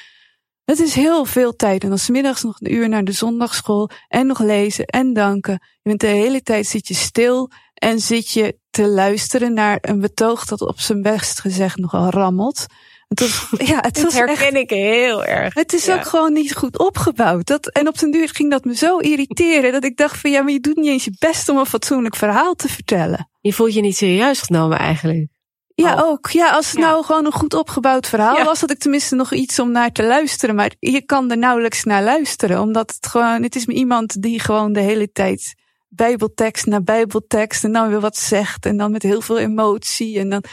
Het 0.66 0.80
is 0.80 0.94
heel 0.94 1.26
veel 1.26 1.56
tijd. 1.56 1.84
En 1.84 1.90
dan 1.90 2.00
middags 2.08 2.44
nog 2.44 2.62
een 2.62 2.74
uur 2.74 2.90
naar 2.90 3.04
de 3.04 3.12
zondagschool 3.12 3.90
en 4.08 4.28
nog 4.28 4.40
lezen 4.40 4.86
en 4.86 5.14
danken. 5.14 5.54
Je 5.54 5.90
bent 5.90 6.00
de 6.00 6.08
hele 6.08 6.42
tijd 6.42 6.66
zit 6.66 6.88
je 6.88 6.94
stil 6.94 7.50
en 7.74 8.00
zit 8.00 8.30
je 8.30 8.58
te 8.70 8.88
luisteren 8.88 9.54
naar 9.54 9.78
een 9.82 10.00
betoog 10.00 10.46
dat 10.46 10.62
op 10.62 10.80
zijn 10.80 11.02
best 11.02 11.40
gezegd 11.40 11.78
nogal 11.78 12.10
rammelt. 12.10 12.66
Het 13.10 13.20
was, 13.20 13.48
ja, 13.68 13.78
het 13.82 14.02
was 14.02 14.14
herken 14.14 14.36
echt, 14.38 14.54
ik 14.56 14.70
heel 14.70 15.26
erg. 15.26 15.54
Het 15.54 15.74
is 15.74 15.86
Ja. 15.86 15.96
ook 15.96 16.06
gewoon 16.06 16.34
niet 16.34 16.54
goed 16.56 16.78
opgebouwd. 16.80 17.46
Dat, 17.46 17.68
en 17.70 17.88
op 17.88 18.00
den 18.00 18.12
duur 18.12 18.30
ging 18.30 18.52
dat 18.52 18.64
me 18.64 18.76
zo 18.76 18.98
irriteren 18.98 19.72
dat 19.72 19.84
ik 19.84 19.98
dacht 19.98 20.20
van 20.20 20.32
ja, 20.32 20.42
maar 20.42 20.52
je 20.52 20.60
doet 20.60 20.76
niet 20.76 20.88
eens 20.88 21.04
je 21.04 21.16
best 21.20 21.50
om 21.50 21.58
een 21.58 21.66
fatsoenlijk 21.66 22.16
verhaal 22.16 22.54
te 22.54 22.68
vertellen. 22.70 23.30
Je 23.42 23.54
voelt 23.54 23.74
je 23.74 23.82
niet 23.82 23.98
serieus 23.98 24.42
genomen 24.42 24.78
eigenlijk. 24.78 25.28
Ja, 25.76 25.94
Oh. 25.94 26.04
ook. 26.10 26.30
Ja, 26.30 26.50
als 26.50 26.70
het 26.72 26.80
Ja. 26.80 26.86
nou 26.90 27.04
gewoon 27.06 27.26
een 27.26 27.32
goed 27.32 27.54
opgebouwd 27.54 28.08
verhaal 28.08 28.38
Ja. 28.38 28.44
was, 28.44 28.62
had 28.62 28.72
ik 28.72 28.80
tenminste 28.80 29.16
nog 29.16 29.34
iets 29.34 29.60
om 29.60 29.72
naar 29.72 29.92
te 29.92 30.04
luisteren. 30.04 30.56
Maar 30.56 30.72
je 30.80 31.06
kan 31.06 31.32
er 31.32 31.38
nauwelijks 31.38 31.84
naar 31.84 32.04
luisteren, 32.04 32.62
omdat 32.62 32.94
het 32.96 33.08
gewoon, 33.12 33.44
het 33.44 33.56
is 33.56 33.66
me 33.66 33.74
iemand 33.74 34.22
die 34.22 34.40
gewoon 34.40 34.74
de 34.74 34.80
hele 34.80 35.12
tijd 35.12 35.56
bijbeltekst 35.88 36.66
na 36.66 36.82
bijbeltekst 36.82 37.64
en 37.64 37.72
dan 37.72 37.90
weer 37.90 38.00
wat 38.00 38.18
zegt 38.18 38.66
en 38.66 38.78
dan 38.78 38.92
met 38.92 39.04
heel 39.04 39.22
veel 39.22 39.38
emotie 39.40 40.20
en 40.20 40.30
dan, 40.30 40.44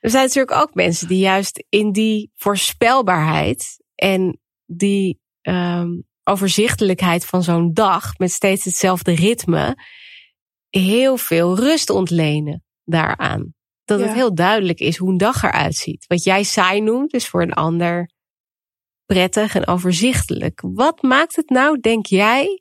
Er 0.00 0.10
zijn 0.10 0.24
natuurlijk 0.24 0.56
ook 0.56 0.74
mensen 0.74 1.08
die 1.08 1.18
juist 1.18 1.64
in 1.68 1.92
die 1.92 2.30
voorspelbaarheid 2.34 3.84
en 3.94 4.40
die 4.64 5.20
ehm, 5.40 5.88
overzichtelijkheid 6.24 7.26
van 7.26 7.42
zo'n 7.42 7.72
dag 7.72 8.18
met 8.18 8.30
steeds 8.30 8.64
hetzelfde 8.64 9.14
ritme 9.14 9.76
heel 10.68 11.16
veel 11.16 11.56
rust 11.56 11.90
ontlenen 11.90 12.64
daaraan. 12.84 13.54
Dat 13.84 14.00
het 14.00 14.12
heel 14.12 14.34
duidelijk 14.34 14.78
is 14.78 14.96
hoe 14.96 15.10
een 15.10 15.16
dag 15.16 15.42
eruit 15.42 15.74
ziet. 15.74 16.06
Wat 16.06 16.24
jij 16.24 16.42
saai 16.42 16.80
noemt, 16.80 17.14
is 17.14 17.28
voor 17.28 17.42
een 17.42 17.52
ander 17.52 18.10
prettig 19.04 19.54
en 19.54 19.66
overzichtelijk. 19.66 20.60
Wat 20.62 21.02
maakt 21.02 21.36
het 21.36 21.48
nou, 21.48 21.80
denk 21.80 22.06
jij, 22.06 22.60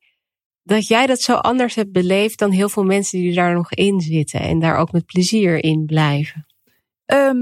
dat 0.63 0.87
jij 0.87 1.05
dat 1.05 1.21
zo 1.21 1.33
anders 1.33 1.75
hebt 1.75 1.91
beleefd 1.91 2.39
dan 2.39 2.51
heel 2.51 2.69
veel 2.69 2.83
mensen 2.83 3.19
die 3.19 3.33
daar 3.33 3.53
nog 3.53 3.71
in 3.71 4.01
zitten 4.01 4.39
en 4.39 4.59
daar 4.59 4.77
ook 4.77 4.91
met 4.91 5.05
plezier 5.05 5.63
in 5.63 5.85
blijven? 5.85 6.45
Ehm, 7.05 7.37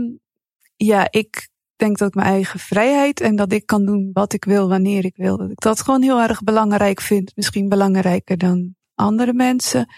ja, 0.75 1.07
ik 1.09 1.49
denk 1.75 1.97
dat 1.97 2.07
ik 2.07 2.13
mijn 2.13 2.27
eigen 2.27 2.59
vrijheid 2.59 3.21
en 3.21 3.35
dat 3.35 3.51
ik 3.51 3.65
kan 3.65 3.85
doen 3.85 4.09
wat 4.13 4.33
ik 4.33 4.45
wil 4.45 4.67
wanneer 4.67 5.05
ik 5.05 5.15
wil. 5.15 5.37
Dat 5.37 5.49
ik 5.49 5.59
dat 5.59 5.81
gewoon 5.81 6.01
heel 6.01 6.21
erg 6.21 6.43
belangrijk 6.43 7.01
vind. 7.01 7.31
Misschien 7.35 7.69
belangrijker 7.69 8.37
dan 8.37 8.75
andere 8.95 9.33
mensen. 9.33 9.93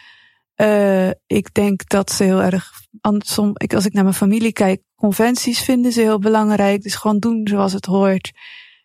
Eh, 0.54 1.10
ik 1.10 1.54
denk 1.54 1.90
dat 1.90 2.12
ze 2.12 2.24
heel 2.24 2.42
erg, 2.42 2.72
andersom, 3.02 3.52
ik, 3.54 3.74
als 3.74 3.86
ik 3.86 3.94
naar 3.94 4.04
mijn 4.04 4.16
familie 4.16 4.54
kijk, 4.54 4.82
conventies 4.96 5.60
vinden 5.60 5.92
ze 5.92 6.02
heel 6.02 6.20
belangrijk. 6.20 6.82
Dus 6.82 6.96
gewoon 6.96 7.20
doen 7.20 7.48
zoals 7.48 7.74
het 7.74 7.86
hoort. 7.86 8.32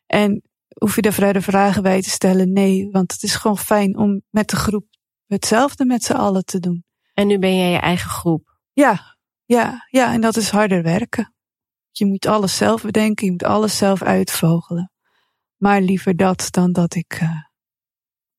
En 0.06 0.42
hoef 0.78 0.94
je 0.94 1.02
daar 1.02 1.12
verder 1.12 1.42
vragen 1.42 1.82
bij 1.82 2.02
te 2.02 2.10
stellen? 2.10 2.52
Nee, 2.52 2.88
want 2.90 3.12
het 3.12 3.22
is 3.22 3.34
gewoon 3.34 3.58
fijn 3.58 3.96
om 3.96 4.22
met 4.30 4.48
de 4.48 4.56
groep 4.56 4.86
hetzelfde 5.26 5.84
met 5.84 6.04
z'n 6.04 6.12
allen 6.12 6.44
te 6.44 6.60
doen. 6.60 6.84
En 7.14 7.26
nu 7.26 7.38
ben 7.38 7.56
jij 7.56 7.70
je 7.70 7.78
eigen 7.78 8.10
groep. 8.10 8.58
Ja, 8.72 9.18
ja, 9.50 9.86
ja, 9.88 10.12
en 10.12 10.20
dat 10.20 10.36
is 10.36 10.50
harder 10.50 10.82
werken. 10.82 11.34
Je 11.90 12.06
moet 12.06 12.26
alles 12.26 12.56
zelf 12.56 12.82
bedenken, 12.82 13.26
je 13.26 13.32
moet 13.32 13.44
alles 13.44 13.76
zelf 13.76 14.02
uitvogelen. 14.02 14.92
Maar 15.56 15.80
liever 15.80 16.16
dat 16.16 16.48
dan 16.50 16.72
dat 16.72 16.94
ik 16.94 17.18
eh, 17.20 17.30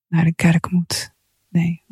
naar 0.07 0.23
de 0.23 0.35
kerk 0.35 0.71
moet. 0.71 1.11
Nee. 1.49 1.83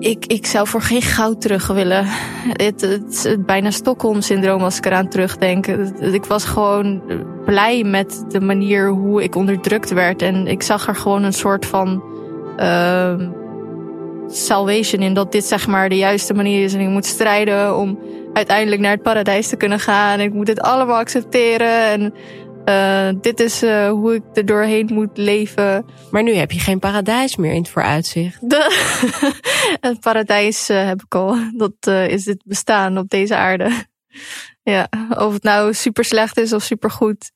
Ik, 0.00 0.26
ik 0.26 0.46
zou 0.46 0.66
voor 0.66 0.82
geen 0.82 1.02
goud 1.02 1.40
terug 1.40 1.66
willen. 1.66 2.04
Het, 2.06 2.80
het, 2.80 3.38
bijna 3.46 3.70
Stockholm-syndroom 3.70 4.62
als 4.62 4.76
ik 4.76 4.86
eraan 4.86 5.08
terugdenk. 5.08 5.66
Ik 6.00 6.24
was 6.24 6.44
gewoon 6.44 7.02
blij 7.44 7.84
met 7.84 8.24
de 8.28 8.40
manier 8.40 8.88
hoe 8.88 9.22
ik 9.22 9.34
onderdrukt 9.34 9.90
werd. 9.90 10.22
En 10.22 10.46
ik 10.46 10.62
zag 10.62 10.88
er 10.88 10.96
gewoon 10.96 11.22
een 11.22 11.32
soort 11.32 11.66
van 11.66 12.02
ehm, 12.56 13.43
salvation 14.28 15.02
in. 15.02 15.14
Dat 15.14 15.32
dit 15.32 15.44
zeg 15.44 15.66
maar 15.66 15.88
de 15.88 15.96
juiste 15.96 16.34
manier 16.34 16.64
is. 16.64 16.74
En 16.74 16.80
ik 16.80 16.88
moet 16.88 17.06
strijden 17.06 17.76
om 17.76 17.98
uiteindelijk 18.32 18.80
naar 18.80 18.92
het 18.92 19.02
paradijs 19.02 19.48
te 19.48 19.56
kunnen 19.56 19.80
gaan. 19.80 20.20
Ik 20.20 20.32
moet 20.32 20.46
dit 20.46 20.60
allemaal 20.60 20.96
accepteren. 20.96 21.90
En 21.90 22.14
eh, 22.64 23.08
dit 23.20 23.40
is 23.40 23.62
eh, 23.62 23.90
hoe 23.90 24.14
ik 24.14 24.22
er 24.32 24.46
doorheen 24.46 24.90
moet 24.92 25.16
leven. 25.16 25.86
Maar 26.10 26.22
nu 26.22 26.34
heb 26.34 26.50
je 26.50 26.60
geen 26.60 26.78
paradijs 26.78 27.36
meer 27.36 27.52
in 27.52 27.60
het 27.60 27.68
vooruitzicht. 27.68 28.50
De, 28.50 28.62
het 29.88 30.00
paradijs 30.00 30.68
eh, 30.68 30.86
heb 30.86 31.02
ik 31.02 31.14
al. 31.14 31.36
Dat 31.56 31.86
is 31.86 32.24
het 32.24 32.42
bestaan 32.44 32.98
op 32.98 33.08
deze 33.08 33.36
aarde. 33.36 33.86
Ja, 34.62 34.88
of 35.08 35.32
het 35.32 35.42
nou 35.42 35.74
super 35.74 36.04
slecht 36.04 36.38
is 36.38 36.52
of 36.52 36.62
super 36.62 36.90
goed. 36.90 37.32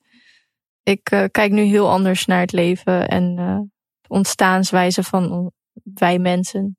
Ik 0.82 1.02
kijk 1.30 1.50
nu 1.50 1.62
heel 1.62 1.90
anders 1.90 2.26
naar 2.26 2.40
het 2.40 2.52
leven 2.52 3.08
en 3.08 3.34
de 3.34 3.68
ontstaanswijze 4.08 5.02
van 5.02 5.52
wij 5.94 6.18
mensen. 6.18 6.77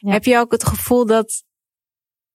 Ja. 0.00 0.12
Heb 0.12 0.24
je 0.24 0.38
ook 0.38 0.52
het 0.52 0.64
gevoel 0.64 1.06
dat 1.06 1.42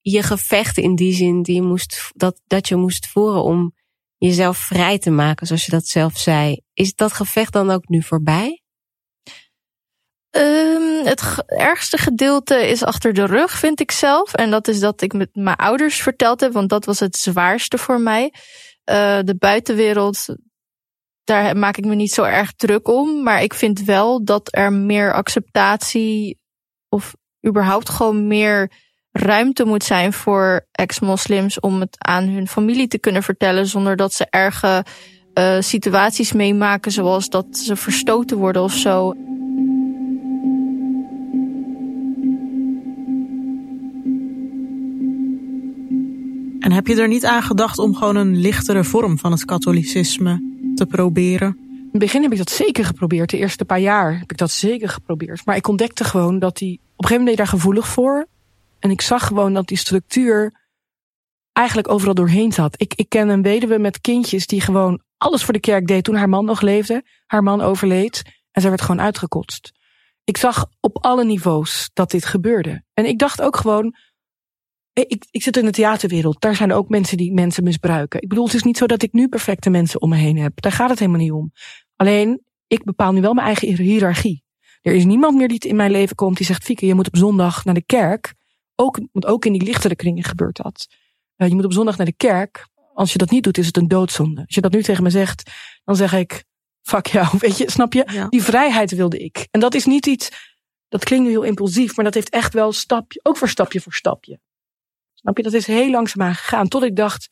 je 0.02 0.24
gevecht 0.24 0.78
in 0.78 0.96
die 0.96 1.14
zin 1.14 1.42
die 1.42 1.56
je 1.56 1.62
moest, 1.62 2.12
dat, 2.14 2.42
dat 2.48 2.68
je 2.68 2.76
moest 2.76 3.08
voeren 3.08 3.44
om 3.44 3.74
jezelf 4.18 4.58
vrij 4.58 5.00
te 5.00 5.10
maken, 5.10 5.48
zoals 5.48 5.66
je 5.66 5.72
dat 5.72 5.88
zelf 5.88 6.18
zei. 6.18 6.62
Is 6.74 6.94
dat 6.94 7.14
gevecht 7.14 7.54
dan 7.54 7.72
ook 7.72 7.88
nu 7.88 8.04
voorbij? 8.04 8.64
Ehm, 10.30 11.06
het 11.06 11.44
ergste 11.46 11.98
gedeelte 11.98 12.68
is 12.68 12.84
achter 12.84 13.14
de 13.14 13.26
rug, 13.26 13.52
vind 13.52 13.80
ik 13.80 13.92
zelf. 13.92 14.34
En 14.34 14.52
dat 14.52 14.68
is 14.68 14.80
dat 14.80 15.02
ik 15.02 15.14
met 15.14 15.30
mijn 15.36 15.56
ouders 15.56 16.02
verteld 16.02 16.40
heb, 16.40 16.52
want 16.54 16.70
dat 16.70 16.86
was 16.86 17.00
het 17.00 17.16
zwaarste 17.16 17.78
voor 17.78 18.02
mij. 18.02 18.34
Eh, 18.84 19.20
de 19.24 19.36
buitenwereld, 19.38 20.26
daar 21.24 21.58
maak 21.58 21.78
ik 21.78 21.86
me 21.86 21.96
niet 21.96 22.14
zo 22.14 22.24
erg 22.24 22.54
druk 22.54 22.88
om. 22.88 23.24
Maar 23.24 23.44
ik 23.44 23.54
vind 23.54 23.84
wel 23.84 24.24
dat 24.24 24.48
er 24.52 24.74
meer 24.74 25.14
acceptatie 25.14 26.40
of 26.90 27.14
überhaupt 27.48 27.90
gewoon 27.90 28.28
meer 28.28 28.72
ruimte 29.12 29.66
moet 29.66 29.84
zijn 29.84 30.14
voor 30.14 30.68
ex-moslims 30.72 31.60
om 31.60 31.80
het 31.80 31.96
aan 31.98 32.28
hun 32.28 32.48
familie 32.48 32.88
te 32.88 33.00
kunnen 33.00 33.24
vertellen 33.24 33.68
zonder 33.68 33.96
dat 33.96 34.14
ze 34.14 34.28
erge 34.30 34.86
eh, 35.34 35.58
situaties 35.60 36.32
meemaken, 36.32 36.92
zoals 36.92 37.30
dat 37.30 37.46
ze 37.58 37.76
verstoten 37.76 38.38
worden 38.38 38.62
of 38.62 38.74
zo. 38.74 39.12
En 46.60 46.72
heb 46.72 46.88
je 46.88 47.02
er 47.02 47.08
niet 47.08 47.26
aan 47.26 47.44
gedacht 47.44 47.80
om 47.80 47.96
gewoon 47.96 48.16
een 48.16 48.38
lichtere 48.38 48.84
vorm 48.84 49.20
van 49.20 49.32
het 49.32 49.46
katholicisme 49.46 50.72
te 50.76 50.86
proberen? 50.86 51.63
Het 51.94 52.02
begin 52.02 52.22
heb 52.22 52.32
ik 52.32 52.38
dat 52.38 52.50
zeker 52.50 52.86
geprobeerd. 52.86 53.30
De 53.30 53.38
eerste 53.38 53.66
paar 53.66 53.80
jaar 53.80 54.20
heb 54.20 54.32
ik 54.32 54.38
dat 54.38 54.52
zeker 54.52 54.90
geprobeerd. 54.90 55.46
Maar 55.46 55.56
ik 55.56 55.68
ontdekte 55.68 56.04
gewoon 56.04 56.40
dat 56.40 56.58
die... 56.58 56.74
Op 56.74 56.82
een 56.82 57.08
gegeven 57.08 57.18
moment 57.18 57.30
je 57.30 57.44
daar 57.44 57.60
gevoelig 57.60 57.88
voor. 57.88 58.28
En 58.80 58.92
ik 58.92 59.02
zag 59.02 59.28
gewoon 59.28 59.54
dat 59.54 59.68
die 59.68 59.78
structuur 59.78 60.54
eigenlijk 61.52 61.88
overal 61.88 62.14
doorheen 62.14 62.52
zat. 62.52 62.82
Ik, 62.82 62.94
ik 62.94 63.10
ken 63.10 63.30
een 63.30 63.42
weduwe 63.42 63.80
met 63.80 64.02
kindjes 64.02 64.48
die 64.48 64.62
gewoon 64.62 65.02
alles 65.18 65.44
voor 65.44 65.54
de 65.54 65.60
kerk 65.60 65.88
deed 65.88 66.04
toen 66.04 66.16
haar 66.16 66.30
man 66.30 66.46
nog 66.46 66.62
leefde. 66.62 67.04
Haar 67.26 67.44
man 67.44 67.62
overleed 67.62 68.22
en 68.52 68.62
zij 68.62 68.70
werd 68.70 68.82
gewoon 68.82 69.02
uitgekotst. 69.02 69.72
Ik 70.24 70.38
zag 70.38 70.66
op 70.80 71.06
alle 71.06 71.26
niveaus 71.26 71.90
dat 71.94 72.12
dit 72.12 72.26
gebeurde. 72.26 72.84
En 72.94 73.06
ik 73.06 73.20
dacht 73.20 73.42
ook 73.42 73.56
gewoon, 73.56 73.96
ik, 74.94 75.26
ik 75.32 75.44
zit 75.44 75.58
in 75.58 75.66
de 75.66 75.72
theaterwereld. 75.72 76.42
Daar 76.42 76.56
zijn 76.56 76.70
er 76.70 76.76
ook 76.76 76.90
mensen 76.90 77.18
die 77.18 77.34
mensen 77.34 77.64
misbruiken. 77.64 78.22
Ik 78.22 78.30
bedoel, 78.30 78.46
het 78.46 78.54
is 78.54 78.64
niet 78.64 78.78
zo 78.78 78.86
dat 78.86 79.04
ik 79.04 79.14
nu 79.14 79.28
perfecte 79.28 79.70
mensen 79.70 80.02
om 80.02 80.10
me 80.10 80.16
heen 80.16 80.38
heb. 80.38 80.62
Daar 80.62 80.72
gaat 80.72 80.90
het 80.90 81.00
helemaal 81.00 81.22
niet 81.22 81.32
om. 81.32 81.52
Alleen, 81.96 82.42
ik 82.68 82.84
bepaal 82.84 83.12
nu 83.12 83.22
wel 83.22 83.34
mijn 83.34 83.48
eigen 83.48 83.84
hiërarchie. 83.84 84.44
Er 84.82 84.94
is 84.94 85.06
niemand 85.06 85.38
meer 85.38 85.48
die 85.48 85.60
in 85.60 85.76
mijn 85.76 85.92
leven 85.92 86.16
komt 86.16 86.38
die 86.38 86.46
zegt, 86.46 86.64
Fieke, 86.64 86.86
je 86.86 86.94
moet 86.94 87.08
op 87.08 87.16
zondag 87.16 87.66
naar 87.66 87.74
de 87.74 87.86
kerk. 87.86 88.34
Ook, 88.76 89.00
want 89.12 89.26
ook 89.26 89.46
in 89.46 89.54
die 89.54 89.64
lichtere 89.64 89.96
kringen 89.96 90.24
gebeurt 90.24 90.58
dat. 90.64 90.88
Uh, 91.38 91.48
je 91.48 91.56
moet 91.56 91.66
op 91.66 91.74
zondag 91.74 91.98
naar 91.98 92.06
de 92.06 92.16
kerk. 92.18 92.68
Als 92.94 93.12
je 93.12 93.18
dat 93.18 93.30
niet 93.30 93.44
doet, 93.44 93.58
is 93.58 93.66
het 93.66 93.78
een 93.78 93.88
doodzonde. 93.88 94.42
Als 94.46 94.56
je 94.56 94.62
dat 94.62 94.72
nu 94.72 94.84
tegen 94.84 95.04
me 95.04 95.10
zegt, 95.10 95.52
dan 95.84 95.96
zeg 95.96 96.14
ik, 96.14 96.44
fuck 96.82 97.06
jou, 97.08 97.28
weet 97.40 97.58
je, 97.58 97.72
snap 97.72 97.94
je? 97.94 98.08
Ja. 98.12 98.28
Die 98.28 98.44
vrijheid 98.44 98.92
wilde 98.92 99.18
ik. 99.18 99.48
En 99.52 99.60
dat 99.60 99.74
is 99.74 99.86
niet 99.86 100.06
iets, 100.06 100.30
dat 100.88 101.04
klinkt 101.04 101.26
nu 101.26 101.32
heel 101.32 101.44
impulsief, 101.44 101.96
maar 101.96 102.06
dat 102.06 102.14
heeft 102.14 102.30
echt 102.30 102.54
wel 102.54 102.72
stapje, 102.72 103.20
ook 103.24 103.38
voor 103.38 103.50
stapje 103.50 103.82
voor 103.82 103.94
stapje. 103.94 104.40
Snap 105.24 105.38
je? 105.38 105.44
Dat 105.44 105.54
is 105.54 105.68
heel 105.68 105.90
langzaamaan 105.90 106.36
gegaan. 106.36 106.68
Tot 106.68 106.84
ik 106.84 106.96
dacht, 106.96 107.28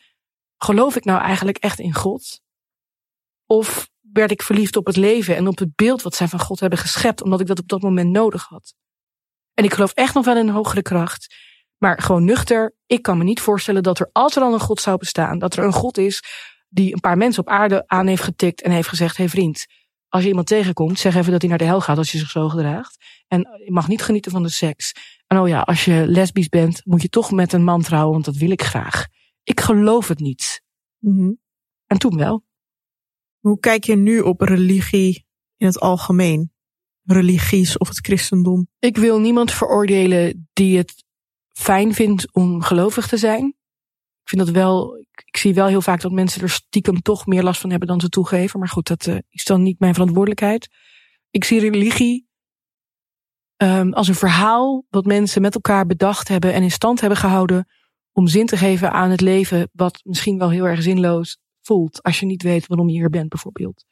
geloof 0.58 0.96
ik 0.96 1.06
nou 1.06 1.22
eigenlijk 1.22 1.58
echt 1.58 1.80
in 1.80 1.94
God? 1.94 2.42
Of 3.46 3.90
werd 4.00 4.32
ik 4.32 4.42
verliefd 4.42 4.76
op 4.76 4.86
het 4.86 4.96
leven 4.96 5.36
en 5.36 5.48
op 5.48 5.58
het 5.58 5.76
beeld 5.76 6.02
wat 6.02 6.16
zij 6.16 6.28
van 6.28 6.40
God 6.40 6.60
hebben 6.60 6.80
geschept, 6.80 7.22
omdat 7.22 7.40
ik 7.40 7.48
dat 7.48 7.60
op 7.60 7.68
dat 7.68 7.82
moment 7.82 8.10
nodig 8.10 8.44
had? 8.44 8.74
En 9.54 9.64
ik 9.64 9.74
geloof 9.74 9.92
echt 9.92 10.14
nog 10.14 10.26
wel 10.26 10.38
in 10.38 10.48
een 10.48 10.54
hogere 10.54 10.82
kracht. 10.82 11.36
Maar 11.78 12.02
gewoon 12.02 12.26
nuchter, 12.26 12.76
ik 12.86 13.02
kan 13.02 13.18
me 13.18 13.24
niet 13.24 13.42
voorstellen 13.42 13.84
dat 13.84 14.00
er, 14.00 14.10
als 14.12 14.36
er 14.36 14.42
al 14.42 14.54
een 14.54 14.60
God 14.60 14.82
zou 14.82 14.98
bestaan, 14.98 15.40
dat 15.40 15.56
er 15.56 15.64
een 15.64 15.74
God 15.74 15.98
is 15.98 16.24
die 16.70 16.94
een 16.94 17.00
paar 17.00 17.18
mensen 17.18 17.42
op 17.42 17.50
aarde 17.50 17.84
aan 17.88 18.08
heeft 18.08 18.24
getikt 18.24 18.62
en 18.62 18.72
heeft 18.72 18.88
gezegd: 18.88 19.18
Hé 19.18 19.24
hey 19.24 19.32
vriend, 19.32 19.66
als 20.08 20.22
je 20.22 20.30
iemand 20.30 20.48
tegenkomt, 20.48 21.00
zeg 21.00 21.16
even 21.16 21.32
dat 21.32 21.42
hij 21.42 21.50
naar 21.50 21.60
de 21.60 21.66
hel 21.66 21.82
gaat 21.82 21.98
als 21.98 22.12
je 22.12 22.18
zich 22.18 22.30
zo 22.30 22.50
gedraagt. 22.50 22.98
En 23.28 23.40
je 23.66 23.72
mag 23.72 23.88
niet 23.88 24.02
genieten 24.02 24.32
van 24.32 24.44
de 24.44 24.50
seks. 24.50 24.94
En 25.32 25.38
oh 25.38 25.48
ja, 25.48 25.62
als 25.62 25.86
je 25.86 26.06
lesbisch 26.08 26.50
bent, 26.50 26.86
moet 26.86 27.02
je 27.02 27.10
toch 27.10 27.32
met 27.32 27.54
een 27.54 27.64
man 27.64 27.82
trouwen, 27.82 28.12
want 28.12 28.26
dat 28.26 28.36
wil 28.36 28.52
ik 28.52 28.62
graag. 28.62 29.08
Ik 29.44 29.60
geloof 29.60 30.08
het 30.08 30.20
niet. 30.20 30.62
Mhm. 30.98 31.32
En 31.86 31.98
toen 31.98 32.18
wel. 32.18 32.44
Hoe 33.40 33.60
kijk 33.60 33.84
je 33.84 33.96
nu 33.96 34.20
op 34.20 34.42
religie 34.42 35.26
in 35.58 35.66
het 35.66 35.80
algemeen? 35.80 36.52
Religies 37.04 37.78
of 37.78 37.88
het 37.88 38.06
christendom? 38.06 38.68
Ik 38.80 38.98
wil 38.98 39.20
niemand 39.20 39.52
veroordelen 39.52 40.50
die 40.54 40.78
het 40.78 41.04
fijn 41.48 41.94
vindt 41.94 42.34
om 42.34 42.62
gelovig 42.62 43.08
te 43.08 43.18
zijn. 43.18 43.46
Ik 44.22 44.30
vind 44.30 44.46
dat 44.46 44.56
wel, 44.56 44.98
ik, 45.26 45.38
zie 45.38 45.54
wel 45.54 45.68
heel 45.68 45.82
vaak 45.82 46.02
dat 46.02 46.12
mensen 46.12 46.42
er 46.42 46.50
stiekem 46.50 47.02
toch 47.02 47.26
meer 47.26 47.44
last 47.44 47.62
van 47.62 47.70
hebben 47.70 47.88
dan 47.88 48.00
ze 48.00 48.10
toegeven. 48.10 48.60
Maar 48.60 48.70
goed, 48.70 48.88
dat 48.88 49.06
uh, 49.06 49.18
is 49.30 49.44
dan 49.44 49.64
niet 49.64 49.80
mijn 49.80 49.94
verantwoordelijkheid. 49.94 50.70
Ik 51.30 51.44
zie 51.44 51.60
religie 51.60 52.30
um, 53.62 53.94
als 53.94 54.08
een 54.08 54.16
verhaal 54.16 54.86
wat 54.90 55.06
mensen 55.06 55.42
met 55.42 55.56
elkaar 55.56 55.86
bedacht 55.86 56.28
hebben 56.28 56.54
en 56.54 56.64
in 56.64 56.72
stand 56.72 57.00
hebben 57.00 57.20
gehouden 57.20 57.68
om 58.12 58.28
zin 58.28 58.46
te 58.46 58.58
geven 58.58 58.92
aan 58.92 59.10
het 59.10 59.22
leven, 59.22 59.70
wat 59.72 60.00
misschien 60.04 60.38
wel 60.38 60.50
heel 60.50 60.68
erg 60.68 60.82
zinloos 60.82 61.38
voelt 61.62 62.04
als 62.04 62.20
je 62.20 62.26
niet 62.26 62.44
weet 62.44 62.68
waarom 62.68 62.90
je 62.90 62.98
hier 62.98 63.10
bent, 63.10 63.30
bijvoorbeeld. 63.30 63.86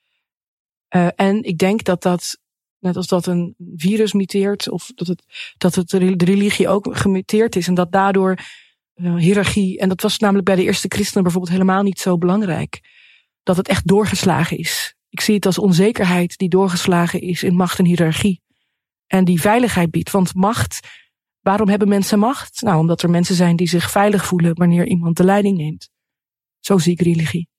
Uh, 0.96 1.08
en 1.16 1.44
ik 1.44 1.58
denk 1.58 1.84
dat 1.84 2.02
dat, 2.02 2.38
net 2.80 2.96
als 2.96 3.08
dat 3.08 3.26
een 3.26 3.56
virus 3.76 4.14
muteert, 4.14 4.70
of 4.70 4.92
dat 4.96 5.08
het, 5.08 5.24
dat 5.58 5.76
het 5.76 5.90
de 5.90 6.26
religie 6.26 6.68
ook 6.68 6.98
gemuteerd 6.98 7.56
is 7.56 7.68
en 7.68 7.74
dat 7.74 7.92
daardoor 7.92 8.38
uh, 8.96 9.16
hiërarchie, 9.16 9.80
en 9.80 9.90
dat 9.90 10.02
was 10.02 10.18
namelijk 10.18 10.46
bij 10.46 10.56
de 10.56 10.64
eerste 10.64 10.88
christenen 10.88 11.24
bijvoorbeeld 11.24 11.54
helemaal 11.54 11.84
niet 11.84 12.00
zo 12.00 12.18
belangrijk, 12.18 12.80
dat 13.44 13.58
het 13.58 13.68
echt 13.68 13.88
doorgeslagen 13.88 14.58
is. 14.58 14.96
Ik 15.10 15.22
zie 15.22 15.36
het 15.36 15.46
als 15.46 15.60
onzekerheid 15.60 16.38
die 16.38 16.50
doorgeslagen 16.50 17.22
is 17.22 17.44
in 17.44 17.56
macht 17.56 17.80
en 17.80 17.86
hiërarchie. 17.86 18.42
En 19.10 19.26
die 19.26 19.42
veiligheid 19.42 19.92
biedt. 19.92 20.12
Want 20.12 20.34
macht, 20.34 20.88
waarom 21.40 21.70
hebben 21.70 21.88
mensen 21.88 22.20
macht? 22.20 22.62
Nou, 22.62 22.80
omdat 22.80 23.02
er 23.02 23.10
mensen 23.10 23.36
zijn 23.36 23.56
die 23.56 23.68
zich 23.68 23.92
veilig 23.92 24.26
voelen 24.26 24.56
wanneer 24.56 24.88
iemand 24.88 25.18
de 25.18 25.24
leiding 25.24 25.58
neemt. 25.58 25.90
Zo 26.60 26.78
zie 26.78 26.92
ik 26.92 27.02
religie. 27.02 27.50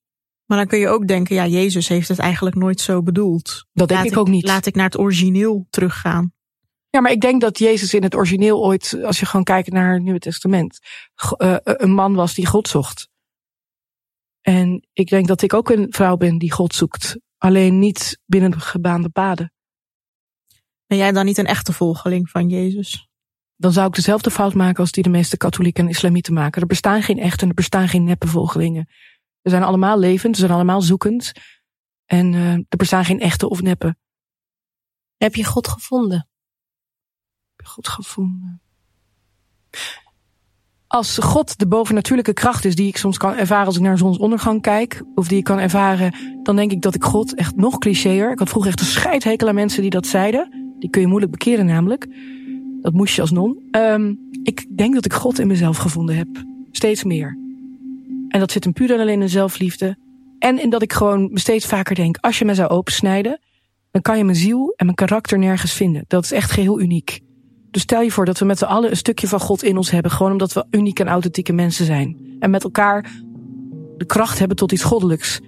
Maar 0.47 0.59
dan 0.59 0.67
kun 0.67 0.79
je 0.79 0.89
ook 0.89 1.07
denken, 1.07 1.35
ja, 1.35 1.47
Jezus 1.47 1.89
heeft 1.89 2.09
het 2.09 2.19
eigenlijk 2.19 2.57
nooit 2.57 2.81
zo 2.81 3.03
bedoeld. 3.03 3.67
Dat 3.73 3.89
denk 3.89 4.05
ik 4.05 4.17
ook 4.17 4.29
niet. 4.29 4.47
Laat 4.47 4.67
ik 4.67 4.75
naar 4.75 4.85
het 4.85 4.99
origineel 4.99 5.67
teruggaan. 5.71 6.33
Ja, 6.91 7.01
maar 7.01 7.13
ik 7.13 7.21
denk 7.21 7.41
dat 7.41 7.59
Jezus 7.59 7.95
in 7.95 8.03
het 8.03 8.15
origineel 8.15 8.65
ooit, 8.65 8.99
als 9.03 9.21
je 9.21 9.27
gewoon 9.27 9.45
kijkt 9.45 9.71
naar 9.71 9.93
het 9.93 10.03
Nieuwe 10.03 10.19
Testament, 10.19 10.79
uh, 11.39 11.57
een 11.63 11.93
man 11.93 12.15
was 12.15 12.35
die 12.35 12.47
God 12.47 12.69
zocht. 12.69 13.09
En 14.41 14.89
ik 14.93 15.09
denk 15.09 15.27
dat 15.27 15.43
ik 15.43 15.55
ook 15.55 15.71
een 15.71 15.87
vrouw 15.91 16.17
ben 16.17 16.39
die 16.39 16.53
God 16.53 16.75
zoekt. 16.75 17.19
Alleen 17.39 17.79
niet 17.79 18.19
binnen 18.27 18.51
de 18.51 18.61
gebaande 18.61 19.09
paden. 19.09 19.53
Ben 20.91 20.99
jij 20.99 21.13
dan 21.13 21.25
niet 21.25 21.39
een 21.39 21.47
echte 21.47 21.73
volgeling 21.73 22.31
van 22.31 22.49
Jezus? 22.49 23.09
Dan 23.57 23.73
zou 23.73 23.87
ik 23.87 23.95
dezelfde 23.95 24.31
fout 24.31 24.55
maken 24.55 24.81
als 24.81 24.93
die 24.93 25.03
de 25.03 25.09
meeste 25.09 25.37
katholieken 25.37 25.85
en 25.85 25.91
islamieten 25.91 26.35
maken. 26.35 26.61
Er 26.61 26.67
bestaan 26.67 27.03
geen 27.03 27.19
echte 27.19 27.43
en 27.43 27.49
er 27.49 27.55
bestaan 27.55 27.89
geen 27.89 28.05
neppe 28.05 28.27
volgelingen. 28.27 28.89
We 29.41 29.51
zijn 29.51 29.63
allemaal 29.63 29.99
levend, 29.99 30.35
we 30.35 30.41
zijn 30.41 30.53
allemaal 30.53 30.83
zoekend. 30.83 31.33
En 32.05 32.33
uh, 32.33 32.53
er 32.53 32.77
bestaan 32.77 33.05
geen 33.05 33.21
echte 33.21 33.49
of 33.49 33.63
neppe. 33.63 33.97
Heb 35.17 35.35
je 35.35 35.45
God 35.45 35.69
gevonden? 35.69 36.29
Heb 37.57 37.67
je 37.67 37.67
God 37.67 37.89
gevonden? 37.89 38.63
Als 40.87 41.19
God 41.19 41.59
de 41.59 41.69
bovennatuurlijke 41.69 42.33
kracht 42.33 42.65
is 42.65 42.75
die 42.75 42.89
ik 42.89 42.97
soms 42.97 43.17
kan 43.17 43.35
ervaren 43.35 43.67
als 43.67 43.77
ik 43.77 43.83
naar 43.83 43.99
zonsondergang 43.99 44.63
kijk, 44.63 45.03
of 45.15 45.29
die 45.29 45.39
ik 45.39 45.45
kan 45.45 45.59
ervaren, 45.59 46.15
dan 46.43 46.57
denk 46.57 46.73
ik 46.73 46.83
dat 46.83 46.95
ik 46.95 47.05
God 47.05 47.35
echt 47.35 47.57
nog 47.57 47.79
clichéer. 47.79 48.33
Ik 48.33 48.39
had 48.39 48.49
vroeger 48.49 48.71
echt 48.71 48.81
een 48.81 48.87
scheidhekel 48.87 49.49
aan 49.49 49.55
mensen 49.55 49.83
die 49.83 49.91
dat 49.91 50.07
zeiden. 50.07 50.69
Die 50.81 50.91
kun 50.91 51.01
je 51.01 51.07
moeilijk 51.07 51.33
bekeren 51.33 51.67
namelijk. 51.67 52.09
Dat 52.83 52.93
moest 52.93 53.15
je 53.15 53.21
als 53.21 53.31
non. 53.31 53.69
Um, 53.71 54.19
ik 54.43 54.67
denk 54.77 54.95
dat 54.95 55.05
ik 55.05 55.13
God 55.13 55.39
in 55.39 55.47
mezelf 55.47 55.77
gevonden 55.77 56.17
heb. 56.17 56.29
Steeds 56.71 57.05
meer. 57.05 57.39
En 58.29 58.41
dat 58.41 58.53
zit 58.53 58.65
hem 58.65 58.73
puur 58.73 58.93
en 58.93 59.01
alleen 59.01 59.23
in 59.23 59.29
zelfliefde. 59.29 59.97
En 60.39 60.63
in 60.63 60.71
dat 60.71 60.83
ik 60.83 60.93
gewoon 60.93 61.31
steeds 61.35 61.67
vaker 61.67 61.95
denk, 61.95 62.17
als 62.21 62.39
je 62.39 62.45
me 62.45 62.55
zou 62.55 62.69
opensnijden, 62.69 63.41
dan 63.91 64.03
kan 64.03 64.19
je 64.19 64.25
mijn 64.25 64.37
ziel 64.37 64.73
en 64.77 64.85
mijn 64.85 64.97
karakter 64.97 65.39
nergens 65.39 65.73
vinden. 65.73 66.05
Dat 66.07 66.25
is 66.25 66.33
echt 66.33 66.51
geheel 66.51 66.81
uniek. 66.81 67.21
Dus 67.71 67.83
stel 67.83 68.03
je 68.03 68.11
voor 68.11 68.25
dat 68.25 68.39
we 68.39 68.45
met 68.45 68.59
z'n 68.59 68.65
allen 68.65 68.91
een 68.91 68.97
stukje 68.97 69.29
van 69.29 69.41
God 69.41 69.63
in 69.63 69.77
ons 69.77 69.91
hebben, 69.91 70.11
gewoon 70.11 70.33
omdat 70.33 70.53
we 70.53 70.67
unieke 70.71 71.03
en 71.03 71.09
authentieke 71.09 71.53
mensen 71.53 71.85
zijn. 71.85 72.37
En 72.39 72.51
met 72.51 72.65
elkaar 72.65 73.11
de 73.97 74.07
kracht 74.07 74.39
hebben 74.39 74.57
tot 74.57 74.73
iets 74.73 74.83
goddelijks. 74.83 75.41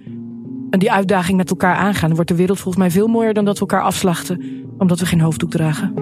En 0.69 0.79
die 0.79 0.91
uitdaging 0.91 1.37
met 1.37 1.49
elkaar 1.49 1.75
aangaan, 1.75 2.07
dan 2.07 2.15
wordt 2.15 2.29
de 2.29 2.35
wereld 2.35 2.59
volgens 2.59 2.83
mij 2.83 2.91
veel 2.91 3.07
mooier 3.07 3.33
dan 3.33 3.45
dat 3.45 3.53
we 3.53 3.59
elkaar 3.59 3.81
afslachten, 3.81 4.62
omdat 4.77 4.99
we 4.99 5.05
geen 5.05 5.21
hoofddoek 5.21 5.51
dragen. 5.51 5.93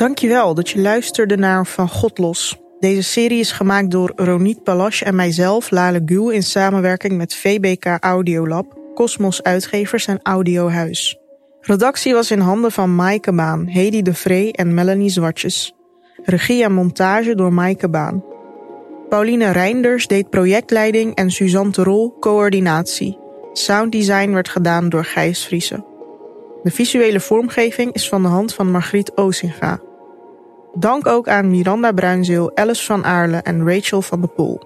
Dankjewel 0.00 0.54
dat 0.54 0.68
je 0.68 0.80
luisterde 0.80 1.36
naar 1.36 1.66
Van 1.66 1.88
God 1.88 2.18
Los. 2.18 2.58
Deze 2.78 3.02
serie 3.02 3.38
is 3.38 3.52
gemaakt 3.52 3.90
door 3.90 4.12
Ronit 4.16 4.62
Palash 4.62 5.02
en 5.02 5.14
mijzelf, 5.14 5.70
Lale 5.70 6.02
Gul, 6.06 6.30
in 6.30 6.42
samenwerking 6.42 7.16
met 7.16 7.34
VBK 7.34 7.84
Audiolab, 7.84 8.78
Cosmos 8.94 9.42
Uitgevers 9.42 10.06
en 10.06 10.20
Audiohuis. 10.22 11.18
Redactie 11.60 12.14
was 12.14 12.30
in 12.30 12.38
handen 12.38 12.72
van 12.72 12.94
Maaike 12.94 13.32
Baan, 13.32 13.66
Hedy 13.66 14.02
de 14.02 14.14
Vree 14.14 14.52
en 14.52 14.74
Melanie 14.74 15.10
Zwartjes. 15.10 15.74
Regie 16.24 16.64
en 16.64 16.72
montage 16.72 17.34
door 17.34 17.52
Maaike 17.52 17.88
Baan. 17.88 18.29
Pauline 19.10 19.50
Reinders 19.50 20.06
deed 20.06 20.30
projectleiding 20.30 21.14
en 21.14 21.30
Suzanne 21.30 21.70
Terol 21.70 22.16
coördinatie. 22.20 23.18
Sounddesign 23.52 24.32
werd 24.32 24.48
gedaan 24.48 24.88
door 24.88 25.04
Gijs 25.04 25.44
Vriese. 25.44 25.84
De 26.62 26.70
visuele 26.70 27.20
vormgeving 27.20 27.92
is 27.92 28.08
van 28.08 28.22
de 28.22 28.28
hand 28.28 28.54
van 28.54 28.70
Margriet 28.70 29.16
Ozinga. 29.16 29.80
Dank 30.74 31.06
ook 31.06 31.28
aan 31.28 31.50
Miranda 31.50 31.92
Bruinzeel, 31.92 32.56
Alice 32.56 32.84
van 32.84 33.04
Aarle 33.04 33.36
en 33.36 33.68
Rachel 33.68 34.02
van 34.02 34.20
de 34.20 34.26
Poel. 34.26 34.60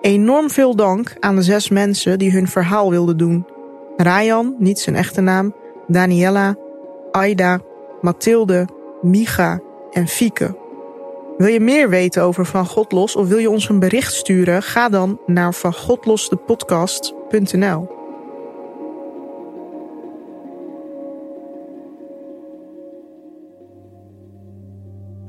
Enorm 0.00 0.50
veel 0.50 0.76
dank 0.76 1.12
aan 1.20 1.36
de 1.36 1.42
zes 1.42 1.68
mensen 1.68 2.18
die 2.18 2.32
hun 2.32 2.48
verhaal 2.48 2.90
wilden 2.90 3.16
doen. 3.16 3.46
Rayan, 3.96 4.54
niet 4.58 4.78
zijn 4.78 4.96
echte 4.96 5.20
naam, 5.20 5.54
Daniella, 5.86 6.56
Aida, 7.10 7.60
Mathilde, 8.00 8.68
Micha 9.02 9.60
en 9.90 10.06
Fieke. 10.06 10.65
Wil 11.36 11.48
je 11.48 11.60
meer 11.60 11.88
weten 11.88 12.22
over 12.22 12.46
Van 12.46 12.66
God 12.66 12.92
Los 12.92 13.16
of 13.16 13.28
wil 13.28 13.38
je 13.38 13.50
ons 13.50 13.68
een 13.68 13.78
bericht 13.78 14.14
sturen? 14.14 14.62
Ga 14.62 14.88
dan 14.88 15.20
naar 15.26 15.54
vangodlosdepodcast.nl. 15.54 17.94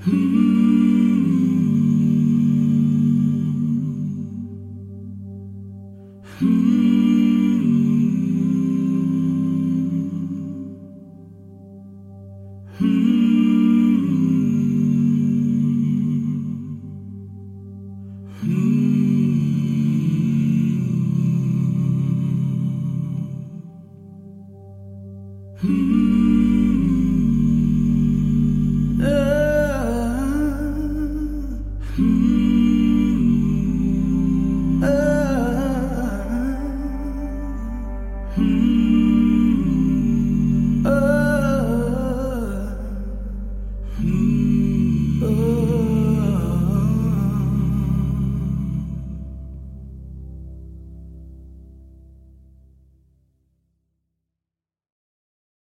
Hmm. 0.03 0.46